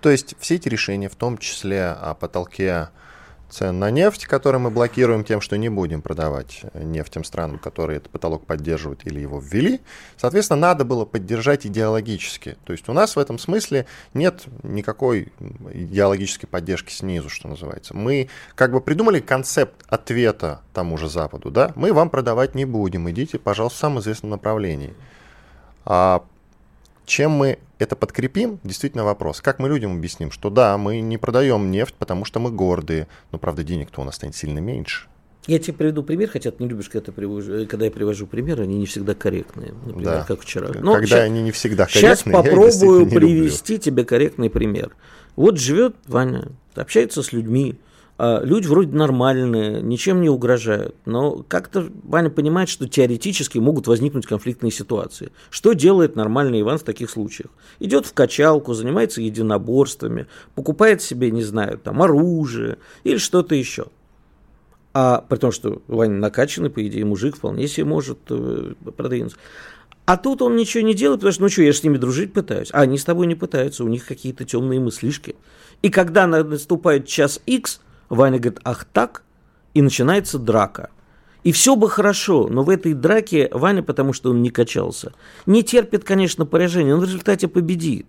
То 0.00 0.10
есть 0.10 0.34
все 0.38 0.56
эти 0.56 0.68
решения, 0.68 1.08
в 1.08 1.14
том 1.14 1.38
числе 1.38 1.86
о 1.86 2.14
потолке 2.14 2.90
цен 3.50 3.78
на 3.78 3.90
нефть, 3.90 4.26
который 4.26 4.60
мы 4.60 4.70
блокируем 4.70 5.24
тем, 5.24 5.40
что 5.40 5.56
не 5.56 5.68
будем 5.68 6.02
продавать 6.02 6.62
нефть 6.74 7.14
тем 7.14 7.24
странам, 7.24 7.58
которые 7.58 7.98
этот 7.98 8.10
потолок 8.10 8.46
поддерживают 8.46 9.06
или 9.06 9.20
его 9.20 9.40
ввели. 9.40 9.80
Соответственно, 10.16 10.60
надо 10.60 10.84
было 10.84 11.04
поддержать 11.04 11.66
идеологически. 11.66 12.56
То 12.64 12.72
есть 12.72 12.88
у 12.88 12.92
нас 12.92 13.16
в 13.16 13.18
этом 13.18 13.38
смысле 13.38 13.86
нет 14.12 14.44
никакой 14.62 15.32
идеологической 15.72 16.48
поддержки 16.48 16.92
снизу, 16.92 17.28
что 17.28 17.48
называется. 17.48 17.94
Мы 17.94 18.28
как 18.54 18.72
бы 18.72 18.80
придумали 18.80 19.20
концепт 19.20 19.84
ответа 19.88 20.60
тому 20.72 20.98
же 20.98 21.08
Западу. 21.08 21.50
Да? 21.50 21.72
Мы 21.76 21.92
вам 21.92 22.10
продавать 22.10 22.54
не 22.54 22.64
будем, 22.64 23.08
идите, 23.10 23.38
пожалуйста, 23.38 23.76
в 23.76 23.80
самом 23.80 24.00
известном 24.00 24.30
направлении. 24.30 24.94
А 25.84 26.24
чем 27.06 27.32
мы 27.32 27.58
это 27.78 27.96
подкрепим, 27.96 28.60
действительно 28.64 29.04
вопрос. 29.04 29.40
Как 29.40 29.58
мы 29.58 29.68
людям 29.68 29.96
объясним, 29.96 30.30
что 30.30 30.50
да, 30.50 30.78
мы 30.78 31.00
не 31.00 31.18
продаем 31.18 31.70
нефть, 31.70 31.94
потому 31.98 32.24
что 32.24 32.40
мы 32.40 32.50
гордые, 32.50 33.08
но 33.32 33.38
правда 33.38 33.64
денег-то 33.64 34.00
у 34.00 34.04
нас 34.04 34.16
станет 34.16 34.36
сильно 34.36 34.58
меньше. 34.58 35.08
Я 35.46 35.58
тебе 35.58 35.74
приведу 35.74 36.02
пример, 36.02 36.30
хотя 36.30 36.50
ты 36.50 36.62
не 36.62 36.70
любишь, 36.70 36.88
когда, 36.88 37.12
привожу, 37.12 37.66
когда 37.66 37.84
я 37.84 37.90
привожу 37.90 38.26
примеры, 38.26 38.62
они 38.62 38.78
не 38.78 38.86
всегда 38.86 39.14
корректные. 39.14 39.74
Например, 39.84 40.04
да. 40.04 40.24
как 40.26 40.40
вчера. 40.40 40.70
Но 40.80 40.94
когда 40.94 41.06
сейчас, 41.06 41.20
они 41.20 41.42
не 41.42 41.52
всегда 41.52 41.84
корректные. 41.84 42.16
Сейчас 42.16 42.32
попробую 42.32 43.06
привести 43.10 43.78
тебе 43.78 44.04
корректный 44.04 44.48
пример. 44.48 44.96
Вот 45.36 45.58
живет 45.58 45.96
Ваня, 46.06 46.48
общается 46.74 47.22
с 47.22 47.32
людьми, 47.32 47.78
люди 48.18 48.66
вроде 48.66 48.96
нормальные, 48.96 49.82
ничем 49.82 50.20
не 50.20 50.28
угрожают, 50.28 50.94
но 51.04 51.44
как-то 51.48 51.88
Ваня 52.04 52.30
понимает, 52.30 52.68
что 52.68 52.88
теоретически 52.88 53.58
могут 53.58 53.86
возникнуть 53.86 54.26
конфликтные 54.26 54.70
ситуации. 54.70 55.32
Что 55.50 55.72
делает 55.72 56.14
нормальный 56.14 56.60
Иван 56.60 56.78
в 56.78 56.84
таких 56.84 57.10
случаях? 57.10 57.50
Идет 57.80 58.06
в 58.06 58.14
качалку, 58.14 58.74
занимается 58.74 59.20
единоборствами, 59.20 60.26
покупает 60.54 61.02
себе, 61.02 61.30
не 61.30 61.42
знаю, 61.42 61.78
там 61.78 62.02
оружие 62.02 62.78
или 63.02 63.16
что-то 63.16 63.54
еще. 63.54 63.86
А 64.92 65.24
при 65.28 65.38
том, 65.38 65.50
что 65.50 65.82
Ваня 65.88 66.14
накачанный, 66.14 66.70
по 66.70 66.86
идее, 66.86 67.04
мужик 67.04 67.36
вполне 67.36 67.66
себе 67.66 67.84
может 67.84 68.18
э, 68.30 68.74
продвинуться. 68.96 69.36
А 70.06 70.16
тут 70.16 70.40
он 70.40 70.54
ничего 70.54 70.84
не 70.84 70.94
делает, 70.94 71.20
потому 71.20 71.32
что, 71.32 71.42
ну 71.42 71.48
что, 71.48 71.62
я 71.62 71.72
же 71.72 71.78
с 71.78 71.82
ними 71.82 71.96
дружить 71.96 72.32
пытаюсь. 72.32 72.68
А 72.72 72.82
они 72.82 72.96
с 72.96 73.04
тобой 73.04 73.26
не 73.26 73.34
пытаются, 73.34 73.82
у 73.82 73.88
них 73.88 74.06
какие-то 74.06 74.44
темные 74.44 74.78
мыслишки. 74.78 75.34
И 75.82 75.88
когда 75.88 76.26
наступает 76.26 77.06
час 77.08 77.40
X, 77.46 77.80
Ваня 78.08 78.38
говорит, 78.38 78.60
ах 78.64 78.84
так, 78.84 79.22
и 79.74 79.82
начинается 79.82 80.38
драка. 80.38 80.90
И 81.42 81.52
все 81.52 81.76
бы 81.76 81.90
хорошо, 81.90 82.48
но 82.48 82.62
в 82.62 82.70
этой 82.70 82.94
драке 82.94 83.50
Ваня, 83.52 83.82
потому 83.82 84.12
что 84.12 84.30
он 84.30 84.42
не 84.42 84.50
качался, 84.50 85.12
не 85.44 85.62
терпит, 85.62 86.02
конечно, 86.04 86.46
поражения, 86.46 86.94
он 86.94 87.00
в 87.00 87.04
результате 87.04 87.48
победит. 87.48 88.06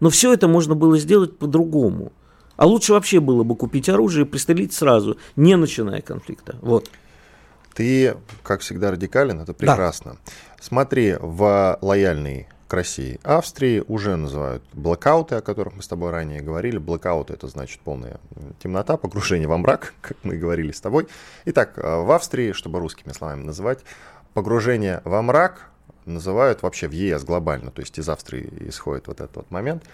Но 0.00 0.10
все 0.10 0.32
это 0.32 0.48
можно 0.48 0.74
было 0.74 0.98
сделать 0.98 1.38
по-другому. 1.38 2.12
А 2.56 2.66
лучше 2.66 2.92
вообще 2.92 3.20
было 3.20 3.44
бы 3.44 3.54
купить 3.54 3.88
оружие 3.88 4.26
и 4.26 4.28
пристрелить 4.28 4.72
сразу, 4.72 5.16
не 5.36 5.56
начиная 5.56 6.00
конфликта. 6.00 6.56
Вот. 6.60 6.90
Ты, 7.74 8.16
как 8.42 8.60
всегда, 8.60 8.90
радикален, 8.90 9.40
это 9.40 9.54
прекрасно. 9.54 10.12
Да. 10.12 10.32
Смотри, 10.60 11.16
в 11.18 11.78
лояльный 11.80 12.48
к 12.72 12.74
России. 12.74 13.20
Австрии 13.22 13.84
уже 13.86 14.16
называют 14.16 14.62
блокауты, 14.72 15.34
о 15.34 15.42
которых 15.42 15.74
мы 15.74 15.82
с 15.82 15.88
тобой 15.88 16.10
ранее 16.10 16.40
говорили. 16.40 16.78
Блокауты 16.78 17.34
это 17.34 17.46
значит 17.46 17.80
полная 17.80 18.18
темнота, 18.62 18.96
погружение 18.96 19.46
во 19.46 19.58
мрак, 19.58 19.92
как 20.00 20.16
мы 20.22 20.38
говорили 20.38 20.72
с 20.72 20.80
тобой. 20.80 21.06
Итак, 21.44 21.74
э, 21.76 21.82
в 21.82 22.10
Австрии, 22.10 22.52
чтобы 22.52 22.78
русскими 22.78 23.12
словами 23.12 23.42
называть, 23.42 23.80
погружение 24.32 25.02
во 25.04 25.20
мрак 25.20 25.68
называют 26.06 26.62
вообще 26.62 26.88
в 26.88 26.92
ЕС 26.92 27.24
глобально, 27.24 27.70
то 27.72 27.80
есть 27.80 27.98
из 27.98 28.08
Австрии 28.08 28.50
исходит 28.60 29.06
вот 29.06 29.20
этот 29.20 29.36
вот 29.36 29.50
момент, 29.50 29.84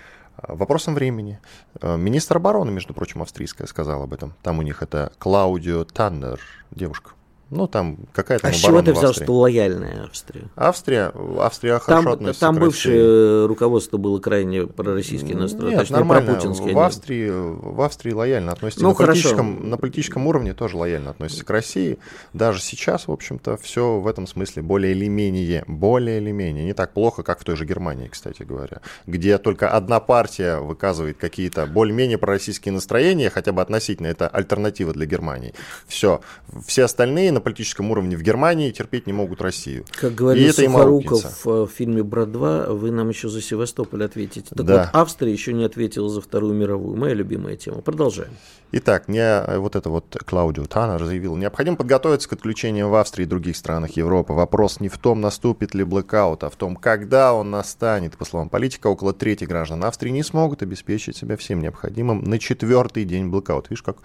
э, 0.41 0.55
вопросом 0.55 0.95
времени. 0.95 1.41
Э, 1.81 1.97
министр 1.97 2.37
обороны, 2.37 2.71
между 2.71 2.95
прочим, 2.95 3.23
австрийская 3.23 3.67
сказала 3.67 4.05
об 4.05 4.15
этом. 4.15 4.35
Там 4.43 4.61
у 4.61 4.63
них 4.63 4.85
это 4.85 5.11
Клаудио 5.19 5.83
Таннер, 5.83 6.39
девушка 6.71 7.11
Ну, 7.51 7.67
там 7.67 7.97
какая-то 8.13 8.49
А 8.49 8.53
с 8.53 8.57
чего 8.57 8.83
ты 8.83 8.93
взял, 8.93 9.15
что 9.15 9.33
лояльная 9.33 10.05
Австрия? 10.05 10.45
Австрия, 10.55 11.13
Австрия 11.39 11.79
хорошо 11.79 12.03
Там, 12.03 12.13
относится 12.13 12.41
там 12.41 12.57
бывшее 12.57 13.47
руководство 13.47 13.97
было 13.97 14.19
крайне 14.19 14.67
пророссийски 14.67 15.33
настроено, 15.33 15.71
Нет, 15.71 15.81
точнее, 15.81 15.97
нормально. 15.97 16.39
В 16.39 16.79
Австрии, 16.79 17.31
в 17.31 17.81
Австрии 17.81 18.13
лояльно 18.13 18.53
относятся. 18.53 18.83
Ну, 18.83 18.91
на, 18.91 18.95
хорошо. 18.95 19.23
политическом, 19.23 19.71
на 19.71 19.77
политическом 19.79 20.27
уровне 20.27 20.53
тоже 20.53 20.77
лояльно 20.77 21.11
относятся 21.11 21.45
к 21.45 21.51
России. 21.51 21.99
Даже 22.35 22.61
сейчас, 22.61 23.09
в 23.09 23.13
общем-то, 23.13 23.57
все 23.57 23.99
в 23.99 24.07
этом 24.07 24.27
смысле 24.27 24.63
более 24.63 24.93
или 24.93 25.09
менее, 25.09 25.65
более 25.67 26.19
или 26.19 26.33
менее. 26.33 26.67
Не 26.67 26.75
так 26.75 26.93
плохо, 26.93 27.23
как 27.23 27.41
в 27.41 27.45
той 27.45 27.57
же 27.57 27.65
Германии, 27.65 28.09
кстати 28.09 28.43
говоря, 28.43 28.83
где 29.07 29.39
только 29.39 29.71
одна 29.71 30.01
партия 30.01 30.59
выказывает 30.59 31.17
какие-то 31.17 31.65
более-менее 31.67 32.19
пророссийские 32.19 32.73
настроения, 32.75 33.31
хотя 33.31 33.53
бы 33.53 33.63
относительно, 33.63 34.09
это 34.09 34.29
альтернатива 34.29 34.93
для 34.93 35.07
Германии. 35.07 35.55
Все. 35.87 36.21
Все 36.67 36.85
остальные 36.85 37.38
на 37.39 37.43
политическом 37.43 37.91
уровне 37.91 38.17
в 38.17 38.23
Германии 38.23 38.71
терпеть 38.71 39.07
не 39.07 39.13
могут 39.13 39.41
Россию. 39.41 39.85
Как 39.93 40.15
говорил 40.15 40.53
Сухоруков 40.53 41.25
аукнется. 41.25 41.49
в 41.49 41.65
э, 41.65 41.67
фильме 41.69 42.03
«Брат 42.03 42.29
2», 42.29 42.75
вы 42.75 42.91
нам 42.91 43.09
еще 43.09 43.29
за 43.29 43.41
Севастополь 43.41 44.05
ответите. 44.05 44.55
Так 44.55 44.67
Да. 44.67 44.91
вот, 44.93 45.01
Австрия 45.01 45.33
еще 45.33 45.53
не 45.53 45.65
ответила 45.65 46.09
за 46.09 46.21
Вторую 46.21 46.55
мировую. 46.55 46.97
Моя 46.97 47.15
любимая 47.15 47.57
тема. 47.57 47.81
Продолжаем. 47.81 48.33
Итак, 48.73 49.09
не, 49.09 49.21
э, 49.21 49.59
вот 49.59 49.77
это 49.77 49.89
вот 49.89 50.17
Клаудио 50.27 50.67
Таннер 50.67 51.05
заявил, 51.05 51.37
необходимо 51.37 51.77
подготовиться 51.77 52.29
к 52.29 52.33
отключению 52.33 52.89
в 52.89 52.95
Австрии 52.97 53.23
и 53.23 53.27
других 53.27 53.57
странах 53.57 53.93
Европы. 53.93 54.33
Вопрос 54.33 54.81
не 54.81 54.89
в 54.89 54.99
том, 54.99 55.21
наступит 55.21 55.75
ли 55.75 55.85
блэкаут, 55.85 56.45
а 56.45 56.51
в 56.51 56.57
том, 56.57 56.77
когда 56.77 57.33
он 57.33 57.51
настанет. 57.51 58.17
По 58.19 58.25
словам 58.25 58.49
политика, 58.49 58.89
около 58.89 59.13
трети 59.13 59.45
граждан 59.45 59.85
Австрии 59.85 60.11
не 60.11 60.23
смогут 60.23 60.63
обеспечить 60.63 61.17
себя 61.17 61.37
всем 61.37 61.61
необходимым 61.61 62.25
на 62.25 62.39
четвертый 62.39 63.05
день 63.05 63.29
блэкаута. 63.29 63.69
Видишь, 63.71 63.83
как 63.83 63.99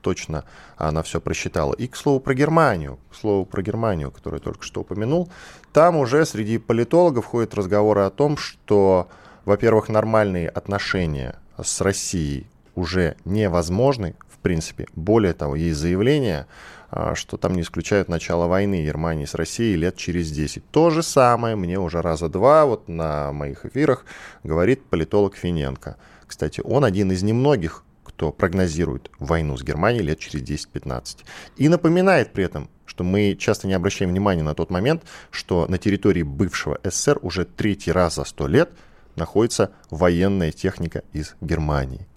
точно 0.00 0.44
она 0.76 1.02
все 1.02 1.20
просчитала. 1.20 1.74
И, 1.74 1.86
к 1.86 1.96
слову, 1.96 2.20
про 2.20 2.34
Германию, 2.34 2.98
к 3.10 3.14
слову, 3.14 3.44
про 3.44 3.62
Германию, 3.62 4.10
которую 4.10 4.40
я 4.40 4.44
только 4.44 4.64
что 4.64 4.80
упомянул, 4.80 5.28
там 5.72 5.96
уже 5.96 6.24
среди 6.24 6.58
политологов 6.58 7.26
ходят 7.26 7.54
разговоры 7.54 8.02
о 8.02 8.10
том, 8.10 8.36
что, 8.36 9.08
во-первых, 9.44 9.88
нормальные 9.88 10.48
отношения 10.48 11.36
с 11.62 11.80
Россией 11.80 12.46
уже 12.74 13.16
невозможны, 13.24 14.14
в 14.28 14.38
принципе. 14.38 14.86
Более 14.94 15.32
того, 15.32 15.56
есть 15.56 15.78
заявление, 15.78 16.46
а, 16.90 17.14
что 17.14 17.36
там 17.36 17.54
не 17.54 17.62
исключают 17.62 18.08
начало 18.08 18.46
войны 18.46 18.84
Германии 18.84 19.26
с 19.26 19.34
Россией 19.34 19.76
лет 19.76 19.96
через 19.96 20.30
10. 20.30 20.70
То 20.70 20.90
же 20.90 21.02
самое 21.02 21.56
мне 21.56 21.78
уже 21.78 22.00
раза 22.00 22.28
два 22.28 22.64
вот 22.64 22.88
на 22.88 23.32
моих 23.32 23.66
эфирах 23.66 24.06
говорит 24.42 24.84
политолог 24.84 25.36
Финенко. 25.36 25.96
Кстати, 26.26 26.62
он 26.64 26.84
один 26.84 27.12
из 27.12 27.22
немногих, 27.22 27.84
кто 28.18 28.32
прогнозирует 28.32 29.12
войну 29.20 29.56
с 29.56 29.62
Германией 29.62 30.02
лет 30.02 30.18
через 30.18 30.42
10-15. 30.42 31.18
И 31.56 31.68
напоминает 31.68 32.32
при 32.32 32.42
этом, 32.42 32.68
что 32.84 33.04
мы 33.04 33.36
часто 33.38 33.68
не 33.68 33.74
обращаем 33.74 34.10
внимания 34.10 34.42
на 34.42 34.56
тот 34.56 34.70
момент, 34.70 35.04
что 35.30 35.68
на 35.68 35.78
территории 35.78 36.24
бывшего 36.24 36.80
СССР 36.82 37.20
уже 37.22 37.44
третий 37.44 37.92
раз 37.92 38.16
за 38.16 38.24
сто 38.24 38.48
лет 38.48 38.70
находится 39.14 39.70
военная 39.88 40.50
техника 40.50 41.04
из 41.12 41.36
Германии. 41.40 42.08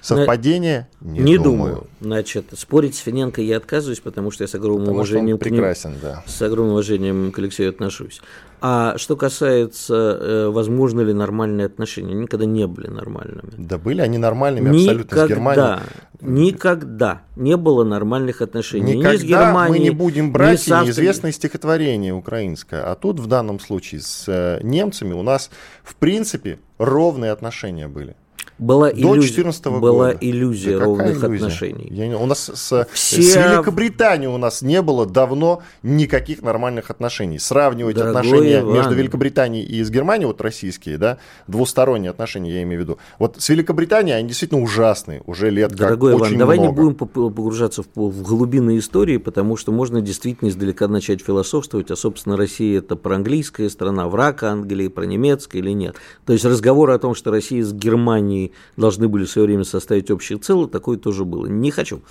Совпадение? 0.00 0.88
Не, 1.00 1.20
Не 1.20 1.36
думаю. 1.38 1.52
думаю. 1.74 1.86
Значит, 2.00 2.46
спорить 2.56 2.94
с 2.94 2.98
Финенко 2.98 3.40
я 3.42 3.56
отказываюсь, 3.56 4.00
потому 4.00 4.30
что 4.30 4.44
я 4.44 4.48
с 4.48 4.54
огромным 4.54 4.80
Потому 4.86 4.96
уважением 4.98 5.38
к 5.38 5.44
нему- 5.46 5.56
прекрасен, 5.56 5.94
да. 6.00 6.22
с 6.26 6.40
огромным 6.42 6.72
уважением 6.74 7.32
к 7.32 7.38
Алексею 7.38 7.70
отношусь. 7.70 8.20
А 8.60 8.96
что 8.98 9.16
касается, 9.16 9.94
э, 10.20 10.48
возможно 10.48 11.00
ли 11.02 11.12
нормальные 11.12 11.66
отношения, 11.66 12.12
они 12.12 12.22
никогда 12.22 12.44
не 12.46 12.66
были 12.66 12.88
нормальными. 12.88 13.50
Да 13.56 13.78
были 13.78 14.00
они 14.00 14.18
нормальными 14.18 14.70
абсолютно 14.70 15.16
с 15.24 15.28
Германией. 15.28 15.64
Никогда, 15.64 15.82
никогда 16.20 17.22
не 17.36 17.56
было 17.56 17.84
нормальных 17.84 18.42
отношений 18.42 18.94
ни 18.94 19.02
с 19.02 19.04
Никогда 19.22 19.24
Германией, 19.46 19.78
мы 19.78 19.84
не 19.84 19.90
будем 19.90 20.26
ни 20.28 20.30
брать 20.30 20.58
Австрией. 20.58 20.84
неизвестное 20.86 21.32
стихотворение 21.32 22.12
украинское. 22.14 22.82
А 22.90 22.94
тут 22.96 23.20
в 23.20 23.26
данном 23.26 23.60
случае 23.60 24.00
с 24.00 24.24
э, 24.28 24.60
немцами 24.62 25.12
у 25.12 25.22
нас 25.22 25.50
в 25.84 25.94
принципе 25.96 26.58
ровные 26.78 27.30
отношения 27.30 27.86
были. 27.88 28.16
Была 28.58 28.90
До 28.90 28.96
иллюзия, 28.96 29.44
2014 29.44 29.66
была 29.80 30.06
года. 30.08 30.18
иллюзия 30.20 30.78
Да 30.78 30.84
ровных 30.84 31.22
иллюзия? 31.24 31.36
отношений. 31.46 31.86
Я 31.90 32.08
не- 32.08 32.16
у 32.16 32.26
нас 32.26 32.50
с, 32.52 32.86
Все- 32.92 33.22
с 33.22 33.36
Великобританией 33.36 34.28
у 34.32 34.36
нас 34.38 34.62
не 34.62 34.82
было 34.82 35.06
давно 35.06 35.62
никаких 35.84 36.42
нормальных 36.42 36.90
отношений. 36.90 37.38
Сравнивать 37.38 37.96
Дорогой 37.96 38.20
отношения 38.20 38.60
Иван. 38.60 38.74
между 38.74 38.94
Великобританией 38.94 39.64
и 39.64 39.82
с 39.84 39.90
Германией, 39.90 40.26
вот 40.26 40.40
российские, 40.40 40.98
да, 40.98 41.18
двусторонние 41.46 42.10
отношения, 42.10 42.52
я 42.52 42.62
имею 42.64 42.80
в 42.80 42.84
виду. 42.84 42.98
Вот 43.20 43.36
с 43.38 43.48
Великобританией 43.48 44.16
они 44.16 44.28
действительно 44.28 44.60
ужасные, 44.62 45.22
уже 45.26 45.50
лет 45.50 45.70
Дорогой 45.76 46.12
как 46.12 46.20
Иван, 46.20 46.28
очень 46.30 46.38
давай 46.38 46.58
не 46.58 46.64
много. 46.64 46.82
будем 46.82 46.94
поп- 46.96 47.12
погружаться 47.12 47.82
в, 47.82 47.86
в 48.10 48.22
глубины 48.22 48.78
истории, 48.78 49.18
потому 49.18 49.56
что 49.56 49.70
можно 49.70 50.00
действительно 50.00 50.48
издалека 50.48 50.88
начать 50.88 51.22
философствовать, 51.22 51.90
а, 51.92 51.96
собственно, 51.96 52.36
Россия 52.36 52.78
это 52.78 52.96
проанглийская 52.96 53.68
страна, 53.68 54.08
враг 54.08 54.42
Англии, 54.42 54.88
про 54.88 55.04
немецкая 55.04 55.58
или 55.58 55.70
нет. 55.70 55.94
То 56.26 56.32
есть 56.32 56.44
разговор 56.44 56.90
о 56.90 56.98
том, 56.98 57.14
что 57.14 57.30
Россия 57.30 57.62
с 57.64 57.72
Германией 57.72 58.47
должны 58.76 59.08
были 59.08 59.24
в 59.24 59.30
свое 59.30 59.46
время 59.46 59.64
составить 59.64 60.10
общее 60.10 60.38
целое, 60.38 60.66
такое 60.66 60.98
тоже 60.98 61.24
было. 61.24 61.46
Не 61.46 61.70
хочу. 61.70 62.02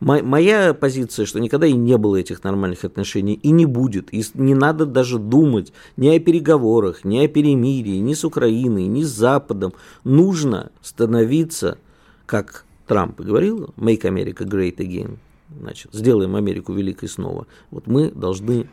Мо- 0.00 0.22
Моя 0.22 0.74
позиция, 0.74 1.26
что 1.26 1.40
никогда 1.40 1.66
и 1.66 1.72
не 1.72 1.96
было 1.96 2.16
этих 2.16 2.44
нормальных 2.44 2.84
отношений, 2.84 3.34
и 3.34 3.50
не 3.50 3.66
будет. 3.66 4.12
И 4.14 4.24
не 4.34 4.54
надо 4.54 4.86
даже 4.86 5.18
думать 5.18 5.72
ни 5.96 6.08
о 6.08 6.20
переговорах, 6.20 7.04
ни 7.04 7.18
о 7.18 7.28
перемирии, 7.28 7.96
ни 7.98 8.14
с 8.14 8.24
Украиной, 8.24 8.86
ни 8.86 9.02
с 9.02 9.08
Западом. 9.08 9.72
Нужно 10.04 10.70
становиться, 10.82 11.78
как 12.26 12.64
Трамп 12.86 13.20
говорил, 13.20 13.74
make 13.76 14.02
America 14.02 14.46
great 14.46 14.76
again. 14.76 15.18
Значит, 15.60 15.92
сделаем 15.92 16.36
Америку 16.36 16.72
великой 16.72 17.08
снова. 17.08 17.46
Вот 17.70 17.86
мы 17.86 18.10
должны... 18.10 18.68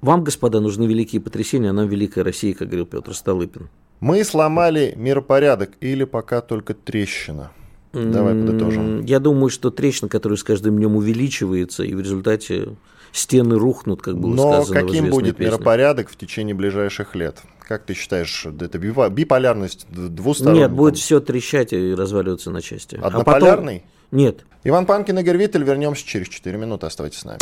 Вам, 0.00 0.24
господа, 0.24 0.60
нужны 0.60 0.84
великие 0.86 1.20
потрясения, 1.20 1.70
а 1.70 1.72
нам 1.74 1.88
великая 1.88 2.24
Россия, 2.24 2.54
как 2.54 2.68
говорил 2.68 2.86
Петр 2.86 3.14
Столыпин. 3.14 3.68
Мы 4.00 4.22
сломали 4.24 4.92
миропорядок 4.96 5.70
или 5.80 6.04
пока 6.04 6.40
только 6.40 6.74
трещина? 6.74 7.50
Давай 7.92 8.34
подытожим. 8.34 9.04
Я 9.04 9.20
думаю, 9.20 9.50
что 9.50 9.70
трещина, 9.70 10.08
которая 10.08 10.36
с 10.36 10.42
каждым 10.42 10.76
днем 10.76 10.96
увеличивается, 10.96 11.84
и 11.84 11.94
в 11.94 12.00
результате 12.00 12.70
стены 13.12 13.56
рухнут, 13.56 14.02
как 14.02 14.18
было 14.18 14.34
Но 14.34 14.62
сказано 14.64 14.80
каким 14.86 15.10
будет 15.10 15.36
песне. 15.36 15.52
миропорядок 15.52 16.10
в 16.10 16.16
течение 16.16 16.54
ближайших 16.56 17.14
лет? 17.14 17.38
Как 17.60 17.84
ты 17.84 17.94
считаешь, 17.94 18.44
это 18.46 18.78
биполярность 18.78 19.86
двусторонняя? 19.90 20.66
Нет, 20.68 20.76
будет 20.76 20.96
все 20.98 21.20
трещать 21.20 21.72
и 21.72 21.94
разваливаться 21.94 22.50
на 22.50 22.60
части. 22.60 22.96
А 22.96 23.02
потом- 23.02 23.20
Однополярный? 23.20 23.84
Нет. 24.10 24.44
Иван 24.64 24.86
Панкин, 24.86 25.18
Игорь 25.20 25.36
Виттель. 25.38 25.62
Вернемся 25.62 26.04
через 26.06 26.28
4 26.28 26.58
минуты. 26.58 26.86
Оставайтесь 26.86 27.20
с 27.20 27.24
нами. 27.24 27.38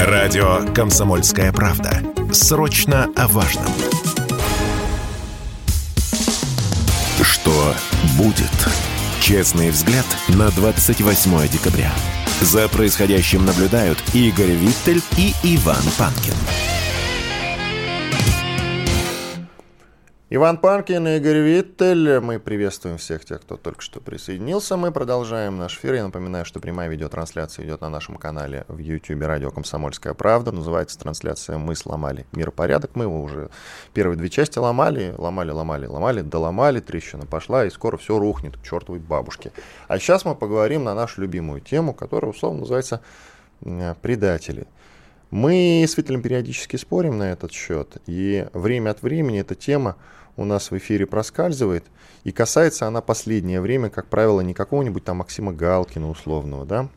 Радио 0.00 0.60
«Комсомольская 0.74 1.52
правда». 1.52 2.02
Срочно 2.32 3.10
о 3.14 3.28
важном. 3.28 3.66
Что 7.22 7.74
будет? 8.16 8.50
Честный 9.20 9.70
взгляд 9.70 10.06
на 10.28 10.50
28 10.50 11.48
декабря. 11.48 11.92
За 12.40 12.68
происходящим 12.68 13.44
наблюдают 13.44 13.98
Игорь 14.14 14.52
Виттель 14.52 15.02
и 15.16 15.34
Иван 15.42 15.82
Панкин. 15.98 16.34
Иван 20.36 20.58
Панкин 20.58 21.08
и 21.08 21.16
Игорь 21.16 21.38
Виттель. 21.38 22.20
Мы 22.20 22.38
приветствуем 22.38 22.98
всех 22.98 23.24
тех, 23.24 23.40
кто 23.40 23.56
только 23.56 23.80
что 23.80 24.00
присоединился. 24.00 24.76
Мы 24.76 24.92
продолжаем 24.92 25.56
наш 25.56 25.78
эфир. 25.78 25.94
Я 25.94 26.04
напоминаю, 26.04 26.44
что 26.44 26.60
прямая 26.60 26.90
видеотрансляция 26.90 27.64
идет 27.64 27.80
на 27.80 27.88
нашем 27.88 28.16
канале 28.16 28.66
в 28.68 28.76
YouTube 28.76 29.22
радио 29.22 29.50
«Комсомольская 29.50 30.12
правда». 30.12 30.52
Называется 30.52 30.98
трансляция 30.98 31.56
«Мы 31.56 31.74
сломали 31.74 32.26
миропорядок». 32.32 32.90
Мы 32.92 33.04
его 33.04 33.22
уже 33.22 33.48
первые 33.94 34.18
две 34.18 34.28
части 34.28 34.58
ломали, 34.58 35.14
ломали, 35.16 35.52
ломали, 35.52 35.86
ломали, 35.86 36.20
доломали, 36.20 36.80
трещина 36.80 37.24
пошла, 37.24 37.64
и 37.64 37.70
скоро 37.70 37.96
все 37.96 38.18
рухнет 38.18 38.58
к 38.58 38.62
чертовой 38.62 39.00
бабушке. 39.00 39.52
А 39.88 39.98
сейчас 39.98 40.26
мы 40.26 40.34
поговорим 40.34 40.84
на 40.84 40.94
нашу 40.94 41.22
любимую 41.22 41.62
тему, 41.62 41.94
которая 41.94 42.30
условно 42.30 42.60
называется 42.60 43.00
э, 43.62 43.94
«Предатели». 44.02 44.66
Мы 45.30 45.84
с 45.88 45.96
Виталем 45.96 46.20
периодически 46.20 46.76
спорим 46.76 47.16
на 47.16 47.32
этот 47.32 47.52
счет, 47.52 47.96
и 48.06 48.46
время 48.52 48.90
от 48.90 49.02
времени 49.02 49.40
эта 49.40 49.54
тема 49.54 49.96
у 50.36 50.44
нас 50.44 50.70
в 50.70 50.76
эфире 50.76 51.06
проскальзывает, 51.06 51.84
и 52.24 52.32
касается 52.32 52.86
она 52.86 53.00
последнее 53.00 53.60
время, 53.60 53.88
как 53.88 54.06
правило, 54.08 54.40
не 54.40 54.54
какого-нибудь 54.54 55.04
там 55.04 55.18
Максима 55.18 55.52
Галкина 55.52 56.10
условного, 56.10 56.64
да, 56.64 56.88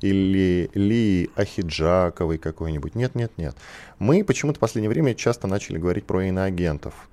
или 0.00 0.70
Ли 0.74 1.30
Ахиджаковой 1.36 2.38
какой-нибудь. 2.38 2.94
Нет, 2.94 3.14
нет, 3.14 3.32
нет. 3.36 3.56
Мы 3.98 4.24
почему-то 4.24 4.58
в 4.58 4.60
последнее 4.60 4.90
время 4.90 5.14
часто 5.14 5.46
начали 5.46 5.78
говорить 5.78 6.06
про 6.06 6.22
иноагентов. 6.24 7.08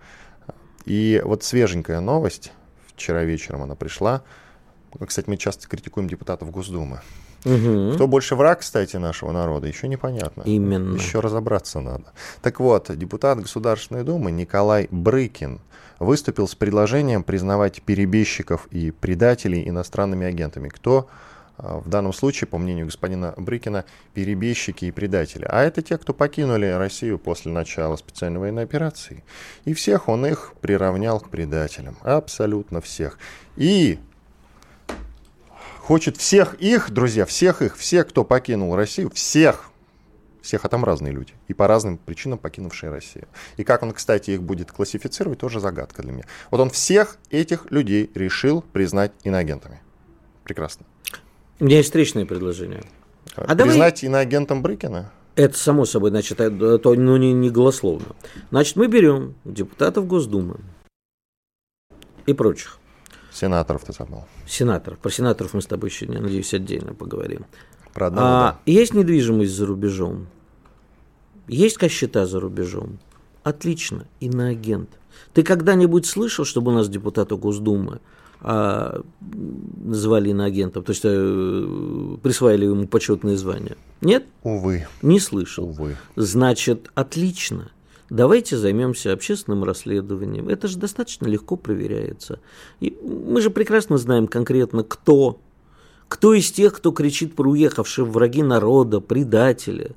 И 0.86 1.22
вот 1.24 1.44
свеженькая 1.44 2.00
новость, 2.00 2.52
вчера 2.88 3.24
вечером 3.24 3.62
она 3.62 3.76
пришла. 3.76 4.24
Кстати, 5.06 5.30
мы 5.30 5.38
часто 5.38 5.68
критикуем 5.68 6.10
депутатов 6.10 6.50
Госдумы. 6.52 7.02
Мгм. 7.45 7.93
Кто 7.93 8.08
больше 8.08 8.36
враг, 8.36 8.60
кстати, 8.60 8.97
нашего 8.97 9.32
народа, 9.32 9.67
еще 9.67 9.88
непонятно. 9.88 10.43
Именно. 10.43 10.95
Еще 10.95 11.19
разобраться 11.19 11.80
надо. 11.80 12.06
Так 12.41 12.60
вот, 12.60 12.95
депутат 12.97 13.39
Государственной 13.39 14.04
Думы 14.04 14.32
Николай 14.32 14.88
Брыкин 14.91 15.62
выступил 15.99 16.47
с 16.47 16.56
предложением 16.56 17.23
признавать 17.23 17.82
перебежчиков 17.82 18.67
и 18.71 18.91
предателей 18.91 19.67
иностранными 19.67 20.25
агентами. 20.25 20.69
Кто 20.69 21.08
а, 21.58 21.80
в 21.80 21.89
данном 21.89 22.13
случае, 22.13 22.47
по 22.47 22.58
мнению 22.58 22.86
господина 22.86 23.34
Брыкина, 23.36 23.84
перебежчики 24.13 24.86
и 24.86 24.91
предатели. 24.91 25.45
А 25.49 25.62
это 25.63 25.82
те, 25.82 25.97
кто 25.97 26.13
покинули 26.13 26.67
Россию 26.67 27.19
после 27.19 27.52
начала 27.52 27.97
специальной 27.97 28.39
военной 28.39 28.63
операции. 28.63 29.23
И 29.65 29.73
всех 29.73 30.08
он 30.08 30.25
их 30.25 30.54
приравнял 30.62 31.19
к 31.19 31.30
предателям. 31.30 31.97
Абсолютно 32.02 32.80
всех. 32.80 33.19
И 33.58 33.99
хочет 35.89 36.17
всех 36.17 36.54
их, 36.62 36.91
друзья, 36.91 37.25
всех 37.25 37.63
их, 37.63 37.75
всех, 37.75 38.10
кто 38.10 38.23
покинул 38.23 38.75
Россию, 38.75 39.10
всех, 39.10 39.71
всех, 40.39 40.63
а 40.63 40.69
там 40.69 40.86
разные 40.86 41.12
люди, 41.12 41.34
и 41.47 41.56
по 41.56 41.65
разным 41.65 41.97
причинам 41.97 42.38
покинувшие 42.38 42.91
Россию. 42.91 43.28
И 43.58 43.63
как 43.63 43.82
он, 43.82 43.91
кстати, 43.93 44.30
их 44.30 44.43
будет 44.43 44.71
классифицировать, 44.71 45.39
тоже 45.39 45.60
загадка 45.60 46.04
для 46.04 46.12
меня. 46.12 46.25
Вот 46.52 46.62
он 46.62 46.69
всех 46.69 47.17
этих 47.32 47.71
людей 47.71 48.12
решил 48.13 48.62
признать 48.62 49.13
иноагентами. 49.23 49.82
Прекрасно. 50.43 50.86
У 51.60 51.65
меня 51.65 51.78
есть 51.78 51.89
встречное 51.89 52.28
предложение. 52.28 52.84
А 53.36 53.56
признать 53.56 54.02
давай... 54.02 54.10
иноагентом 54.12 54.62
Брыкина? 54.62 55.12
Это 55.34 55.58
само 55.58 55.86
собой, 55.86 56.12
значит, 56.12 56.39
это, 56.39 56.78
то 56.78 56.93
ну, 56.93 57.17
не, 57.17 57.34
не 57.34 57.49
голословно. 57.49 58.15
Значит, 58.52 58.75
мы 58.75 58.86
берем 58.86 59.34
депутатов 59.43 60.06
Госдумы 60.06 60.60
и 62.28 62.34
прочих. 62.34 62.79
Сенаторов 63.32 63.84
ты 63.84 63.94
забыл. 63.94 64.24
Сенаторов. 64.48 65.00
Про 65.00 65.12
сенаторов 65.12 65.54
мы 65.54 65.62
с 65.62 65.65
тобой 65.65 65.89
еще, 65.89 66.06
я 66.06 66.20
надеюсь, 66.20 66.54
отдельно 66.54 66.94
поговорим. 66.94 67.46
Про 67.94 68.08
одного, 68.08 68.28
а, 68.28 68.52
да. 68.52 68.60
Есть 68.65 68.94
недвижимость 68.94 69.52
за 69.52 69.65
рубежом. 69.65 70.28
Есть 71.48 71.78
кощета 71.78 72.26
за 72.26 72.39
рубежом. 72.39 73.00
Отлично. 73.44 74.06
Иноагент. 74.20 74.89
Ты 75.34 75.44
когда-нибудь 75.44 76.06
слышал, 76.06 76.46
чтобы 76.46 76.72
у 76.72 76.76
нас 76.76 76.89
депутаты 76.89 77.36
Госдумы 77.36 78.00
а, 78.42 79.02
называли 79.20 80.30
иноагентом, 80.30 80.84
то 80.84 80.92
есть 80.92 81.02
э, 81.04 82.18
присваивали 82.24 82.65
ему 82.65 82.88
почетные 82.88 83.36
звания? 83.36 83.76
Нет? 84.02 84.26
Увы. 84.44 84.88
Не 85.02 85.20
слышал. 85.20 85.70
Увы. 85.70 85.98
Значит, 86.15 86.89
отлично. 86.96 87.72
Давайте 88.10 88.58
займемся 88.58 89.13
общественным 89.13 89.63
расследованием. 89.63 90.50
Это 90.50 90.67
же 90.67 90.78
достаточно 90.78 91.28
легко 91.28 91.56
проверяется. 91.56 92.39
И 92.80 92.98
мы 93.04 93.41
же 93.41 93.50
прекрасно 93.50 93.98
знаем 93.98 94.28
конкретно, 94.28 94.84
кто. 94.84 95.39
Кто 96.08 96.34
из 96.34 96.52
тех, 96.52 96.74
кто 96.74 96.91
кричит 96.91 97.36
про 97.36 97.50
уехавшие 97.50 98.04
враги 98.06 98.41
народа, 98.41 99.00
предатели. 99.00 99.95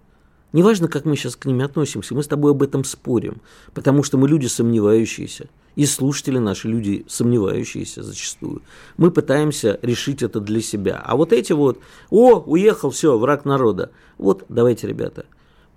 Неважно, 0.52 0.88
как 0.88 1.06
мы 1.06 1.16
сейчас 1.16 1.36
к 1.36 1.46
ним 1.46 1.62
относимся, 1.62 2.14
мы 2.14 2.22
с 2.22 2.26
тобой 2.28 2.50
об 2.50 2.62
этом 2.62 2.84
спорим, 2.84 3.40
потому 3.72 4.02
что 4.02 4.18
мы 4.18 4.28
люди 4.28 4.46
сомневающиеся. 4.46 5.48
И 5.74 5.86
слушатели 5.86 6.36
наши 6.36 6.68
люди 6.68 7.06
сомневающиеся 7.08 8.02
зачастую. 8.02 8.60
Мы 8.98 9.10
пытаемся 9.10 9.78
решить 9.80 10.22
это 10.22 10.40
для 10.40 10.60
себя. 10.60 11.02
А 11.02 11.16
вот 11.16 11.32
эти 11.32 11.54
вот, 11.54 11.78
о, 12.10 12.40
уехал, 12.40 12.90
все, 12.90 13.16
враг 13.16 13.46
народа. 13.46 13.90
Вот, 14.18 14.44
давайте, 14.50 14.86
ребята, 14.86 15.24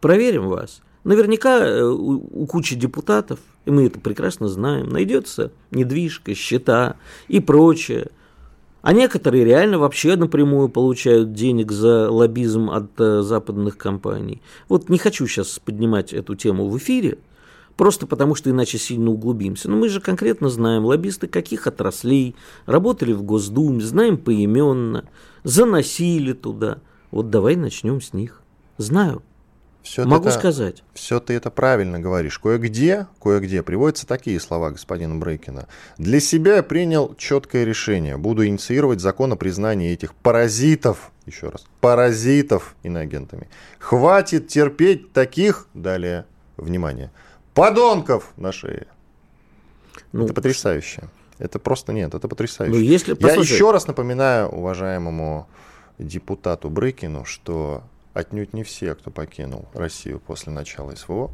проверим 0.01 0.49
вас. 0.49 0.81
Наверняка 1.05 1.59
э, 1.59 1.83
у, 1.83 2.47
кучи 2.47 2.75
депутатов, 2.75 3.39
и 3.65 3.71
мы 3.71 3.85
это 3.85 3.99
прекрасно 3.99 4.47
знаем, 4.47 4.89
найдется 4.89 5.51
недвижка, 5.69 6.33
счета 6.33 6.95
и 7.27 7.39
прочее. 7.39 8.07
А 8.81 8.91
некоторые 8.91 9.45
реально 9.45 9.77
вообще 9.77 10.15
напрямую 10.15 10.67
получают 10.67 11.31
денег 11.31 11.71
за 11.71 12.09
лоббизм 12.09 12.71
от 12.71 12.99
э, 12.99 13.21
западных 13.21 13.77
компаний. 13.77 14.41
Вот 14.67 14.89
не 14.89 14.97
хочу 14.97 15.27
сейчас 15.27 15.59
поднимать 15.59 16.11
эту 16.11 16.33
тему 16.33 16.67
в 16.69 16.77
эфире, 16.79 17.19
просто 17.77 18.07
потому 18.07 18.33
что 18.33 18.49
иначе 18.49 18.79
сильно 18.79 19.11
углубимся. 19.11 19.69
Но 19.69 19.75
мы 19.77 19.89
же 19.89 20.01
конкретно 20.01 20.49
знаем, 20.49 20.85
лоббисты 20.85 21.27
каких 21.27 21.67
отраслей, 21.67 22.35
работали 22.65 23.13
в 23.13 23.21
Госдуме, 23.21 23.81
знаем 23.81 24.17
поименно, 24.17 25.07
заносили 25.43 26.33
туда. 26.33 26.79
Вот 27.11 27.29
давай 27.29 27.55
начнем 27.55 28.01
с 28.01 28.11
них. 28.11 28.41
Знаю. 28.79 29.21
Все 29.85 30.03
Могу 30.03 30.29
это, 30.29 30.39
сказать. 30.39 30.83
Все 30.95 31.19
ты 31.19 31.35
это 31.35 31.51
правильно 31.51 31.99
говоришь. 31.99 32.39
Кое-где, 32.39 33.05
кое-где 33.21 33.61
приводятся 33.61 34.07
такие 34.07 34.39
слова 34.39 34.71
господина 34.71 35.15
Брейкина. 35.15 35.67
Для 35.99 36.19
себя 36.19 36.55
я 36.55 36.63
принял 36.63 37.13
четкое 37.19 37.65
решение. 37.65 38.17
Буду 38.17 38.47
инициировать 38.47 38.99
закон 38.99 39.33
о 39.33 39.35
признании 39.35 39.93
этих 39.93 40.15
паразитов, 40.15 41.11
еще 41.27 41.49
раз, 41.49 41.67
паразитов 41.81 42.75
иноагентами. 42.81 43.47
Хватит 43.77 44.47
терпеть 44.47 45.13
таких, 45.13 45.67
далее, 45.75 46.25
внимание, 46.57 47.11
подонков 47.53 48.33
на 48.37 48.51
шее. 48.51 48.87
Ну, 50.11 50.25
это 50.25 50.33
потрясающе. 50.33 51.03
Это 51.37 51.59
просто 51.59 51.93
нет, 51.93 52.15
это 52.15 52.27
потрясающе. 52.27 52.75
Ну, 52.75 52.81
если, 52.81 53.15
я 53.19 53.35
еще 53.35 53.69
раз 53.69 53.85
напоминаю 53.85 54.49
уважаемому 54.49 55.47
депутату 55.99 56.71
Брыкину, 56.71 57.23
что 57.23 57.83
Отнюдь 58.15 58.53
не 58.53 58.63
все, 58.63 58.95
кто 58.95 59.11
покинул 59.11 59.67
Россию 59.73 60.21
после 60.21 60.53
начала 60.53 60.95
СВО, 60.95 61.31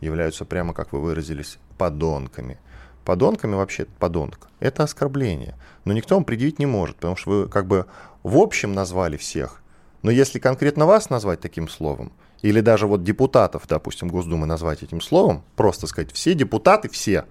являются 0.00 0.46
прямо, 0.46 0.72
как 0.72 0.94
вы 0.94 1.00
выразились, 1.00 1.58
подонками. 1.76 2.58
Подонками 3.04 3.54
вообще 3.54 3.84
подонок. 3.98 4.48
Это 4.58 4.82
оскорбление. 4.82 5.56
Но 5.84 5.92
никто 5.92 6.14
вам 6.14 6.24
предъявить 6.24 6.58
не 6.58 6.64
может, 6.64 6.96
потому 6.96 7.16
что 7.16 7.30
вы 7.30 7.48
как 7.50 7.66
бы 7.66 7.84
в 8.22 8.38
общем 8.38 8.72
назвали 8.72 9.18
всех. 9.18 9.60
Но 10.00 10.10
если 10.10 10.38
конкретно 10.38 10.86
вас 10.86 11.10
назвать 11.10 11.40
таким 11.40 11.68
словом, 11.68 12.12
или 12.40 12.62
даже 12.62 12.86
вот 12.86 13.04
депутатов, 13.04 13.64
допустим, 13.68 14.08
Госдумы 14.08 14.46
назвать 14.46 14.82
этим 14.82 15.02
словом, 15.02 15.44
просто 15.54 15.86
сказать, 15.86 16.12
все 16.12 16.32
депутаты, 16.32 16.88
все, 16.88 17.26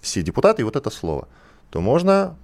все 0.00 0.22
депутаты 0.22 0.62
и 0.62 0.64
вот 0.64 0.76
это 0.76 0.88
слово, 0.88 1.28
то 1.68 1.82
можно 1.82 2.38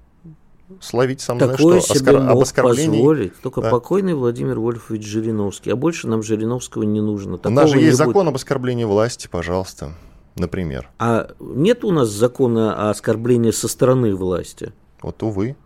словить 0.81 1.21
сам 1.21 1.39
Такое 1.39 1.81
что, 1.81 1.95
себе 1.95 2.11
оскор... 2.13 2.31
об 2.31 2.39
оскорблении. 2.39 2.97
позволить 2.97 3.41
только 3.41 3.61
да. 3.63 3.71
покойный 3.71 4.15
Владимир 4.15 4.59
Вольфович 4.59 5.05
Жириновский. 5.05 5.71
А 5.71 5.77
больше 5.77 6.09
нам 6.09 6.23
Жириновского 6.23 6.83
не 6.83 7.01
нужно. 7.01 7.39
Такого 7.39 7.53
у 7.53 7.55
нас 7.55 7.71
же 7.71 7.81
есть 7.81 7.97
закон 7.97 8.15
будет... 8.15 8.29
об 8.29 8.35
оскорблении 8.37 8.85
власти, 8.85 9.29
пожалуйста, 9.31 9.95
например. 10.37 10.89
А 10.99 11.31
нет 11.41 11.85
у 11.85 11.91
нас 11.91 12.09
закона 12.09 12.89
о 12.89 12.91
оскорблении 12.91 13.51
со 13.51 13.69
стороны 13.69 14.15
власти? 14.15 14.73
Вот, 15.01 15.23
увы. 15.23 15.57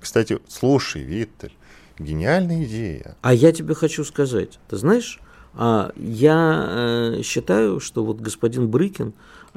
Кстати, 0.00 0.38
слушай, 0.48 1.02
Виттель, 1.02 1.52
гениальная 1.98 2.64
идея. 2.64 3.16
А 3.22 3.34
я 3.34 3.52
тебе 3.52 3.74
хочу 3.74 4.04
сказать, 4.04 4.58
ты 4.68 4.76
знаешь, 4.76 5.20
а 5.54 5.92
я 5.96 6.66
э, 6.68 7.22
считаю, 7.22 7.80
что 7.80 8.04
вот 8.04 8.20
господин 8.20 8.68
Брыкин 8.68 9.14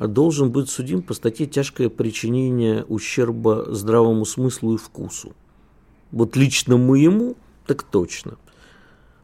должен 0.08 0.52
быть 0.52 0.70
судим 0.70 1.02
по 1.02 1.14
статье 1.14 1.46
«Тяжкое 1.46 1.90
причинение 1.90 2.86
ущерба 2.86 3.66
здравому 3.74 4.26
смыслу 4.26 4.76
и 4.76 4.78
вкусу». 4.78 5.34
Вот 6.12 6.36
лично 6.36 6.78
моему, 6.78 7.36
так 7.66 7.84
точно. 7.84 8.38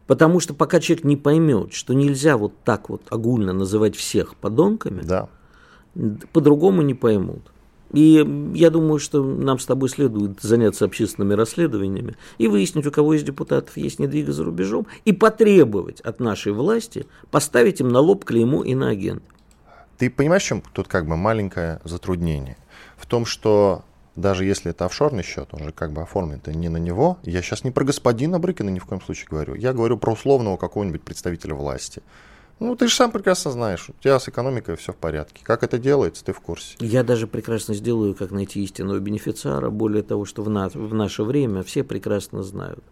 Потому 0.08 0.40
что 0.40 0.54
пока 0.54 0.80
человек 0.80 1.04
не 1.04 1.18
поймет, 1.18 1.74
что 1.74 1.94
нельзя 1.94 2.38
вот 2.38 2.54
так 2.64 2.90
вот 2.90 3.02
огульно 3.10 3.54
называть 3.54 3.96
всех 3.96 4.36
подонками, 4.36 5.02
да. 5.02 5.30
по-другому 6.32 6.84
не 6.84 6.94
поймут. 6.94 7.42
И 7.92 8.52
я 8.56 8.70
думаю, 8.70 9.00
что 9.00 9.24
нам 9.24 9.58
с 9.58 9.66
тобой 9.66 9.90
следует 9.90 10.42
заняться 10.42 10.86
общественными 10.86 11.34
расследованиями 11.34 12.18
и 12.38 12.48
выяснить, 12.48 12.86
у 12.86 12.92
кого 12.92 13.14
из 13.14 13.24
депутатов 13.24 13.78
есть 13.78 14.00
недвига 14.00 14.34
за 14.34 14.44
рубежом, 14.44 14.86
и 15.06 15.14
потребовать 15.14 16.02
от 16.02 16.20
нашей 16.20 16.52
власти 16.52 17.08
поставить 17.32 17.80
им 17.80 17.90
на 17.90 18.00
лоб 18.00 18.26
клеймо 18.26 18.64
иноагент. 18.64 19.24
Ты 19.98 20.10
понимаешь, 20.10 20.44
чем 20.44 20.62
тут 20.62 20.88
как 20.88 21.08
бы 21.08 21.16
маленькое 21.16 21.80
затруднение? 21.84 22.58
В 22.98 23.06
том, 23.06 23.26
что 23.26 23.84
даже 24.16 24.46
если 24.46 24.72
это 24.72 24.86
офшорный 24.86 25.24
счет, 25.24 25.50
он 25.52 25.64
же 25.64 25.72
как 25.72 25.92
бы 25.92 26.02
оформлен 26.02 26.38
это 26.38 26.54
не 26.54 26.70
на 26.70 26.78
него. 26.78 27.18
Я 27.24 27.42
сейчас 27.42 27.64
не 27.64 27.72
про 27.72 27.84
господина 27.84 28.40
Брыкина 28.40 28.70
ни 28.70 28.80
в 28.80 28.86
коем 28.86 29.02
случае 29.02 29.28
говорю. 29.30 29.56
Я 29.56 29.74
говорю 29.74 29.98
про 29.98 30.14
условного 30.14 30.58
какого-нибудь 30.58 31.02
представителя 31.02 31.54
власти. 31.54 32.02
Ну, 32.60 32.74
ты 32.78 32.88
же 32.88 32.96
сам 32.96 33.12
прекрасно 33.12 33.52
знаешь, 33.52 33.90
у 33.90 33.94
тебя 34.02 34.18
с 34.18 34.30
экономикой 34.30 34.78
все 34.78 34.94
в 34.94 34.96
порядке. 34.96 35.42
Как 35.44 35.64
это 35.64 35.78
делается, 35.78 36.24
ты 36.24 36.32
в 36.32 36.40
курсе. 36.40 36.78
Я 36.80 37.04
даже 37.04 37.28
прекрасно 37.28 37.74
сделаю, 37.74 38.16
как 38.16 38.32
найти 38.32 38.64
истинного 38.64 39.00
бенефициара. 39.00 39.70
Более 39.70 40.04
того, 40.04 40.24
что 40.24 40.42
в, 40.42 40.50
на, 40.50 40.70
в 40.70 40.94
наше 40.94 41.24
время 41.24 41.64
все 41.64 41.84
прекрасно 41.84 42.44
знают. 42.44 42.84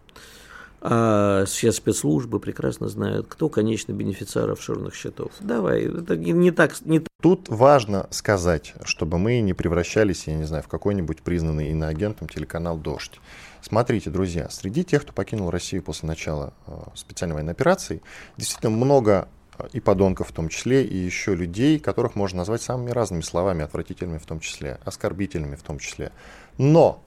А 0.86 1.46
все 1.46 1.72
спецслужбы 1.72 2.38
прекрасно 2.40 2.88
знают, 2.88 3.26
кто 3.26 3.48
конечный 3.48 3.94
бенефициар 3.94 4.50
офшорных 4.50 4.94
счетов. 4.94 5.32
Давай, 5.40 5.84
это 5.84 6.14
не, 6.14 6.32
не 6.32 6.50
так. 6.50 6.74
Не... 6.84 7.02
Тут 7.22 7.48
важно 7.48 8.06
сказать, 8.10 8.74
чтобы 8.84 9.16
мы 9.16 9.40
не 9.40 9.54
превращались, 9.54 10.26
я 10.26 10.34
не 10.34 10.44
знаю, 10.44 10.62
в 10.62 10.68
какой-нибудь 10.68 11.22
признанный 11.22 11.70
иноагентом 11.70 12.28
телеканал 12.28 12.76
«Дождь». 12.76 13.18
Смотрите, 13.62 14.10
друзья, 14.10 14.50
среди 14.50 14.84
тех, 14.84 15.04
кто 15.04 15.14
покинул 15.14 15.48
Россию 15.48 15.82
после 15.82 16.06
начала 16.06 16.52
э, 16.66 16.72
специальной 16.94 17.32
военной 17.36 17.52
операции, 17.52 18.02
действительно 18.36 18.68
много 18.68 19.28
э, 19.56 19.68
и 19.72 19.80
подонков 19.80 20.28
в 20.28 20.32
том 20.32 20.50
числе, 20.50 20.84
и 20.84 20.98
еще 20.98 21.34
людей, 21.34 21.78
которых 21.78 22.14
можно 22.14 22.40
назвать 22.40 22.60
самыми 22.60 22.90
разными 22.90 23.22
словами, 23.22 23.64
отвратительными 23.64 24.18
в 24.18 24.26
том 24.26 24.38
числе, 24.40 24.78
оскорбительными 24.84 25.56
в 25.56 25.62
том 25.62 25.78
числе. 25.78 26.12
Но 26.58 27.02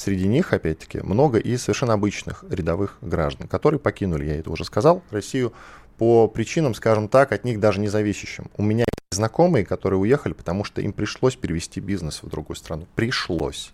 Среди 0.00 0.28
них, 0.28 0.54
опять-таки, 0.54 1.00
много 1.02 1.36
и 1.36 1.58
совершенно 1.58 1.92
обычных 1.92 2.42
рядовых 2.48 2.96
граждан, 3.02 3.48
которые 3.48 3.78
покинули, 3.78 4.24
я 4.24 4.36
это 4.36 4.50
уже 4.50 4.64
сказал, 4.64 5.02
Россию 5.10 5.52
по 5.98 6.26
причинам, 6.26 6.72
скажем 6.72 7.06
так, 7.06 7.32
от 7.32 7.44
них 7.44 7.60
даже 7.60 7.80
не 7.80 7.88
зависящим. 7.88 8.50
У 8.56 8.62
меня 8.62 8.86
есть 8.88 9.14
знакомые, 9.18 9.66
которые 9.66 10.00
уехали, 10.00 10.32
потому 10.32 10.64
что 10.64 10.80
им 10.80 10.94
пришлось 10.94 11.36
перевести 11.36 11.80
бизнес 11.80 12.22
в 12.22 12.30
другую 12.30 12.56
страну. 12.56 12.86
Пришлось. 12.94 13.72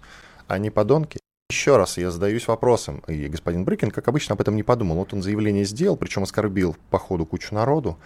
Они 0.48 0.68
подонки, 0.68 1.20
еще 1.48 1.76
раз 1.76 1.96
я 1.96 2.10
задаюсь 2.10 2.48
вопросом, 2.48 3.04
и 3.06 3.28
господин 3.28 3.64
Брыкин, 3.64 3.92
как 3.92 4.08
обычно, 4.08 4.32
об 4.32 4.40
этом 4.40 4.56
не 4.56 4.64
подумал. 4.64 4.96
Вот 4.96 5.14
он 5.14 5.22
заявление 5.22 5.64
сделал, 5.64 5.96
причем 5.96 6.24
оскорбил 6.24 6.76
по 6.90 6.98
ходу 6.98 7.24
кучу 7.24 7.54
народу. 7.54 7.98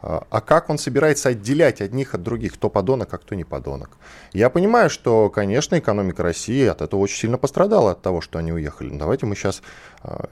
А, 0.00 0.26
а 0.30 0.40
как 0.40 0.70
он 0.70 0.78
собирается 0.78 1.30
отделять 1.30 1.80
одних 1.80 2.14
от 2.14 2.22
других, 2.22 2.54
кто 2.54 2.70
подонок, 2.70 3.12
а 3.12 3.18
кто 3.18 3.34
не 3.34 3.44
подонок? 3.44 3.90
Я 4.32 4.50
понимаю, 4.50 4.90
что, 4.90 5.28
конечно, 5.30 5.78
экономика 5.78 6.22
России 6.22 6.66
от 6.66 6.82
этого 6.82 7.00
очень 7.00 7.18
сильно 7.18 7.38
пострадала, 7.38 7.92
от 7.92 8.02
того, 8.02 8.20
что 8.20 8.38
они 8.38 8.52
уехали. 8.52 8.90
Но 8.90 8.98
давайте 8.98 9.26
мы 9.26 9.34
сейчас 9.34 9.62
а, 10.02 10.28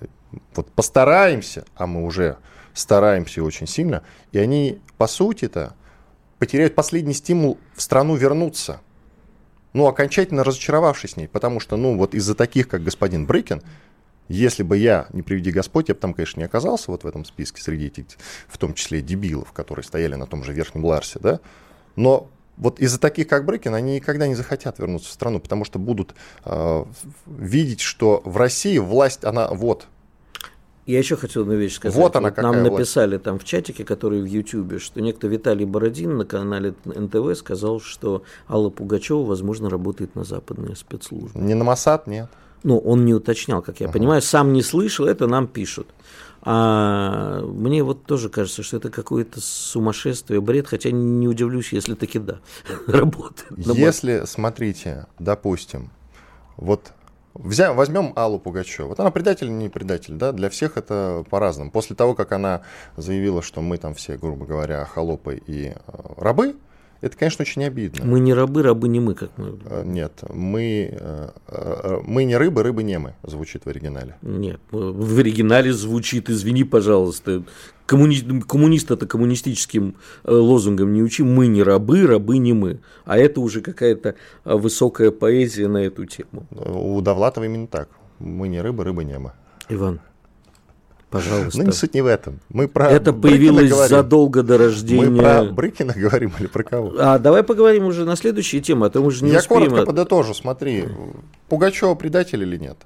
вот 0.55 0.71
постараемся, 0.71 1.65
а 1.75 1.87
мы 1.87 2.05
уже 2.05 2.39
стараемся 2.75 3.43
очень 3.43 3.67
сильно, 3.67 4.03
и 4.33 4.39
они, 4.39 4.81
по 4.99 5.07
сути-то, 5.07 5.75
потеряют 6.39 6.75
последний 6.75 7.15
стимул 7.15 7.59
в 7.75 7.83
страну 7.83 8.15
вернуться– 8.17 8.81
ну, 9.77 9.87
окончательно 9.87 10.43
разочаровавшись 10.43 11.11
с 11.11 11.17
ней, 11.19 11.29
потому 11.29 11.61
что, 11.61 11.77
ну, 11.77 11.99
вот 11.99 12.15
из-за 12.15 12.35
таких, 12.35 12.67
как 12.67 12.83
господин 12.83 13.27
Брыкин, 13.27 13.63
если 14.29 14.63
бы 14.63 14.77
я, 14.77 15.07
не 15.13 15.23
приведи 15.23 15.51
Господь, 15.51 15.89
я 15.89 15.95
бы 15.95 16.01
там, 16.01 16.15
конечно, 16.15 16.41
не 16.41 16.47
оказался 16.47 16.91
вот 16.91 17.05
в 17.05 17.07
этом 17.07 17.25
списке 17.25 17.63
среди 17.63 17.87
этих, 17.87 18.05
в 18.49 18.59
том 18.59 18.75
числе 18.75 19.01
дебилов, 19.01 19.53
которые 19.53 19.85
стояли 19.85 20.15
на 20.15 20.27
том 20.27 20.45
же 20.45 20.53
Верхнем 20.53 20.85
Ларсе, 20.85 21.19
да, 21.21 21.41
но 21.97 22.29
вот 22.57 22.81
из-за 22.81 22.99
таких, 22.99 23.29
как 23.29 23.45
Брыкин, 23.45 23.75
они 23.75 23.97
никогда 23.97 24.27
не 24.27 24.35
захотят 24.35 24.79
вернуться 24.79 25.11
в 25.11 25.13
страну, 25.13 25.41
потому 25.41 25.65
что 25.65 25.79
будут 25.79 26.15
э, 26.45 26.85
видеть, 27.27 27.81
что 27.81 28.23
в 28.25 28.37
России 28.37 28.79
власть, 28.79 29.25
она 29.25 29.49
вот, 29.49 29.87
я 30.87 30.99
еще 30.99 31.17
хотел 31.17 31.43
одну 31.43 31.57
вещь 31.57 31.75
сказать. 31.75 31.97
Вот 31.97 32.15
она 32.15 32.29
вот 32.29 32.39
Нам 32.39 32.63
написали 32.63 33.19
там 33.19 33.41
в 33.41 33.45
чатике, 33.45 33.85
который 33.85 34.23
в 34.23 34.25
Ютьюбе, 34.25 34.79
что 34.79 35.01
некто 35.01 35.27
Виталий 35.27 35.65
Бородин 35.65 36.17
на 36.17 36.25
канале 36.25 36.75
НТВ 36.85 37.37
сказал, 37.37 37.81
что 37.81 38.23
Алла 38.49 38.71
Пугачева, 38.71 39.25
возможно, 39.25 39.69
работает 39.69 40.15
на 40.15 40.23
западные 40.23 40.77
спецслужбы. 40.77 41.41
Не 41.41 41.55
на 41.55 41.65
Масад, 41.65 42.07
нет. 42.07 42.31
Ну, 42.67 42.79
он 42.79 43.05
не 43.05 43.15
уточнял, 43.15 43.63
как 43.63 43.79
я 43.79 43.87
uh 43.87 43.93
понимаю, 43.93 44.21
сам 44.21 44.53
не 44.53 44.61
слышал, 44.61 45.07
это 45.07 45.29
нам 45.29 45.47
пишут. 45.47 45.87
А 46.43 47.43
мне 47.43 47.85
вот 47.85 48.07
тоже 48.07 48.29
кажется, 48.29 48.65
что 48.65 48.77
это 48.79 48.91
какое-то 48.91 49.41
сумасшествие, 49.41 50.41
бред, 50.41 50.67
хотя 50.67 50.91
не 50.91 51.29
удивлюсь, 51.29 51.73
если 51.73 51.95
таки 51.95 52.19
да, 52.19 52.41
работает. 52.89 53.53
Если, 53.57 54.25
смотрите, 54.27 55.07
допустим, 55.21 55.91
вот 56.57 56.93
Взя, 57.35 57.73
возьмем 57.73 58.15
Аллу 58.17 58.39
Пугачеву. 58.41 58.89
Вот 58.89 58.99
она 58.99 59.11
предатель 59.11 59.47
или 59.47 59.53
не 59.53 59.69
предатель, 59.69 60.15
да? 60.15 60.33
Для 60.33 60.49
всех 60.49 60.77
это 60.77 61.23
по-разному. 61.29 61.71
После 61.71 61.95
того, 61.95 62.15
как 62.15 62.33
она 62.33 62.63
заявила, 62.97 63.43
что 63.43 63.61
мы 63.61 63.77
там 63.77 63.95
все, 63.95 64.17
грубо 64.17 64.47
говоря, 64.47 64.87
холопы 64.87 65.43
и 65.47 65.67
э, 65.67 65.75
рабы, 66.17 66.57
это, 67.01 67.17
конечно, 67.17 67.43
очень 67.43 67.65
обидно. 67.65 68.05
Мы 68.05 68.21
не 68.21 68.33
рабы, 68.33 68.63
рабы 68.63 68.89
не 68.89 69.01
мы, 69.01 69.15
как 69.15 69.31
мы. 69.37 69.59
Э, 69.67 69.83
нет, 69.85 70.13
мы, 70.29 70.89
э, 70.93 71.29
э, 71.49 71.99
мы 72.05 72.25
не 72.25 72.37
рыбы, 72.37 72.63
рыбы 72.63 72.83
не 72.83 72.99
мы, 72.99 73.15
звучит 73.23 73.67
в 73.67 73.69
оригинале. 73.69 74.17
Нет, 74.23 74.61
в 74.71 75.19
оригинале 75.19 75.73
звучит, 75.73 76.31
извини, 76.31 76.65
пожалуйста, 76.65 77.43
коммуни... 77.85 78.41
коммунист 78.41 78.91
это 78.91 79.07
коммунистическим 79.07 79.97
лозунгом 80.25 80.93
не 80.95 81.03
учи, 81.03 81.23
мы 81.23 81.47
не 81.49 81.63
рабы, 81.63 82.07
рабы 82.07 82.39
не 82.39 82.53
мы. 82.53 82.81
А 83.05 83.19
это 83.19 83.41
уже 83.41 83.61
какая-то 83.61 84.15
высокая 84.45 85.11
поэзия 85.11 85.69
на 85.69 85.79
эту 85.79 86.07
тему. 86.07 86.47
У 86.51 87.01
Довлатова 87.03 87.45
именно 87.45 87.67
так. 87.67 87.89
Мы 88.19 88.49
не 88.49 88.61
рыбы, 88.63 88.85
рыбы 88.85 89.05
не 89.05 89.19
мы. 89.19 89.33
Иван, 89.69 90.01
Пожалуйста. 91.11 91.59
Ну, 91.59 91.67
не 91.67 91.73
суть 91.73 91.95
не 91.95 92.03
в 92.03 92.07
этом. 92.07 92.41
Мы 92.49 92.67
про 92.67 92.91
Это 92.91 93.13
появилось 93.13 93.71
задолго 93.89 94.43
до 94.43 94.59
рождения. 94.59 95.09
Мы 95.09 95.19
про 95.19 95.45
Брыкина 95.45 95.93
говорим 95.95 96.33
или 96.39 96.47
про 96.49 96.65
кого? 96.65 96.95
А 96.99 97.19
давай 97.19 97.43
поговорим 97.43 97.87
уже 97.87 98.05
на 98.05 98.17
следующие 98.17 98.61
темы, 98.61 98.87
а 98.87 98.91
то 98.91 99.01
мы 99.01 99.11
же 99.13 99.25
не 99.25 99.31
Я 99.31 99.39
успеем. 99.39 99.71
коротко 99.71 99.87
подытожу, 99.87 100.35
смотри. 100.35 100.89
Пугачева 101.49 101.95
предатель 101.95 102.43
или 102.43 102.57
нет? 102.57 102.77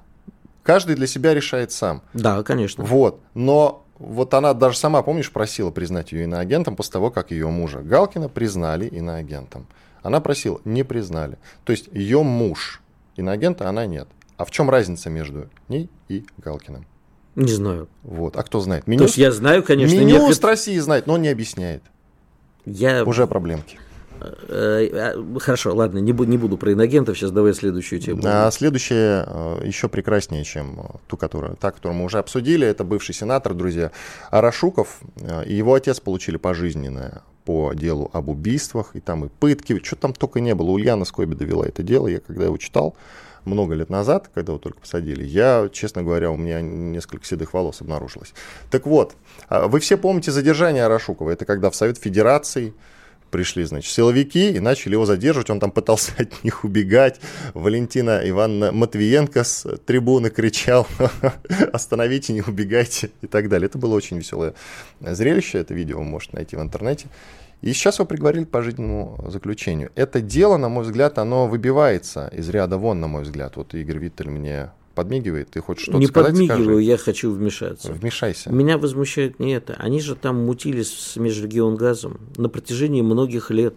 Каждый 0.63 0.95
для 0.95 1.07
себя 1.07 1.33
решает 1.33 1.71
сам. 1.71 2.03
Да, 2.13 2.43
конечно. 2.43 2.83
Вот. 2.83 3.19
Но 3.33 3.85
вот 3.97 4.33
она 4.35 4.53
даже 4.53 4.77
сама, 4.77 5.01
помнишь, 5.01 5.31
просила 5.31 5.71
признать 5.71 6.11
ее 6.11 6.23
иноагентом 6.23 6.75
после 6.75 6.93
того, 6.93 7.09
как 7.09 7.31
ее 7.31 7.47
мужа 7.47 7.79
Галкина 7.79 8.29
признали 8.29 8.85
иноагентом. 8.85 9.65
Она 10.03 10.21
просила, 10.21 10.61
не 10.63 10.83
признали. 10.83 11.37
То 11.63 11.71
есть 11.71 11.89
ее 11.91 12.21
муж 12.21 12.81
иноагента, 13.15 13.67
она 13.67 13.85
нет. 13.85 14.07
А 14.37 14.45
в 14.45 14.51
чем 14.51 14.69
разница 14.69 15.09
между 15.09 15.49
ней 15.67 15.89
и 16.07 16.25
Галкиным? 16.37 16.85
Не 17.35 17.51
знаю. 17.51 17.87
Вот. 18.03 18.35
А 18.35 18.43
кто 18.43 18.59
знает? 18.59 18.87
Меню... 18.87 18.99
То 18.99 19.05
есть 19.05 19.17
я 19.17 19.31
знаю, 19.31 19.63
конечно. 19.63 19.95
Меню 19.95 20.27
некотор... 20.27 20.49
России 20.51 20.77
знает, 20.79 21.07
но 21.07 21.13
он 21.13 21.21
не 21.21 21.29
объясняет. 21.29 21.83
Я... 22.65 23.03
Уже 23.03 23.25
проблемки. 23.27 23.79
Э, 24.21 25.13
э, 25.15 25.39
хорошо, 25.39 25.73
ладно, 25.73 25.97
не 25.99 26.13
буду, 26.13 26.29
не 26.29 26.37
буду 26.37 26.57
про 26.57 26.73
иногентов, 26.73 27.17
сейчас 27.17 27.31
давай 27.31 27.53
следующую 27.53 27.99
тему. 27.99 28.21
А 28.23 28.51
следующая 28.51 29.25
э, 29.27 29.61
еще 29.65 29.89
прекраснее, 29.89 30.43
чем 30.43 30.79
ту, 31.07 31.17
которую, 31.17 31.55
та, 31.55 31.71
которую 31.71 31.97
мы 31.97 32.05
уже 32.05 32.19
обсудили. 32.19 32.67
Это 32.67 32.83
бывший 32.83 33.15
сенатор, 33.15 33.53
друзья, 33.53 33.91
Арашуков. 34.29 34.99
И 35.45 35.53
его 35.53 35.73
отец 35.73 35.99
получили 35.99 36.37
пожизненное 36.37 37.23
по 37.45 37.73
делу 37.73 38.09
об 38.13 38.29
убийствах, 38.29 38.91
и 38.95 38.99
там 38.99 39.25
и 39.25 39.29
пытки, 39.29 39.81
что 39.83 39.95
там 39.95 40.13
только 40.13 40.39
не 40.39 40.53
было. 40.53 40.69
Ульяна 40.69 41.05
Скоби 41.05 41.33
довела 41.33 41.65
это 41.65 41.81
дело, 41.81 42.07
я 42.07 42.19
когда 42.19 42.45
его 42.45 42.57
читал, 42.57 42.95
много 43.45 43.73
лет 43.73 43.89
назад, 43.89 44.29
когда 44.33 44.51
его 44.51 44.59
только 44.59 44.79
посадили, 44.79 45.23
я, 45.23 45.69
честно 45.71 46.03
говоря, 46.03 46.31
у 46.31 46.37
меня 46.37 46.61
несколько 46.61 47.25
седых 47.25 47.53
волос 47.53 47.81
обнаружилось. 47.81 48.33
Так 48.69 48.85
вот, 48.85 49.15
а, 49.49 49.67
вы 49.67 49.79
все 49.79 49.97
помните 49.97 50.31
задержание 50.31 50.85
Арашукова. 50.85 51.31
Это 51.31 51.45
когда 51.45 51.69
в 51.69 51.75
Совет 51.75 51.97
Федерации 51.97 52.73
пришли, 53.31 53.63
значит, 53.63 53.91
силовики 53.91 54.51
и 54.51 54.59
начали 54.59 54.93
его 54.93 55.05
задерживать. 55.05 55.49
Он 55.49 55.59
там 55.59 55.71
пытался 55.71 56.11
от 56.17 56.43
них 56.43 56.63
убегать. 56.63 57.19
Валентина 57.53 58.21
Ивановна 58.23 58.71
Матвиенко 58.71 59.43
с 59.43 59.77
трибуны 59.85 60.29
кричал 60.29 60.87
«Остановите, 61.73 62.33
не 62.33 62.41
убегайте» 62.41 63.11
и 63.21 63.27
так 63.27 63.49
далее. 63.49 63.67
Это 63.67 63.77
было 63.77 63.95
очень 63.95 64.17
веселое 64.17 64.53
зрелище. 64.99 65.59
Это 65.59 65.73
видео 65.73 65.97
вы 65.99 66.03
можете 66.03 66.35
найти 66.35 66.55
в 66.55 66.61
интернете. 66.61 67.07
И 67.61 67.73
сейчас 67.73 67.99
его 67.99 68.07
приговорили 68.07 68.45
к 68.45 68.49
пожизненному 68.49 69.23
заключению. 69.27 69.91
Это 69.95 70.19
дело, 70.19 70.57
на 70.57 70.67
мой 70.67 70.83
взгляд, 70.83 71.19
оно 71.19 71.47
выбивается 71.47 72.27
из 72.27 72.49
ряда 72.49 72.77
вон, 72.77 72.99
на 72.99 73.07
мой 73.07 73.23
взгляд. 73.23 73.55
Вот 73.55 73.75
Игорь 73.75 73.99
Виттель 73.99 74.29
мне 74.29 74.71
подмигивает, 74.95 75.51
ты 75.51 75.61
хочешь 75.61 75.83
что-то 75.83 75.99
не 75.99 76.07
сказать? 76.07 76.33
Не 76.33 76.47
подмигиваю, 76.47 76.77
скажи. 76.77 76.83
я 76.83 76.97
хочу 76.97 77.31
вмешаться. 77.31 77.93
Вмешайся. 77.93 78.51
Меня 78.51 78.77
возмущает 78.77 79.39
не 79.39 79.53
это. 79.53 79.75
Они 79.77 80.01
же 80.01 80.15
там 80.15 80.43
мутились 80.43 80.91
с 80.91 81.17
межрегионгазом 81.17 82.19
на 82.35 82.49
протяжении 82.49 83.01
многих 83.01 83.51
лет. 83.51 83.75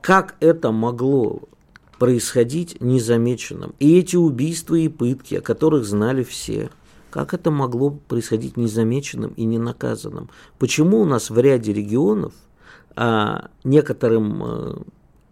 Как 0.00 0.36
это 0.40 0.70
могло 0.70 1.42
происходить 1.98 2.80
незамеченным? 2.80 3.74
И 3.80 3.98
эти 3.98 4.16
убийства 4.16 4.76
и 4.76 4.88
пытки, 4.88 5.36
о 5.36 5.40
которых 5.40 5.84
знали 5.84 6.22
все, 6.22 6.70
как 7.10 7.34
это 7.34 7.50
могло 7.50 7.90
происходить 7.90 8.56
незамеченным 8.56 9.32
и 9.32 9.44
ненаказанным? 9.44 10.30
Почему 10.58 11.00
у 11.00 11.04
нас 11.04 11.30
в 11.30 11.38
ряде 11.38 11.72
регионов 11.72 12.34
а, 12.96 13.48
некоторым 13.64 14.42
а, 14.42 14.82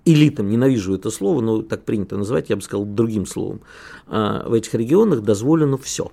элитам, 0.04 0.48
ненавижу 0.48 0.94
это 0.94 1.10
слово, 1.10 1.40
но 1.40 1.62
так 1.62 1.84
принято 1.84 2.16
называть, 2.16 2.50
я 2.50 2.56
бы 2.56 2.62
сказал 2.62 2.84
другим 2.84 3.26
словом, 3.26 3.60
а, 4.06 4.48
в 4.48 4.52
этих 4.52 4.74
регионах 4.74 5.20
дозволено 5.22 5.78
все. 5.78 6.10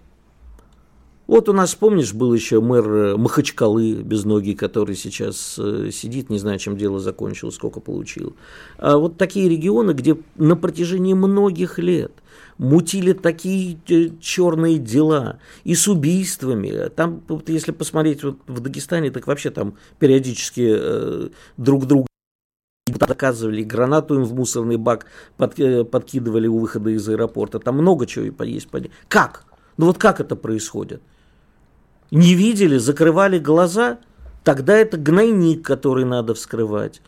Вот 1.29 1.47
у 1.47 1.53
нас, 1.53 1.75
помнишь, 1.75 2.15
был 2.15 2.33
еще 2.33 2.59
мэр 2.59 2.89
э, 2.89 3.15
Махачкалы 3.15 4.01
без 4.01 4.25
ноги, 4.25 4.55
который 4.55 4.95
сейчас 4.95 5.59
э, 5.59 5.91
сидит, 5.93 6.31
не 6.31 6.39
знаю, 6.39 6.57
чем 6.57 6.75
дело 6.75 6.99
закончилось, 6.99 7.53
сколько 7.53 7.79
получил. 7.79 8.35
А 8.79 8.97
вот 8.97 9.17
такие 9.17 9.47
регионы, 9.47 9.91
где 9.91 10.17
на 10.37 10.55
протяжении 10.55 11.13
многих 11.13 11.77
лет 11.77 12.11
мутили 12.57 13.13
такие 13.13 13.77
черные 14.19 14.79
дела 14.79 15.37
и 15.63 15.75
с 15.75 15.87
убийствами. 15.87 16.89
Там, 16.89 17.21
вот 17.27 17.47
если 17.49 17.73
посмотреть 17.73 18.23
вот 18.23 18.37
в 18.47 18.59
Дагестане, 18.59 19.11
так 19.11 19.27
вообще 19.27 19.51
там 19.51 19.75
периодически 19.99 20.67
э, 20.67 21.29
друг 21.57 21.85
друга 21.85 22.07
доказывали, 22.87 23.61
гранату 23.61 24.15
им 24.15 24.23
в 24.23 24.33
мусорный 24.33 24.77
бак 24.77 25.05
под, 25.37 25.59
э, 25.59 25.83
подкидывали 25.83 26.47
у 26.47 26.57
выхода 26.57 26.89
из 26.89 27.07
аэропорта. 27.07 27.59
Там 27.59 27.75
много 27.75 28.07
чего 28.07 28.25
есть. 28.45 28.67
Как? 29.07 29.45
Ну 29.77 29.85
вот 29.85 29.99
как 29.99 30.21
это 30.21 30.35
происходит? 30.35 31.03
Не 32.11 32.33
видели, 32.33 32.77
закрывали 32.77 33.39
глаза? 33.39 33.99
Тогда 34.43 34.77
это 34.77 34.97
гнойник, 34.97 35.63
который 35.65 36.05
надо 36.05 36.33
вскрывать. 36.33 37.01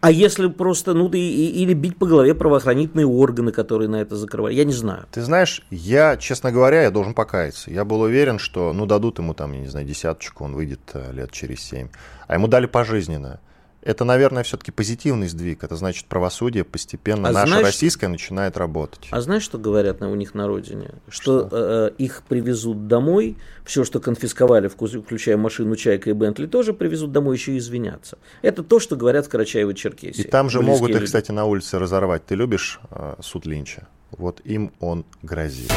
А 0.00 0.10
если 0.10 0.48
просто, 0.48 0.92
ну, 0.92 1.08
и, 1.08 1.18
или 1.18 1.72
бить 1.72 1.96
по 1.96 2.06
голове 2.06 2.34
правоохранительные 2.34 3.06
органы, 3.06 3.52
которые 3.52 3.88
на 3.88 4.02
это 4.02 4.16
закрывают, 4.16 4.54
я 4.54 4.64
не 4.64 4.74
знаю. 4.74 5.06
Ты 5.10 5.22
знаешь, 5.22 5.66
я, 5.70 6.18
честно 6.18 6.52
говоря, 6.52 6.82
я 6.82 6.90
должен 6.90 7.14
покаяться. 7.14 7.70
Я 7.70 7.86
был 7.86 8.02
уверен, 8.02 8.38
что, 8.38 8.74
ну, 8.74 8.84
дадут 8.84 9.18
ему 9.18 9.32
там, 9.32 9.54
я 9.54 9.60
не 9.60 9.68
знаю, 9.68 9.86
десяточку, 9.86 10.44
он 10.44 10.54
выйдет 10.54 10.80
э, 10.92 11.10
лет 11.12 11.32
через 11.32 11.62
семь. 11.62 11.88
А 12.26 12.34
ему 12.34 12.48
дали 12.48 12.66
пожизненное 12.66 13.40
это, 13.84 14.04
наверное, 14.04 14.42
все-таки 14.42 14.70
позитивный 14.70 15.28
сдвиг. 15.28 15.62
Это 15.62 15.76
значит, 15.76 16.06
правосудие 16.06 16.64
постепенно, 16.64 17.28
а 17.28 17.32
наше 17.32 17.48
знаешь, 17.48 17.66
российское, 17.66 18.08
начинает 18.08 18.56
работать. 18.56 19.06
А 19.10 19.20
знаешь, 19.20 19.42
что 19.42 19.58
говорят 19.58 20.00
на, 20.00 20.10
у 20.10 20.14
них 20.14 20.34
на 20.34 20.46
родине? 20.46 20.90
Что, 21.08 21.48
что? 21.48 21.48
Э, 21.52 21.90
э 21.90 21.94
их 21.98 22.22
привезут 22.28 22.88
домой, 22.88 23.36
все, 23.64 23.84
что 23.84 24.00
конфисковали, 24.00 24.68
включая 24.68 25.36
машину 25.36 25.76
Чайка 25.76 26.10
и 26.10 26.12
Бентли, 26.12 26.46
тоже 26.46 26.72
привезут 26.72 27.12
домой 27.12 27.36
еще 27.36 27.52
и 27.52 27.58
извиняться. 27.58 28.18
Это 28.42 28.62
то, 28.62 28.80
что 28.80 28.96
говорят 28.96 29.26
в 29.26 29.30
Карачаево-Черкесии. 29.30 30.20
И 30.20 30.22
там 30.24 30.50
же 30.50 30.60
могут 30.60 30.90
их, 30.90 31.04
кстати, 31.04 31.30
на 31.30 31.44
улице 31.44 31.78
разорвать. 31.78 32.24
Ты 32.26 32.34
любишь 32.34 32.80
э, 32.90 33.14
суд 33.20 33.46
Линча? 33.46 33.86
вот 34.18 34.40
им 34.44 34.72
он 34.80 35.04
грозит. 35.22 35.72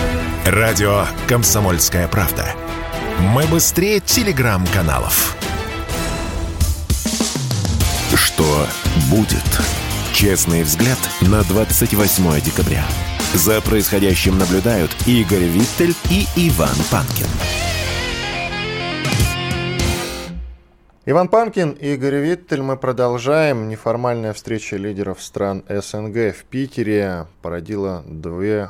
Радио 0.45 1.05
«Комсомольская 1.27 2.07
правда». 2.07 2.45
Мы 3.19 3.45
быстрее 3.47 3.99
телеграм-каналов. 3.99 5.36
Что 8.37 8.67
будет? 9.09 9.43
Честный 10.13 10.61
взгляд 10.61 10.99
на 11.21 11.41
28 11.41 12.39
декабря. 12.41 12.85
За 13.33 13.59
происходящим 13.61 14.37
наблюдают 14.37 14.91
Игорь 15.07 15.45
Виттель 15.45 15.95
и 16.11 16.27
Иван 16.35 16.75
Панкин. 16.91 17.25
Иван 21.07 21.29
Панкин 21.29 21.71
Игорь 21.71 22.17
Виттель. 22.17 22.61
Мы 22.61 22.77
продолжаем. 22.77 23.69
Неформальная 23.69 24.33
встреча 24.33 24.77
лидеров 24.77 25.23
стран 25.23 25.63
СНГ 25.67 26.35
в 26.35 26.43
Питере 26.47 27.25
породила 27.41 28.03
две 28.05 28.69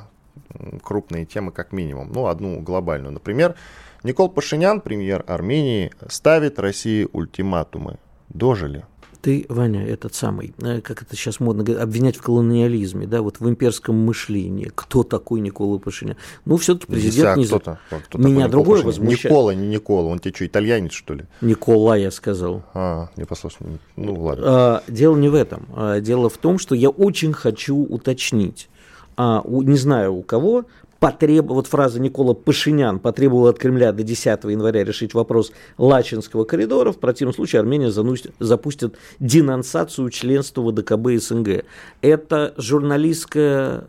крупные 0.81 1.25
темы 1.25 1.51
как 1.51 1.73
минимум. 1.73 2.13
Ну, 2.13 2.27
одну 2.27 2.61
глобальную. 2.61 3.11
Например, 3.11 3.55
Никол 4.03 4.29
Пашинян, 4.29 4.79
премьер 4.79 5.25
Армении, 5.27 5.91
ставит 6.07 6.57
России 6.57 7.05
ультиматумы. 7.11 7.97
Дожили 8.29 8.85
ты, 9.21 9.45
Ваня, 9.49 9.85
этот 9.85 10.15
самый, 10.15 10.53
э, 10.61 10.81
как 10.81 11.01
это 11.01 11.15
сейчас 11.15 11.39
модно 11.39 11.63
говорить, 11.63 11.83
обвинять 11.83 12.15
в 12.17 12.21
колониализме, 12.21 13.07
да, 13.07 13.21
вот 13.21 13.39
в 13.39 13.49
имперском 13.49 13.95
мышлении. 13.95 14.71
Кто 14.73 15.03
такой 15.03 15.39
Никола 15.39 15.79
Пашинян? 15.79 16.15
Ну, 16.45 16.57
все-таки 16.57 16.91
президент 16.91 17.37
не... 17.37 17.45
Кто 17.45 17.57
-то, 17.57 17.77
кто 17.89 18.17
Меня 18.17 18.47
другое 18.47 18.83
возмущает. 18.83 19.25
Никола, 19.25 19.55
не 19.55 19.67
Никола, 19.67 20.07
он 20.07 20.19
тебе 20.19 20.33
что, 20.35 20.45
итальянец, 20.45 20.93
что 20.93 21.13
ли? 21.13 21.25
Никола, 21.41 21.97
я 21.97 22.11
сказал. 22.11 22.63
А, 22.73 23.09
не 23.17 23.25
послушал. 23.25 23.67
Ну, 23.95 24.13
ладно. 24.21 24.43
А, 24.47 24.83
дело 24.87 25.17
не 25.17 25.29
в 25.29 25.35
этом. 25.35 25.67
А, 25.75 25.99
дело 25.99 26.29
в 26.29 26.37
том, 26.37 26.59
что 26.59 26.75
я 26.75 26.89
очень 26.89 27.33
хочу 27.33 27.75
уточнить. 27.75 28.69
А, 29.15 29.41
у, 29.43 29.63
не 29.63 29.77
знаю 29.77 30.13
у 30.13 30.21
кого, 30.21 30.65
потреб... 30.99 31.47
вот 31.47 31.67
фраза 31.67 31.99
Никола 31.99 32.33
Пашинян 32.33 32.99
потребовал 32.99 33.47
от 33.47 33.59
Кремля 33.59 33.91
до 33.91 34.03
10 34.03 34.43
января 34.45 34.83
решить 34.83 35.13
вопрос 35.13 35.51
Лачинского 35.77 36.43
коридора, 36.43 36.91
в 36.91 36.99
противном 36.99 37.33
случае 37.33 37.59
Армения 37.59 37.91
заносит... 37.91 38.33
запустит 38.39 38.95
денонсацию 39.19 40.09
членства 40.09 40.61
в 40.61 40.71
ДКБ 40.71 41.21
СНГ. 41.21 41.65
Это 42.01 42.53
журналистское 42.57 43.85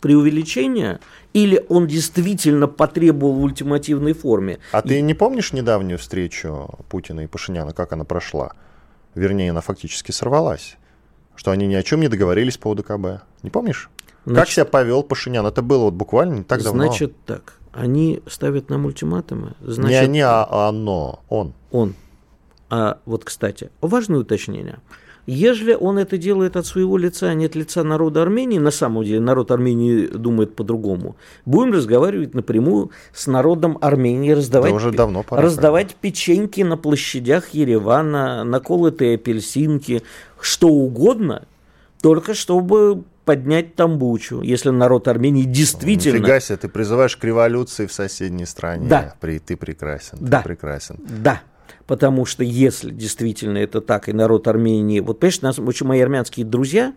преувеличение 0.00 1.00
или 1.32 1.64
он 1.68 1.86
действительно 1.86 2.66
потребовал 2.66 3.34
в 3.34 3.42
ультимативной 3.42 4.14
форме? 4.14 4.58
А 4.72 4.82
ты 4.82 5.00
не 5.00 5.14
помнишь 5.14 5.52
недавнюю 5.52 5.98
встречу 5.98 6.70
Путина 6.88 7.20
и 7.20 7.26
Пашиняна, 7.26 7.72
как 7.72 7.92
она 7.92 8.04
прошла? 8.04 8.52
Вернее, 9.14 9.50
она 9.50 9.60
фактически 9.60 10.10
сорвалась. 10.10 10.76
Что 11.36 11.52
они 11.52 11.66
ни 11.66 11.74
о 11.74 11.82
чем 11.82 12.00
не 12.00 12.08
договорились 12.08 12.58
по 12.58 12.68
УДКБ. 12.68 13.22
Не 13.42 13.50
помнишь? 13.50 13.90
Значит, 14.24 14.40
как 14.40 14.48
себя 14.50 14.64
повел 14.64 15.02
Пашинян? 15.02 15.46
Это 15.46 15.62
было 15.62 15.84
вот 15.84 15.94
буквально 15.94 16.34
не 16.34 16.42
так 16.42 16.62
давно. 16.62 16.84
Значит 16.84 17.14
так, 17.24 17.54
они 17.72 18.22
ставят 18.26 18.68
нам 18.68 18.86
ультиматумы. 18.86 19.52
Значит, 19.60 19.88
не 19.88 19.96
они, 19.96 20.20
а 20.20 20.68
оно, 20.68 21.20
он. 21.28 21.54
Он. 21.70 21.94
А 22.68 22.98
вот, 23.04 23.24
кстати, 23.24 23.70
важное 23.80 24.20
уточнение. 24.20 24.78
Если 25.26 25.74
он 25.74 25.98
это 25.98 26.16
делает 26.18 26.56
от 26.56 26.66
своего 26.66 26.96
лица, 26.96 27.28
а 27.28 27.34
не 27.34 27.46
от 27.46 27.54
лица 27.54 27.84
народа 27.84 28.22
Армении, 28.22 28.58
на 28.58 28.70
самом 28.70 29.04
деле 29.04 29.20
народ 29.20 29.50
Армении 29.50 30.06
думает 30.06 30.56
по-другому, 30.56 31.16
будем 31.44 31.72
разговаривать 31.72 32.34
напрямую 32.34 32.90
с 33.12 33.26
народом 33.26 33.78
Армении, 33.80 34.32
раздавать, 34.32 34.70
да 34.70 34.76
уже 34.76 34.92
давно 34.92 35.22
пора, 35.22 35.42
раздавать 35.42 35.94
печеньки 35.94 36.62
на 36.62 36.76
площадях 36.76 37.50
Еревана, 37.50 38.44
наколотые 38.44 39.16
апельсинки, 39.16 40.02
что 40.40 40.68
угодно, 40.68 41.44
только 42.00 42.34
чтобы 42.34 43.04
поднять 43.30 43.76
Тамбучу, 43.76 44.42
если 44.42 44.70
народ 44.70 45.06
Армении 45.06 45.44
действительно... 45.44 46.18
Нифига 46.18 46.40
себе, 46.40 46.56
ты 46.56 46.68
призываешь 46.68 47.16
к 47.16 47.22
революции 47.22 47.86
в 47.86 47.92
соседней 47.92 48.44
стране. 48.44 48.88
Да. 48.88 49.14
При, 49.20 49.38
ты 49.38 49.56
прекрасен. 49.56 50.18
Да. 50.20 50.38
Ты 50.38 50.48
прекрасен. 50.48 50.96
Да. 50.98 51.42
Потому 51.86 52.26
что 52.26 52.42
если 52.42 52.90
действительно 52.90 53.58
это 53.58 53.80
так, 53.80 54.08
и 54.08 54.12
народ 54.12 54.48
Армении... 54.48 54.98
Вот, 54.98 55.20
понимаешь, 55.20 55.42
нас, 55.42 55.60
очень 55.60 55.86
мои 55.86 56.00
армянские 56.00 56.44
друзья 56.44 56.92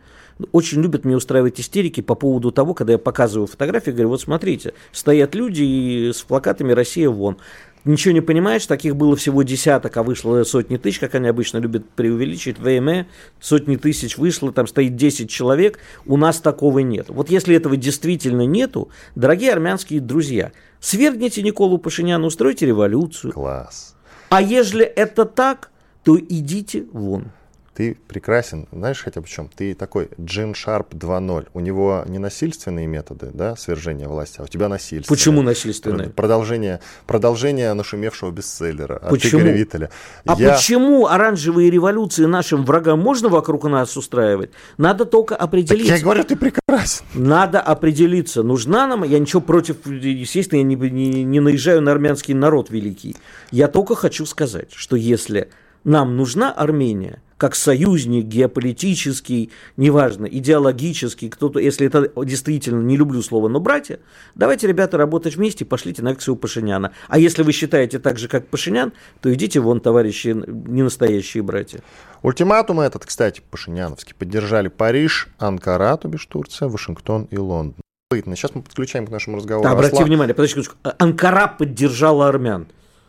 очень 0.52 0.82
любят 0.82 1.06
мне 1.06 1.16
устраивать 1.16 1.60
истерики 1.60 2.02
по 2.02 2.16
поводу 2.16 2.52
того, 2.52 2.74
когда 2.74 2.94
я 2.94 2.98
показываю 2.98 3.46
фотографии, 3.46 3.92
говорю, 3.92 4.10
вот 4.10 4.22
смотрите, 4.22 4.74
стоят 4.92 5.36
люди 5.36 6.12
с 6.12 6.24
плакатами 6.24 6.72
«Россия 6.72 7.12
вон» 7.12 7.38
ничего 7.86 8.14
не 8.14 8.22
понимаешь, 8.22 8.66
таких 8.66 8.96
было 8.96 9.16
всего 9.16 9.44
десяток, 9.44 9.96
а 9.98 10.04
вышло 10.04 10.44
сотни 10.44 10.78
тысяч, 10.78 11.00
как 11.00 11.16
они 11.16 11.28
обычно 11.28 11.58
любят 11.58 11.90
преувеличить, 11.90 12.60
ВМЭ, 12.60 13.08
сотни 13.40 13.76
тысяч 13.76 14.18
вышло, 14.18 14.52
там 14.52 14.68
стоит 14.68 14.96
10 14.96 15.30
человек, 15.30 15.80
у 16.06 16.18
нас 16.18 16.40
такого 16.40 16.80
нет. 16.80 17.08
Вот 17.10 17.30
если 17.30 17.56
этого 17.56 17.78
действительно 17.78 18.46
нету, 18.46 18.90
дорогие 19.16 19.52
армянские 19.52 20.00
друзья, 20.00 20.52
свергните 20.80 21.42
Николу 21.42 21.78
Пашиняна, 21.78 22.26
устройте 22.26 22.66
революцию. 22.66 23.34
Класс. 23.34 23.96
А 24.30 24.42
если 24.42 24.84
это 24.86 25.26
так, 25.26 25.72
то 26.04 26.18
идите 26.18 26.86
вон. 26.92 27.32
Ты 27.74 27.98
прекрасен, 28.08 28.68
знаешь 28.72 29.02
хотя 29.02 29.20
бы 29.20 29.26
в 29.26 29.30
чем? 29.30 29.50
Ты 29.50 29.74
такой 29.74 30.10
Джин 30.22 30.54
Шарп 30.54 30.94
2.0. 30.94 31.48
У 31.54 31.60
него 31.60 32.04
не 32.08 32.20
насильственные 32.20 32.86
методы 32.86 33.32
да, 33.34 33.56
свержения 33.56 34.08
власти, 34.08 34.40
а 34.40 34.44
у 34.44 34.48
тебя 34.48 34.70
насильственные. 34.70 35.18
Почему 35.18 35.42
насильственные? 35.42 36.10
Продолжение, 36.12 36.82
продолжение 37.08 37.74
нашумевшего 37.74 38.30
бестселлера 38.30 39.02
почему? 39.10 39.40
от 39.40 39.44
Игоря 39.44 39.58
Виттеля. 39.58 39.90
А 40.26 40.36
Я... 40.40 40.54
почему 40.54 41.08
оранжевые 41.08 41.72
революции 41.72 42.26
нашим 42.26 42.64
врагам 42.64 43.00
можно 43.00 43.30
вокруг 43.30 43.64
нас 43.64 43.98
устраивать? 43.98 44.52
Надо 44.78 45.06
только 45.06 45.36
определиться. 45.36 45.88
Так 45.88 45.98
я 45.98 46.04
говорю, 46.04 46.24
ты 46.26 46.36
прекрасен. 46.36 47.06
Надо 47.16 47.60
определиться, 47.60 48.44
нужна 48.44 48.86
нам, 48.86 49.04
я 49.04 49.18
ничего 49.18 49.42
против, 49.42 49.86
естественно, 49.88 50.60
я 50.60 50.64
не, 50.64 50.76
не, 50.76 51.24
не 51.24 51.40
наезжаю 51.40 51.82
на 51.82 51.92
армянский 51.92 52.36
народ 52.36 52.70
великий. 52.70 53.16
Я 53.50 53.68
только 53.68 53.96
хочу 53.96 54.28
сказать, 54.28 54.70
что 54.74 54.96
если 54.96 55.50
нам 55.84 56.16
нужна 56.16 56.52
Армения, 56.52 57.22
как 57.44 57.56
союзник 57.56 58.24
геополитический, 58.24 59.52
неважно, 59.76 60.28
идеологический, 60.28 61.28
кто-то, 61.28 61.60
если 61.60 61.88
это 61.88 62.10
действительно, 62.24 62.82
не 62.82 62.96
люблю 62.96 63.22
слово, 63.22 63.50
но 63.50 63.60
братья, 63.60 64.00
давайте, 64.34 64.66
ребята, 64.66 64.98
работать 64.98 65.36
вместе, 65.36 65.66
пошлите 65.66 66.02
на 66.04 66.12
акцию 66.12 66.38
Пашиняна. 66.38 66.94
А 67.10 67.20
если 67.20 67.44
вы 67.44 67.52
считаете 67.52 68.00
так 68.00 68.18
же, 68.18 68.30
как 68.30 68.48
Пашинян, 68.48 68.94
то 69.20 69.34
идите 69.34 69.60
вон, 69.60 69.82
товарищи, 69.82 70.34
не 70.48 70.84
настоящие 70.84 71.44
братья. 71.44 71.82
Ультиматум 72.22 72.80
этот, 72.80 73.06
кстати, 73.06 73.41
Пашиняновский, 73.52 74.16
поддержали 74.18 74.70
Париж, 74.70 75.28
Анкара, 75.38 75.98
то 75.98 76.08
бишь 76.08 76.26
Турция, 76.28 76.70
Вашингтон 76.70 77.28
и 77.30 77.38
Лондон. 77.38 77.76
Сейчас 78.14 78.56
мы 78.56 78.62
подключаем 78.62 79.06
к 79.06 79.10
нашему 79.10 79.36
разговору. 79.36 79.68
Да, 79.68 79.74
обратите 79.74 80.06
внимание, 80.06 80.34
подождите, 80.34 80.70
Анкара 80.98 81.48
поддержала 81.48 82.30
армян. 82.30 82.68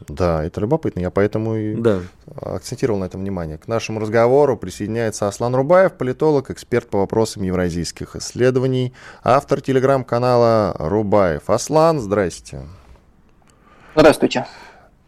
Да, 0.09 0.45
это 0.45 0.61
любопытно. 0.61 1.01
Я 1.01 1.11
поэтому 1.11 1.57
и 1.57 1.75
да. 1.75 2.01
акцентировал 2.37 2.99
на 2.99 3.05
этом 3.05 3.21
внимание. 3.21 3.59
К 3.59 3.69
нашему 3.69 4.01
разговору 4.01 4.57
присоединяется 4.57 5.29
Аслан 5.29 5.55
Рубаев, 5.55 5.93
политолог, 5.95 6.51
эксперт 6.51 6.89
по 6.89 6.99
вопросам 6.99 7.43
евразийских 7.43 8.17
исследований, 8.17 8.93
автор 9.23 9.61
телеграм-канала 9.61 10.75
Рубаев. 10.79 11.49
Аслан, 11.49 12.01
здрасте. 12.01 12.63
Здравствуйте. 13.95 14.47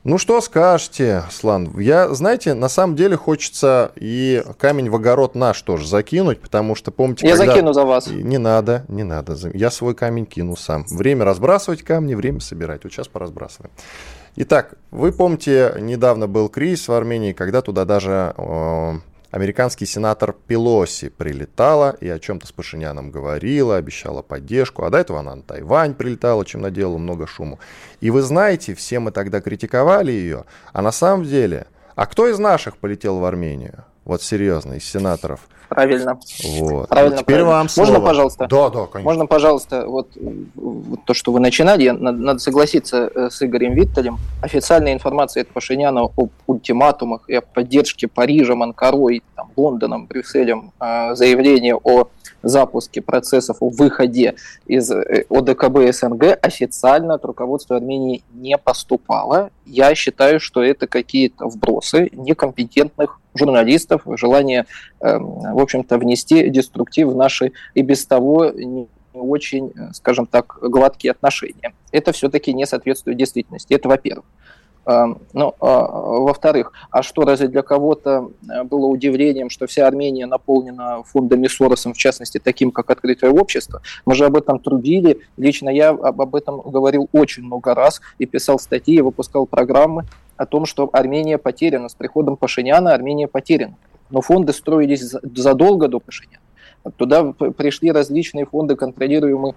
Ну 0.07 0.19
что 0.19 0.41
скажете, 0.41 1.25
Слан? 1.33 1.77
Я, 1.81 2.15
знаете, 2.15 2.55
на 2.55 2.69
самом 2.69 2.95
деле 2.95 3.17
хочется 3.17 3.91
и 3.97 4.41
камень 4.57 4.89
в 4.89 4.95
огород 4.95 5.35
наш 5.35 5.61
тоже 5.63 5.89
закинуть, 5.89 6.41
потому 6.41 6.77
что, 6.77 6.93
помните, 6.93 7.27
Я 7.27 7.37
когда... 7.37 7.53
закину 7.53 7.73
за 7.73 7.85
вас. 7.85 8.07
Не 8.07 8.39
надо, 8.39 8.85
не 8.87 9.03
надо. 9.03 9.37
Я 9.53 9.69
свой 9.73 9.97
камень 9.97 10.25
кину 10.25 10.55
сам. 10.55 10.85
Время 10.89 11.25
разбрасывать 11.25 11.83
камни, 11.83 12.15
время 12.15 12.39
собирать. 12.39 12.85
Вот 12.85 12.93
сейчас 12.93 13.09
поразбрасываем. 13.09 13.73
Итак, 14.39 14.75
вы 14.91 15.13
помните, 15.13 15.75
недавно 15.81 16.29
был 16.29 16.51
кризис 16.51 16.89
в 16.89 16.93
Армении, 16.93 17.33
когда 17.33 17.63
туда 17.63 17.87
даже 17.87 18.35
э, 18.37 18.93
американский 19.31 19.87
сенатор 19.87 20.35
Пелоси 20.47 21.09
прилетала 21.09 21.97
и 22.03 22.09
о 22.11 22.19
чем-то 22.19 22.47
с 22.47 22.53
Пашиняном 22.53 23.11
говорила, 23.11 23.77
обещала 23.77 24.21
поддержку. 24.21 24.85
А 24.85 24.91
до 24.91 24.99
этого 24.99 25.21
она 25.21 25.37
на 25.37 25.43
Тайвань 25.43 25.95
прилетала, 25.95 26.45
чем 26.45 26.61
наделала 26.61 26.99
много 26.99 27.27
шуму. 27.27 27.59
И 28.03 28.11
вы 28.11 28.21
знаете, 28.21 28.75
все 28.75 28.99
мы 28.99 29.11
тогда 29.11 29.41
критиковали 29.41 30.13
ее. 30.13 30.45
А 30.75 30.83
на 30.83 30.93
самом 30.93 31.25
деле, 31.25 31.67
а 31.95 32.05
кто 32.05 32.29
из 32.29 32.39
наших 32.39 32.77
полетел 32.77 33.19
в 33.21 33.25
Армению? 33.25 33.87
Вот 34.07 34.23
серьезно, 34.23 34.75
из 34.75 34.85
сенаторов. 34.89 35.41
Правильно. 35.69 36.19
Вот. 36.61 36.89
Правильно, 36.89 37.17
теперь 37.17 37.25
правильно. 37.25 37.51
вам 37.51 37.69
слово. 37.69 37.89
Можно, 37.89 38.07
пожалуйста? 38.07 38.47
Да, 38.49 38.71
да, 38.71 38.87
конечно. 38.87 39.01
Можно, 39.11 39.27
пожалуйста, 39.27 39.87
вот, 39.89 40.09
вот 40.55 41.05
то, 41.05 41.13
что 41.13 41.33
вы 41.33 41.41
начинали, 41.41 41.89
надо, 41.89 42.19
надо 42.19 42.39
согласиться 42.39 43.11
э, 43.13 43.31
с 43.31 43.43
Игорем 43.43 43.75
Виттелем. 43.75 44.19
Официальная 44.43 44.93
информация 44.93 45.43
от 45.43 45.49
Пашиняна 45.49 46.03
об 46.03 46.31
ультиматумах 46.47 47.29
и 47.29 47.35
о 47.35 47.41
поддержке 47.41 48.07
Парижем, 48.07 48.63
Анкарой, 48.63 49.25
там, 49.35 49.51
Лондоном, 49.57 50.07
Брюсселем, 50.07 50.73
э, 50.79 51.17
заявление 51.17 51.75
о 51.75 52.07
запуске 52.49 53.01
процессов 53.01 53.59
о 53.61 53.69
выходе 53.69 54.35
из 54.67 54.91
э, 54.91 55.25
ОДКБ 55.31 55.93
СНГ 55.93 56.39
официально 56.43 57.15
от 57.15 57.25
руководства 57.25 57.77
Армении 57.77 58.23
не 58.35 58.57
поступало. 58.59 59.51
Я 59.65 59.95
считаю, 59.95 60.41
что 60.41 60.63
это 60.63 60.87
какие-то 60.87 61.47
вбросы 61.49 62.11
некомпетентных 62.13 63.21
журналистов, 63.35 64.03
желание, 64.07 64.67
эм, 65.01 65.55
в 65.55 65.61
общем-то, 65.61 65.99
внести 65.99 66.49
деструктив 66.49 67.09
в 67.09 67.17
наши 67.17 67.53
и 67.75 67.83
без 67.83 68.07
того 68.07 68.53
очень, 69.13 69.73
скажем 69.93 70.27
так, 70.27 70.59
гладкие 70.61 71.13
отношения. 71.13 71.73
Это 71.91 72.13
все-таки 72.13 72.53
не 72.53 72.67
соответствует 72.67 73.17
действительности. 73.17 73.75
Это 73.75 73.89
во-первых. 73.89 74.27
Ну, 74.87 75.55
во-вторых, 75.59 76.73
а 76.91 77.03
что 77.03 77.23
разве 77.23 77.49
для 77.49 77.63
кого-то 77.63 78.31
э, 78.49 78.63
было 78.63 78.87
удивлением, 78.87 79.51
что 79.51 79.67
вся 79.67 79.89
Армения 79.89 80.27
наполнена 80.27 81.03
фондами 81.03 81.49
Соросом, 81.49 81.93
в 81.93 81.97
частности, 81.97 82.39
таким, 82.39 82.71
как 82.71 82.91
открытое 82.91 83.31
общество? 83.31 83.83
Мы 84.05 84.15
же 84.15 84.25
об 84.25 84.37
этом 84.37 84.61
трубили. 84.61 85.19
Лично 85.37 85.71
я 85.71 85.89
об 85.89 86.37
этом 86.37 86.61
говорил 86.61 87.09
очень 87.13 87.43
много 87.43 87.75
раз 87.75 88.01
и 88.19 88.27
писал 88.27 88.61
статьи, 88.61 88.97
и 88.97 89.01
выпускал 89.01 89.47
программы 89.47 90.05
о 90.37 90.47
том, 90.47 90.67
что 90.67 90.89
Армения 90.93 91.39
потеряна. 91.39 91.89
С 91.89 91.95
приходом 91.97 92.37
Пашиняна 92.37 92.95
Армения 92.95 93.27
потеряна. 93.27 93.77
Но 94.11 94.21
фонды 94.21 94.53
строились 94.53 95.03
задолго 95.03 95.89
до 95.89 95.99
Пашиняна. 95.99 96.43
Туда 96.97 97.33
пришли 97.33 97.91
различные 97.91 98.47
фонды, 98.47 98.77
контролируемые 98.77 99.55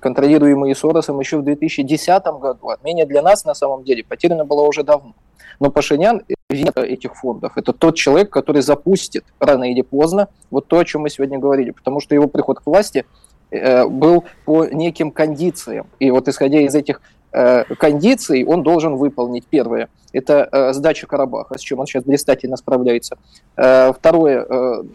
контролируемые 0.00 0.74
Соросом 0.74 1.20
еще 1.20 1.38
в 1.38 1.44
2010 1.44 2.24
году. 2.40 2.68
Армения 2.70 3.06
для 3.06 3.22
нас 3.22 3.44
на 3.44 3.54
самом 3.54 3.84
деле 3.84 4.04
потеряна 4.04 4.44
была 4.44 4.62
уже 4.62 4.82
давно. 4.82 5.14
Но 5.60 5.70
Пашинян, 5.70 6.22
вина 6.50 6.72
этих 6.76 7.16
фондов, 7.16 7.52
это 7.56 7.72
тот 7.72 7.96
человек, 7.96 8.30
который 8.30 8.62
запустит 8.62 9.24
рано 9.40 9.70
или 9.70 9.82
поздно 9.82 10.28
вот 10.50 10.66
то, 10.66 10.78
о 10.78 10.84
чем 10.84 11.02
мы 11.02 11.10
сегодня 11.10 11.38
говорили, 11.38 11.72
потому 11.72 12.00
что 12.00 12.14
его 12.14 12.28
приход 12.28 12.60
к 12.60 12.66
власти 12.66 13.04
э, 13.50 13.86
был 13.86 14.24
по 14.44 14.66
неким 14.66 15.10
кондициям. 15.10 15.88
И 15.98 16.10
вот 16.10 16.28
исходя 16.28 16.60
из 16.60 16.74
этих 16.74 17.02
э, 17.32 17.64
кондиций, 17.74 18.44
он 18.44 18.62
должен 18.62 18.96
выполнить 18.96 19.46
первое– 19.46 19.88
это 20.12 20.48
э, 20.50 20.72
сдача 20.72 21.06
Карабаха, 21.06 21.58
с 21.58 21.60
чем 21.60 21.80
он 21.80 21.86
сейчас 21.86 22.04
блистательно 22.04 22.56
справляется. 22.56 23.18
Второе 23.54 24.46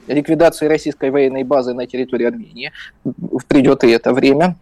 ликвидация 0.07 0.69
российской 0.69 1.11
военной 1.11 1.43
базы 1.43 1.73
на 1.73 1.85
территории 1.85 2.25
Армении. 2.25 2.71
Придет 3.47 3.83
и 3.83 3.91
это 3.91 4.11
время. 4.11 4.55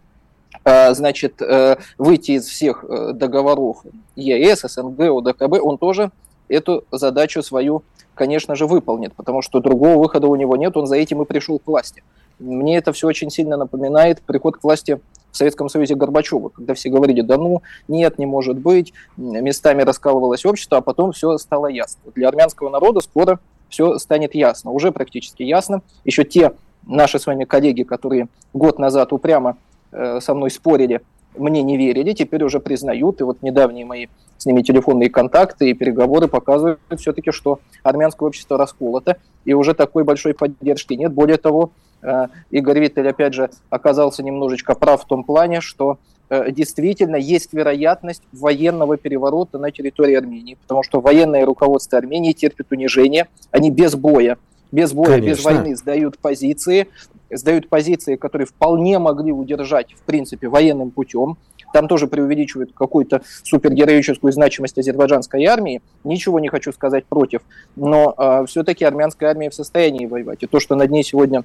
А, 0.64 0.94
значит, 0.94 1.40
э, 1.42 1.76
выйти 1.98 2.32
из 2.32 2.46
всех 2.46 2.84
э, 2.88 3.12
договоров 3.12 3.84
ЕС, 4.16 4.60
СНГ, 4.60 5.00
ОДКБ, 5.00 5.60
он 5.62 5.78
тоже 5.78 6.10
эту 6.48 6.84
задачу 6.90 7.42
свою, 7.42 7.82
конечно 8.14 8.54
же, 8.54 8.66
выполнит, 8.66 9.14
потому 9.14 9.42
что 9.42 9.60
другого 9.60 9.98
выхода 9.98 10.26
у 10.26 10.36
него 10.36 10.56
нет, 10.56 10.76
он 10.76 10.86
за 10.86 10.96
этим 10.96 11.22
и 11.22 11.24
пришел 11.24 11.58
к 11.58 11.66
власти. 11.66 12.02
Мне 12.38 12.76
это 12.76 12.92
все 12.92 13.06
очень 13.06 13.30
сильно 13.30 13.56
напоминает 13.56 14.20
приход 14.22 14.58
к 14.58 14.64
власти 14.64 15.00
в 15.30 15.36
Советском 15.36 15.68
Союзе 15.68 15.94
Горбачева, 15.94 16.50
когда 16.50 16.74
все 16.74 16.90
говорили, 16.90 17.22
да 17.22 17.38
ну, 17.38 17.62
нет, 17.88 18.18
не 18.18 18.26
может 18.26 18.58
быть, 18.58 18.92
местами 19.16 19.82
раскалывалось 19.82 20.44
общество, 20.44 20.78
а 20.78 20.80
потом 20.82 21.12
все 21.12 21.38
стало 21.38 21.68
ясно. 21.68 22.12
Для 22.14 22.28
армянского 22.28 22.68
народа 22.68 23.00
скоро 23.00 23.40
все 23.70 23.98
станет 23.98 24.34
ясно, 24.34 24.70
уже 24.70 24.92
практически 24.92 25.42
ясно. 25.42 25.80
Еще 26.04 26.24
те 26.24 26.52
наши 26.86 27.18
с 27.18 27.26
вами 27.26 27.44
коллеги, 27.44 27.84
которые 27.84 28.28
год 28.52 28.78
назад 28.78 29.12
упрямо 29.12 29.56
со 29.92 30.34
мной 30.34 30.50
спорили, 30.50 31.00
мне 31.36 31.62
не 31.62 31.76
верили, 31.76 32.12
теперь 32.12 32.44
уже 32.44 32.60
признают. 32.60 33.20
И 33.20 33.24
вот 33.24 33.42
недавние 33.42 33.84
мои 33.84 34.06
с 34.42 34.46
ними 34.46 34.62
телефонные 34.62 35.08
контакты 35.08 35.70
и 35.70 35.74
переговоры 35.74 36.26
показывают 36.26 36.80
все-таки, 36.98 37.30
что 37.30 37.60
армянское 37.84 38.26
общество 38.26 38.58
расколото, 38.58 39.18
и 39.44 39.54
уже 39.54 39.72
такой 39.72 40.04
большой 40.04 40.34
поддержки 40.34 40.94
нет. 40.94 41.12
Более 41.12 41.36
того, 41.36 41.70
э, 42.02 42.26
Игорь 42.50 42.80
Виттель, 42.80 43.08
опять 43.08 43.34
же, 43.34 43.50
оказался 43.70 44.24
немножечко 44.24 44.74
прав 44.74 45.02
в 45.02 45.06
том 45.06 45.22
плане, 45.22 45.60
что 45.60 45.98
э, 46.28 46.50
действительно 46.50 47.14
есть 47.14 47.52
вероятность 47.52 48.24
военного 48.32 48.96
переворота 48.96 49.58
на 49.58 49.70
территории 49.70 50.16
Армении, 50.16 50.58
потому 50.60 50.82
что 50.82 51.00
военное 51.00 51.46
руководство 51.46 51.98
Армении 51.98 52.32
терпит 52.32 52.72
унижение, 52.72 53.28
они 53.52 53.70
без 53.70 53.94
боя 53.94 54.38
без 54.72 54.92
боя, 54.92 55.20
Конечно. 55.20 55.28
без 55.28 55.44
войны 55.44 55.76
сдают 55.76 56.18
позиции, 56.18 56.88
сдают 57.30 57.68
позиции, 57.68 58.16
которые 58.16 58.46
вполне 58.46 58.98
могли 58.98 59.30
удержать, 59.30 59.92
в 59.92 60.02
принципе, 60.02 60.48
военным 60.48 60.90
путем. 60.90 61.36
Там 61.72 61.88
тоже 61.88 62.06
преувеличивают 62.06 62.72
какую-то 62.74 63.22
супергероическую 63.44 64.32
значимость 64.32 64.76
азербайджанской 64.76 65.44
армии. 65.44 65.80
Ничего 66.04 66.40
не 66.40 66.48
хочу 66.48 66.72
сказать 66.72 67.06
против, 67.06 67.40
но 67.76 68.10
э, 68.10 68.14
а, 68.18 68.46
все-таки 68.46 68.84
армянская 68.84 69.30
армия 69.30 69.48
в 69.48 69.54
состоянии 69.54 70.04
воевать. 70.04 70.42
И 70.42 70.46
то, 70.46 70.60
что 70.60 70.74
над 70.74 70.90
ней 70.90 71.02
сегодня 71.02 71.44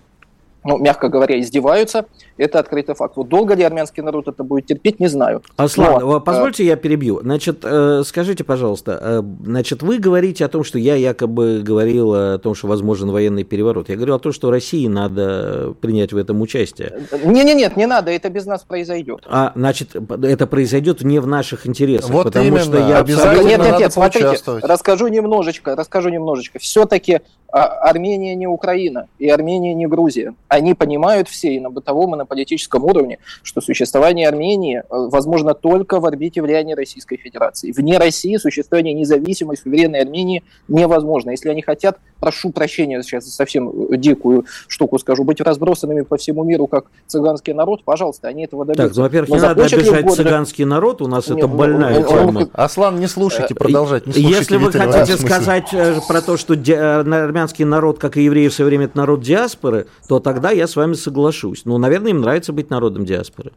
ну, 0.68 0.78
мягко 0.78 1.08
говоря, 1.08 1.40
издеваются. 1.40 2.08
Это 2.38 2.60
открытый 2.60 2.96
факт. 2.96 3.16
Вот 3.18 3.28
долго 3.28 3.56
ли 3.56 3.64
армянский 3.64 4.04
народ 4.04 4.28
это 4.28 4.44
будет 4.44 4.68
терпеть, 4.68 5.00
не 5.00 5.08
знаю. 5.08 5.42
Аслан, 5.56 6.02
Но, 6.02 6.20
позвольте 6.20 6.64
э... 6.64 6.68
я 6.68 6.76
перебью. 6.76 7.20
Значит, 7.22 7.60
э, 7.64 8.04
скажите, 8.06 8.44
пожалуйста, 8.44 9.00
э, 9.02 9.24
значит, 9.44 9.82
вы 9.82 9.98
говорите 9.98 10.46
о 10.46 10.48
том, 10.48 10.64
что 10.64 10.78
я 10.80 10.96
якобы 10.96 11.62
говорил 11.64 12.14
о 12.14 12.38
том, 12.38 12.56
что 12.56 12.68
возможен 12.68 13.12
военный 13.12 13.44
переворот. 13.44 13.90
Я 13.90 13.96
говорил 13.96 14.16
о 14.16 14.20
том, 14.20 14.32
что 14.32 14.52
России 14.52 14.88
надо 14.88 15.74
принять 15.82 16.14
в 16.14 16.18
этом 16.18 16.42
участие. 16.42 17.08
Не, 17.24 17.44
не, 17.44 17.54
нет, 17.54 17.76
не 17.76 17.88
надо, 17.88 18.12
это 18.12 18.30
без 18.30 18.46
нас 18.46 18.64
произойдет. 18.64 19.24
А, 19.28 19.52
значит, 19.56 19.96
это 19.96 20.48
произойдет 20.48 21.02
не 21.02 21.20
в 21.20 21.28
наших 21.28 21.66
интересах. 21.66 22.10
Вот 22.10 22.26
потому 22.26 22.46
именно, 22.46 22.64
что 22.64 22.78
я 22.78 23.00
обязательно 23.00 23.48
Нет, 23.48 23.60
нет, 23.60 23.80
нет, 23.80 23.94
смотрите, 23.94 24.38
расскажу 24.62 25.08
немножечко, 25.08 25.76
расскажу 25.76 26.10
немножечко. 26.10 26.60
Все-таки 26.60 27.22
а 27.50 27.90
Армения 27.90 28.36
не 28.36 28.46
Украина, 28.46 29.08
и 29.20 29.30
Армения 29.30 29.74
не 29.74 29.88
Грузия. 29.88 30.34
Они 30.50 30.74
понимают 30.74 31.30
все 31.30 31.56
и 31.56 31.60
на 31.60 31.70
бытовом, 31.70 32.16
и 32.16 32.18
на 32.18 32.26
политическом 32.28 32.84
уровне, 32.84 33.20
что 33.44 33.62
существование 33.62 34.28
Армении 34.28 34.80
э, 34.80 34.84
возможно 34.90 35.54
только 35.54 36.00
в 36.00 36.06
орбите 36.06 36.42
влияния 36.42 36.76
Российской 36.76 37.18
Федерации. 37.18 37.72
Вне 37.72 37.98
России 37.98 38.38
существование 38.38 38.94
независимой, 38.94 39.58
суверенной 39.58 40.02
Армении 40.02 40.44
невозможно. 40.68 41.32
Если 41.32 41.50
они 41.50 41.62
хотят, 41.62 41.98
прошу 42.20 42.52
прощения, 42.52 43.02
сейчас 43.04 43.26
совсем 43.34 43.72
дикую 43.98 44.46
штуку 44.68 45.00
скажу, 45.00 45.24
быть 45.24 45.42
разбросанными 45.42 46.02
по 46.02 46.18
всему 46.18 46.44
миру, 46.44 46.68
как 46.68 46.86
цыганский 47.08 47.54
народ, 47.54 47.84
пожалуйста, 47.84 48.28
они 48.28 48.46
этого 48.46 48.66
добьются. 48.66 48.88
Так, 48.88 48.98
ну, 48.98 49.04
во-первых, 49.04 49.30
не 49.30 49.40
надо 49.40 49.66
обижать 49.66 50.04
годы... 50.06 50.16
цыганский 50.16 50.66
народ, 50.66 51.02
у 51.02 51.08
нас 51.08 51.28
Нет, 51.28 51.38
это 51.38 51.48
больная 51.48 52.00
он, 52.00 52.08
тема. 52.08 52.40
Он... 52.40 52.50
Аслан, 52.54 53.00
не 53.00 53.08
слушайте, 53.08 53.54
э, 53.54 53.58
продолжать, 53.58 54.08
не 54.08 54.14
слушайте. 54.14 54.38
Если 54.38 54.58
вы 54.58 54.72
хотите 54.72 55.18
сказать 55.18 55.74
э, 55.74 56.00
про 56.08 56.22
то, 56.22 56.38
что 56.38 56.54
армянский 56.54 57.66
народ, 57.66 58.00
как 58.00 58.18
и 58.18 58.24
евреи, 58.24 58.48
в 58.48 58.54
свое 58.54 58.70
время 58.70 58.86
это 58.86 58.98
народ 58.98 59.22
диаспоры, 59.22 59.88
то 60.08 60.20
тогда 60.20 60.52
я 60.52 60.68
с 60.68 60.76
вами 60.76 60.94
соглашусь. 60.94 61.64
Ну, 61.66 61.78
наверное, 61.78 62.12
им 62.12 62.22
нравится 62.22 62.54
быть 62.54 62.70
народом 62.70 63.06
диаспоры. 63.06 63.52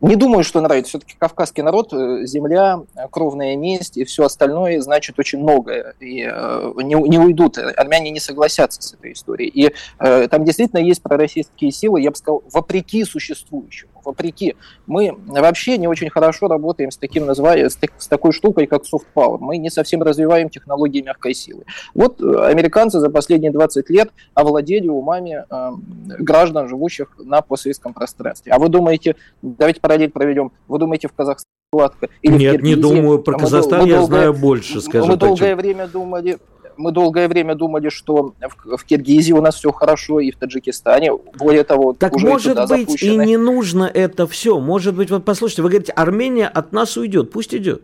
Не 0.00 0.16
думаю, 0.16 0.44
что 0.44 0.60
нравится. 0.60 0.90
Все-таки 0.90 1.14
кавказский 1.18 1.62
народ, 1.62 1.92
э, 1.92 2.26
земля, 2.26 2.80
кровная 3.10 3.56
месть 3.56 3.96
и 3.96 4.04
все 4.04 4.24
остальное 4.24 4.80
значит 4.80 5.18
очень 5.18 5.40
многое. 5.40 5.94
И 6.00 6.22
э, 6.30 6.72
не, 6.82 6.94
не 6.94 7.18
уйдут, 7.18 7.58
армяне 7.58 8.10
не 8.10 8.20
согласятся 8.20 8.82
с 8.82 8.94
этой 8.94 9.12
историей. 9.12 9.48
И 9.48 9.72
э, 9.98 10.28
там 10.28 10.44
действительно 10.44 10.80
есть 10.80 11.02
пророссийские 11.02 11.70
силы, 11.70 12.00
я 12.00 12.10
бы 12.10 12.16
сказал, 12.16 12.42
вопреки 12.52 13.04
существующему 13.04 13.95
вопреки. 14.06 14.56
Мы 14.86 15.14
вообще 15.26 15.76
не 15.76 15.88
очень 15.88 16.08
хорошо 16.08 16.48
работаем 16.48 16.90
с 16.90 16.96
таким 16.96 17.26
называя, 17.26 17.68
с, 17.68 17.76
так, 17.76 17.92
с 17.98 18.08
такой 18.08 18.32
штукой, 18.32 18.66
как 18.66 18.82
soft 18.82 19.06
power. 19.14 19.38
Мы 19.38 19.58
не 19.58 19.70
совсем 19.70 20.02
развиваем 20.02 20.48
технологии 20.48 21.02
мягкой 21.02 21.34
силы. 21.34 21.64
Вот 21.94 22.20
э, 22.20 22.46
американцы 22.46 23.00
за 23.00 23.10
последние 23.10 23.50
20 23.50 23.90
лет 23.90 24.10
овладели 24.34 24.88
умами 24.88 25.44
э, 25.48 25.70
граждан, 26.18 26.68
живущих 26.68 27.08
на 27.18 27.42
постсоветском 27.42 27.92
пространстве. 27.92 28.52
А 28.52 28.58
вы 28.58 28.68
думаете, 28.68 29.16
давайте 29.42 29.80
параллель 29.80 30.10
проведем, 30.10 30.52
вы 30.68 30.78
думаете 30.78 31.08
в 31.08 31.12
Казахстане 31.12 31.50
гладко? 31.72 32.08
Или 32.22 32.36
Нет, 32.38 32.62
не 32.62 32.76
думаю, 32.76 33.18
про 33.18 33.38
Казахстан 33.38 33.82
мы, 33.82 33.88
я 33.88 33.98
долгое, 33.98 34.06
знаю 34.06 34.34
больше, 34.34 34.80
скажем 34.80 35.10
Мы 35.10 35.16
долгое 35.16 35.56
время 35.56 35.86
думали, 35.86 36.38
мы 36.76 36.92
долгое 36.92 37.28
время 37.28 37.54
думали, 37.54 37.88
что 37.88 38.34
в, 38.40 38.76
в 38.76 38.84
Киргизии 38.84 39.32
у 39.32 39.40
нас 39.40 39.56
все 39.56 39.72
хорошо, 39.72 40.20
и 40.20 40.30
в 40.30 40.36
Таджикистане. 40.36 41.12
Более 41.38 41.64
того, 41.64 41.92
так 41.92 42.14
уже 42.14 42.26
может 42.26 42.56
и 42.56 42.60
быть 42.60 42.68
запущены. 42.88 43.22
и 43.22 43.26
не 43.26 43.36
нужно 43.36 43.90
это 43.92 44.26
все. 44.26 44.60
Может 44.60 44.94
быть, 44.94 45.10
вот 45.10 45.24
послушайте, 45.24 45.62
вы 45.62 45.70
говорите, 45.70 45.92
Армения 45.92 46.48
от 46.48 46.72
нас 46.72 46.96
уйдет, 46.96 47.30
пусть 47.30 47.54
идет. 47.54 47.82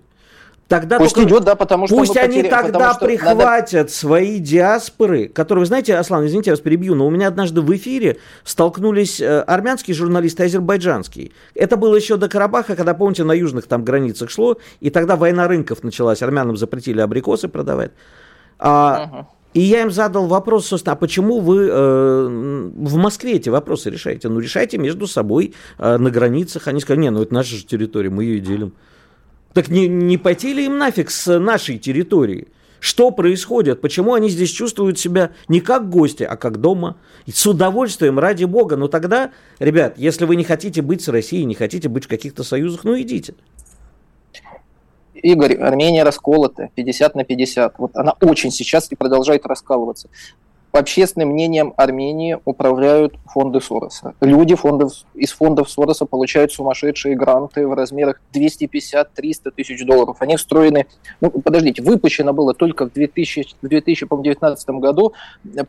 Тогда 0.72 0.98
пусть 0.98 1.14
только... 1.14 1.28
идет, 1.28 1.44
да, 1.44 1.54
потому 1.54 1.86
что 1.86 1.96
Пусть 1.96 2.16
они 2.16 2.36
потеря... 2.36 2.48
тогда 2.48 2.94
прихватят 2.94 3.74
надо... 3.74 3.92
свои 3.92 4.38
диаспоры, 4.38 5.28
которые, 5.28 5.60
вы 5.60 5.66
знаете, 5.66 5.94
Аслан, 5.96 6.24
извините, 6.24 6.48
я 6.48 6.52
вас 6.54 6.60
перебью, 6.60 6.94
но 6.94 7.06
у 7.06 7.10
меня 7.10 7.28
однажды 7.28 7.60
в 7.60 7.76
эфире 7.76 8.16
столкнулись 8.42 9.20
э, 9.20 9.40
армянские 9.40 9.94
журналисты 9.94 10.44
и 10.44 10.46
азербайджанские. 10.46 11.32
Это 11.54 11.76
было 11.76 11.94
еще 11.94 12.16
до 12.16 12.30
Карабаха, 12.30 12.74
когда, 12.74 12.94
помните, 12.94 13.22
на 13.22 13.32
южных 13.32 13.66
там 13.66 13.84
границах 13.84 14.30
шло, 14.30 14.56
и 14.80 14.88
тогда 14.88 15.16
война 15.16 15.46
рынков 15.46 15.82
началась, 15.82 16.22
армянам 16.22 16.56
запретили 16.56 17.02
абрикосы 17.02 17.48
продавать. 17.48 17.90
А, 18.58 19.04
угу. 19.04 19.26
И 19.54 19.60
я 19.60 19.82
им 19.82 19.90
задал 19.90 20.26
вопрос, 20.26 20.66
собственно, 20.66 20.94
а 20.94 20.96
почему 20.96 21.40
вы 21.40 21.68
э, 21.68 22.26
в 22.26 22.96
Москве 22.96 23.34
эти 23.34 23.50
вопросы 23.50 23.90
решаете? 23.90 24.28
Ну, 24.28 24.40
решайте 24.40 24.78
между 24.78 25.06
собой 25.06 25.54
э, 25.78 25.98
на 25.98 26.10
границах. 26.10 26.68
Они 26.68 26.80
сказали, 26.80 27.02
не, 27.02 27.10
ну 27.10 27.22
это 27.22 27.34
наша 27.34 27.56
же 27.56 27.66
территория, 27.66 28.08
мы 28.08 28.24
ее 28.24 28.40
делим. 28.40 28.72
Так 29.52 29.68
не, 29.68 29.88
не 29.88 30.16
пойти 30.16 30.54
ли 30.54 30.64
им 30.64 30.78
нафиг 30.78 31.10
с 31.10 31.38
нашей 31.38 31.78
территории? 31.78 32.48
Что 32.80 33.10
происходит? 33.10 33.82
Почему 33.82 34.14
они 34.14 34.30
здесь 34.30 34.50
чувствуют 34.50 34.98
себя 34.98 35.32
не 35.48 35.60
как 35.60 35.90
гости, 35.90 36.22
а 36.22 36.36
как 36.36 36.58
дома? 36.58 36.96
И 37.26 37.30
с 37.30 37.46
удовольствием, 37.46 38.18
ради 38.18 38.44
бога. 38.44 38.76
Но 38.76 38.88
тогда, 38.88 39.30
ребят, 39.58 39.98
если 39.98 40.24
вы 40.24 40.34
не 40.34 40.44
хотите 40.44 40.80
быть 40.80 41.02
с 41.02 41.08
Россией, 41.08 41.44
не 41.44 41.54
хотите 41.54 41.90
быть 41.90 42.06
в 42.06 42.08
каких-то 42.08 42.42
союзах, 42.42 42.84
ну 42.84 42.98
идите. 42.98 43.34
Игорь, 45.14 45.56
Армения 45.56 46.02
расколота 46.02 46.70
50 46.74 47.14
на 47.14 47.24
50. 47.24 47.78
Вот 47.78 47.96
она 47.96 48.14
очень 48.20 48.50
сейчас 48.50 48.90
и 48.90 48.96
продолжает 48.96 49.46
раскалываться. 49.46 50.08
Общественным 50.72 51.28
мнением 51.28 51.74
Армении 51.76 52.38
управляют 52.44 53.14
фонды 53.26 53.60
Сороса. 53.60 54.14
Люди 54.20 54.54
фондов, 54.54 54.92
из 55.14 55.32
фондов 55.32 55.70
Сороса 55.70 56.06
получают 56.06 56.52
сумасшедшие 56.52 57.14
гранты 57.14 57.66
в 57.66 57.74
размерах 57.74 58.20
250-300 58.32 59.50
тысяч 59.54 59.84
долларов. 59.84 60.16
Они 60.20 60.36
встроены, 60.36 60.86
ну, 61.20 61.30
подождите, 61.30 61.82
выпущено 61.82 62.32
было 62.32 62.54
только 62.54 62.86
в 62.86 62.92
2000, 62.92 63.56
в 63.60 63.68
2019 63.68 64.68
году 64.70 65.12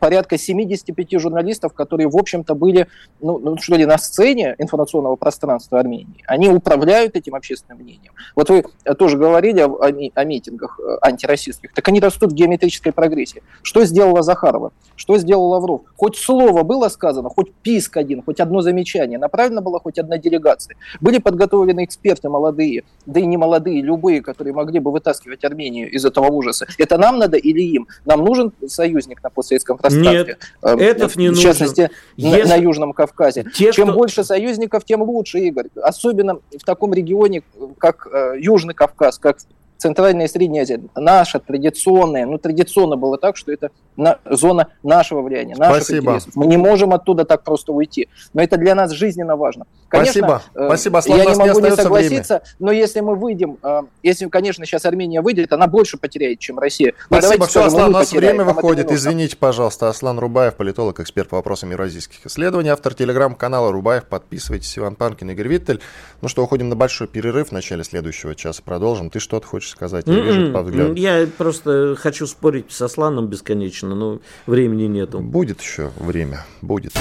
порядка 0.00 0.38
75 0.38 1.20
журналистов, 1.20 1.74
которые, 1.74 2.08
в 2.08 2.16
общем-то, 2.16 2.54
были, 2.54 2.88
ну, 3.20 3.38
ну, 3.38 3.56
что 3.58 3.76
ли, 3.76 3.84
на 3.84 3.98
сцене 3.98 4.54
информационного 4.58 5.16
пространства 5.16 5.80
Армении. 5.80 6.24
Они 6.26 6.48
управляют 6.48 7.16
этим 7.16 7.34
общественным 7.34 7.82
мнением. 7.82 8.12
Вот 8.34 8.48
вы 8.48 8.64
тоже 8.98 9.18
говорили 9.18 9.60
о, 9.60 9.68
о, 9.68 9.88
о 9.88 10.24
митингах 10.24 10.80
э, 10.80 10.96
антироссийских. 11.02 11.72
Так 11.74 11.86
они 11.88 12.00
растут 12.00 12.32
в 12.32 12.34
геометрической 12.34 12.92
прогрессии. 12.92 13.42
Что 13.62 13.84
сделала 13.84 14.22
Захарова? 14.22 14.72
Что 14.96 15.18
сделал 15.18 15.48
Лавров? 15.48 15.82
Хоть 15.96 16.16
слово 16.16 16.62
было 16.62 16.88
сказано, 16.88 17.28
хоть 17.28 17.52
писк 17.52 17.96
один, 17.96 18.22
хоть 18.22 18.40
одно 18.40 18.60
замечание, 18.60 19.18
направлена 19.18 19.60
была 19.60 19.80
хоть 19.80 19.98
одна 19.98 20.18
делегация. 20.18 20.76
Были 21.00 21.18
подготовлены 21.18 21.84
эксперты 21.84 22.28
молодые, 22.28 22.84
да 23.06 23.20
и 23.20 23.26
не 23.26 23.36
молодые, 23.36 23.82
любые, 23.82 24.22
которые 24.22 24.54
могли 24.54 24.78
бы 24.78 24.92
вытаскивать 24.92 25.44
Армению 25.44 25.90
из 25.90 26.04
этого 26.04 26.26
ужаса. 26.26 26.66
Это 26.78 26.98
нам 26.98 27.18
надо 27.18 27.36
или 27.36 27.62
им? 27.62 27.88
Нам 28.04 28.24
нужен 28.24 28.52
союзник 28.66 29.22
на 29.22 29.30
постсоветском 29.30 29.78
пространстве? 29.78 30.36
Нет, 30.38 30.38
эм, 30.62 30.78
этот 30.78 31.16
не 31.16 31.28
в 31.28 31.30
нужен. 31.32 31.40
В 31.40 31.44
частности, 31.44 31.90
Если... 32.16 32.48
на, 32.48 32.54
Южном 32.54 32.92
Кавказе. 32.92 33.44
Те, 33.54 33.72
Чем 33.72 33.88
кто... 33.88 33.98
больше 33.98 34.24
союзников, 34.24 34.84
тем 34.84 35.02
лучше, 35.02 35.40
Игорь. 35.40 35.68
Особенно 35.82 36.36
в 36.36 36.64
таком 36.64 36.94
регионе, 36.94 37.42
как 37.78 38.06
э, 38.10 38.36
Южный 38.38 38.74
Кавказ, 38.74 39.18
как 39.18 39.38
Центральная 39.78 40.26
и 40.26 40.28
Средняя 40.28 40.62
Азия, 40.62 40.80
наша 40.94 41.40
традиционная, 41.40 42.26
ну 42.26 42.38
традиционно 42.38 42.96
было 42.96 43.18
так, 43.18 43.36
что 43.36 43.52
это 43.52 43.70
на, 43.96 44.18
зона 44.30 44.68
нашего 44.82 45.22
влияния, 45.22 45.56
наших 45.56 45.84
Спасибо. 45.84 46.12
интересов. 46.12 46.36
Мы 46.36 46.46
не 46.46 46.56
можем 46.56 46.92
оттуда 46.92 47.24
так 47.24 47.44
просто 47.44 47.72
уйти, 47.72 48.08
но 48.32 48.42
это 48.42 48.56
для 48.56 48.74
нас 48.74 48.92
жизненно 48.92 49.36
важно. 49.36 49.66
Конечно, 49.88 50.12
Спасибо. 50.12 50.42
Э, 50.54 50.66
Спасибо. 50.66 50.98
Аслан, 50.98 51.18
я 51.18 51.24
не 51.24 51.34
могу 51.36 51.60
не, 51.60 51.70
не 51.70 51.76
согласиться, 51.76 52.34
время. 52.34 52.56
но 52.58 52.72
если 52.72 53.00
мы 53.00 53.14
выйдем, 53.14 53.58
э, 53.62 53.82
если, 54.02 54.26
конечно, 54.26 54.66
сейчас 54.66 54.84
Армения 54.84 55.20
выйдет, 55.20 55.52
она 55.52 55.66
больше 55.66 55.96
потеряет, 55.98 56.40
чем 56.40 56.58
Россия. 56.58 56.94
Но 57.10 57.20
Спасибо. 57.20 57.46
Все, 57.46 57.60
скажем, 57.60 57.68
Аслан, 57.68 57.88
у 57.90 57.92
нас 57.92 58.12
время 58.12 58.44
выходит. 58.44 58.90
Извините, 58.90 59.36
пожалуйста. 59.36 59.88
Аслан 59.88 60.18
Рубаев, 60.18 60.54
политолог, 60.54 60.98
эксперт 61.00 61.28
по 61.28 61.36
вопросам 61.36 61.70
евразийских 61.70 62.26
исследований, 62.26 62.70
автор 62.70 62.94
телеграм-канала 62.94 63.70
Рубаев. 63.70 64.06
Подписывайтесь. 64.06 64.76
Иван 64.78 64.96
Панкин, 64.96 65.30
Игорь 65.30 65.48
Виттель. 65.48 65.80
Ну 66.20 66.28
что, 66.28 66.42
уходим 66.42 66.68
на 66.68 66.76
большой 66.76 67.06
перерыв 67.06 67.50
в 67.50 67.52
начале 67.52 67.84
следующего 67.84 68.34
часа. 68.34 68.62
Продолжим. 68.64 69.10
Ты 69.10 69.20
что-то 69.20 69.46
хочешь 69.46 69.63
сказать? 69.70 70.06
Я 70.06 70.20
вижу 70.20 70.52
по 70.52 70.62
взгляду. 70.62 70.94
Я 70.94 71.26
просто 71.38 71.96
хочу 71.98 72.26
спорить 72.26 72.70
с 72.70 72.82
Асланом 72.82 73.28
бесконечно, 73.28 73.94
но 73.94 74.20
времени 74.46 74.84
нету. 74.84 75.20
Будет 75.20 75.60
еще 75.60 75.90
время, 75.98 76.44
будет. 76.62 76.92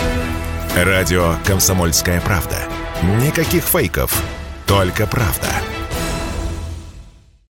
Радио 0.76 1.36
«Комсомольская 1.46 2.22
правда». 2.22 2.58
Никаких 3.22 3.64
фейков, 3.64 4.24
только 4.66 5.06
правда. 5.06 5.50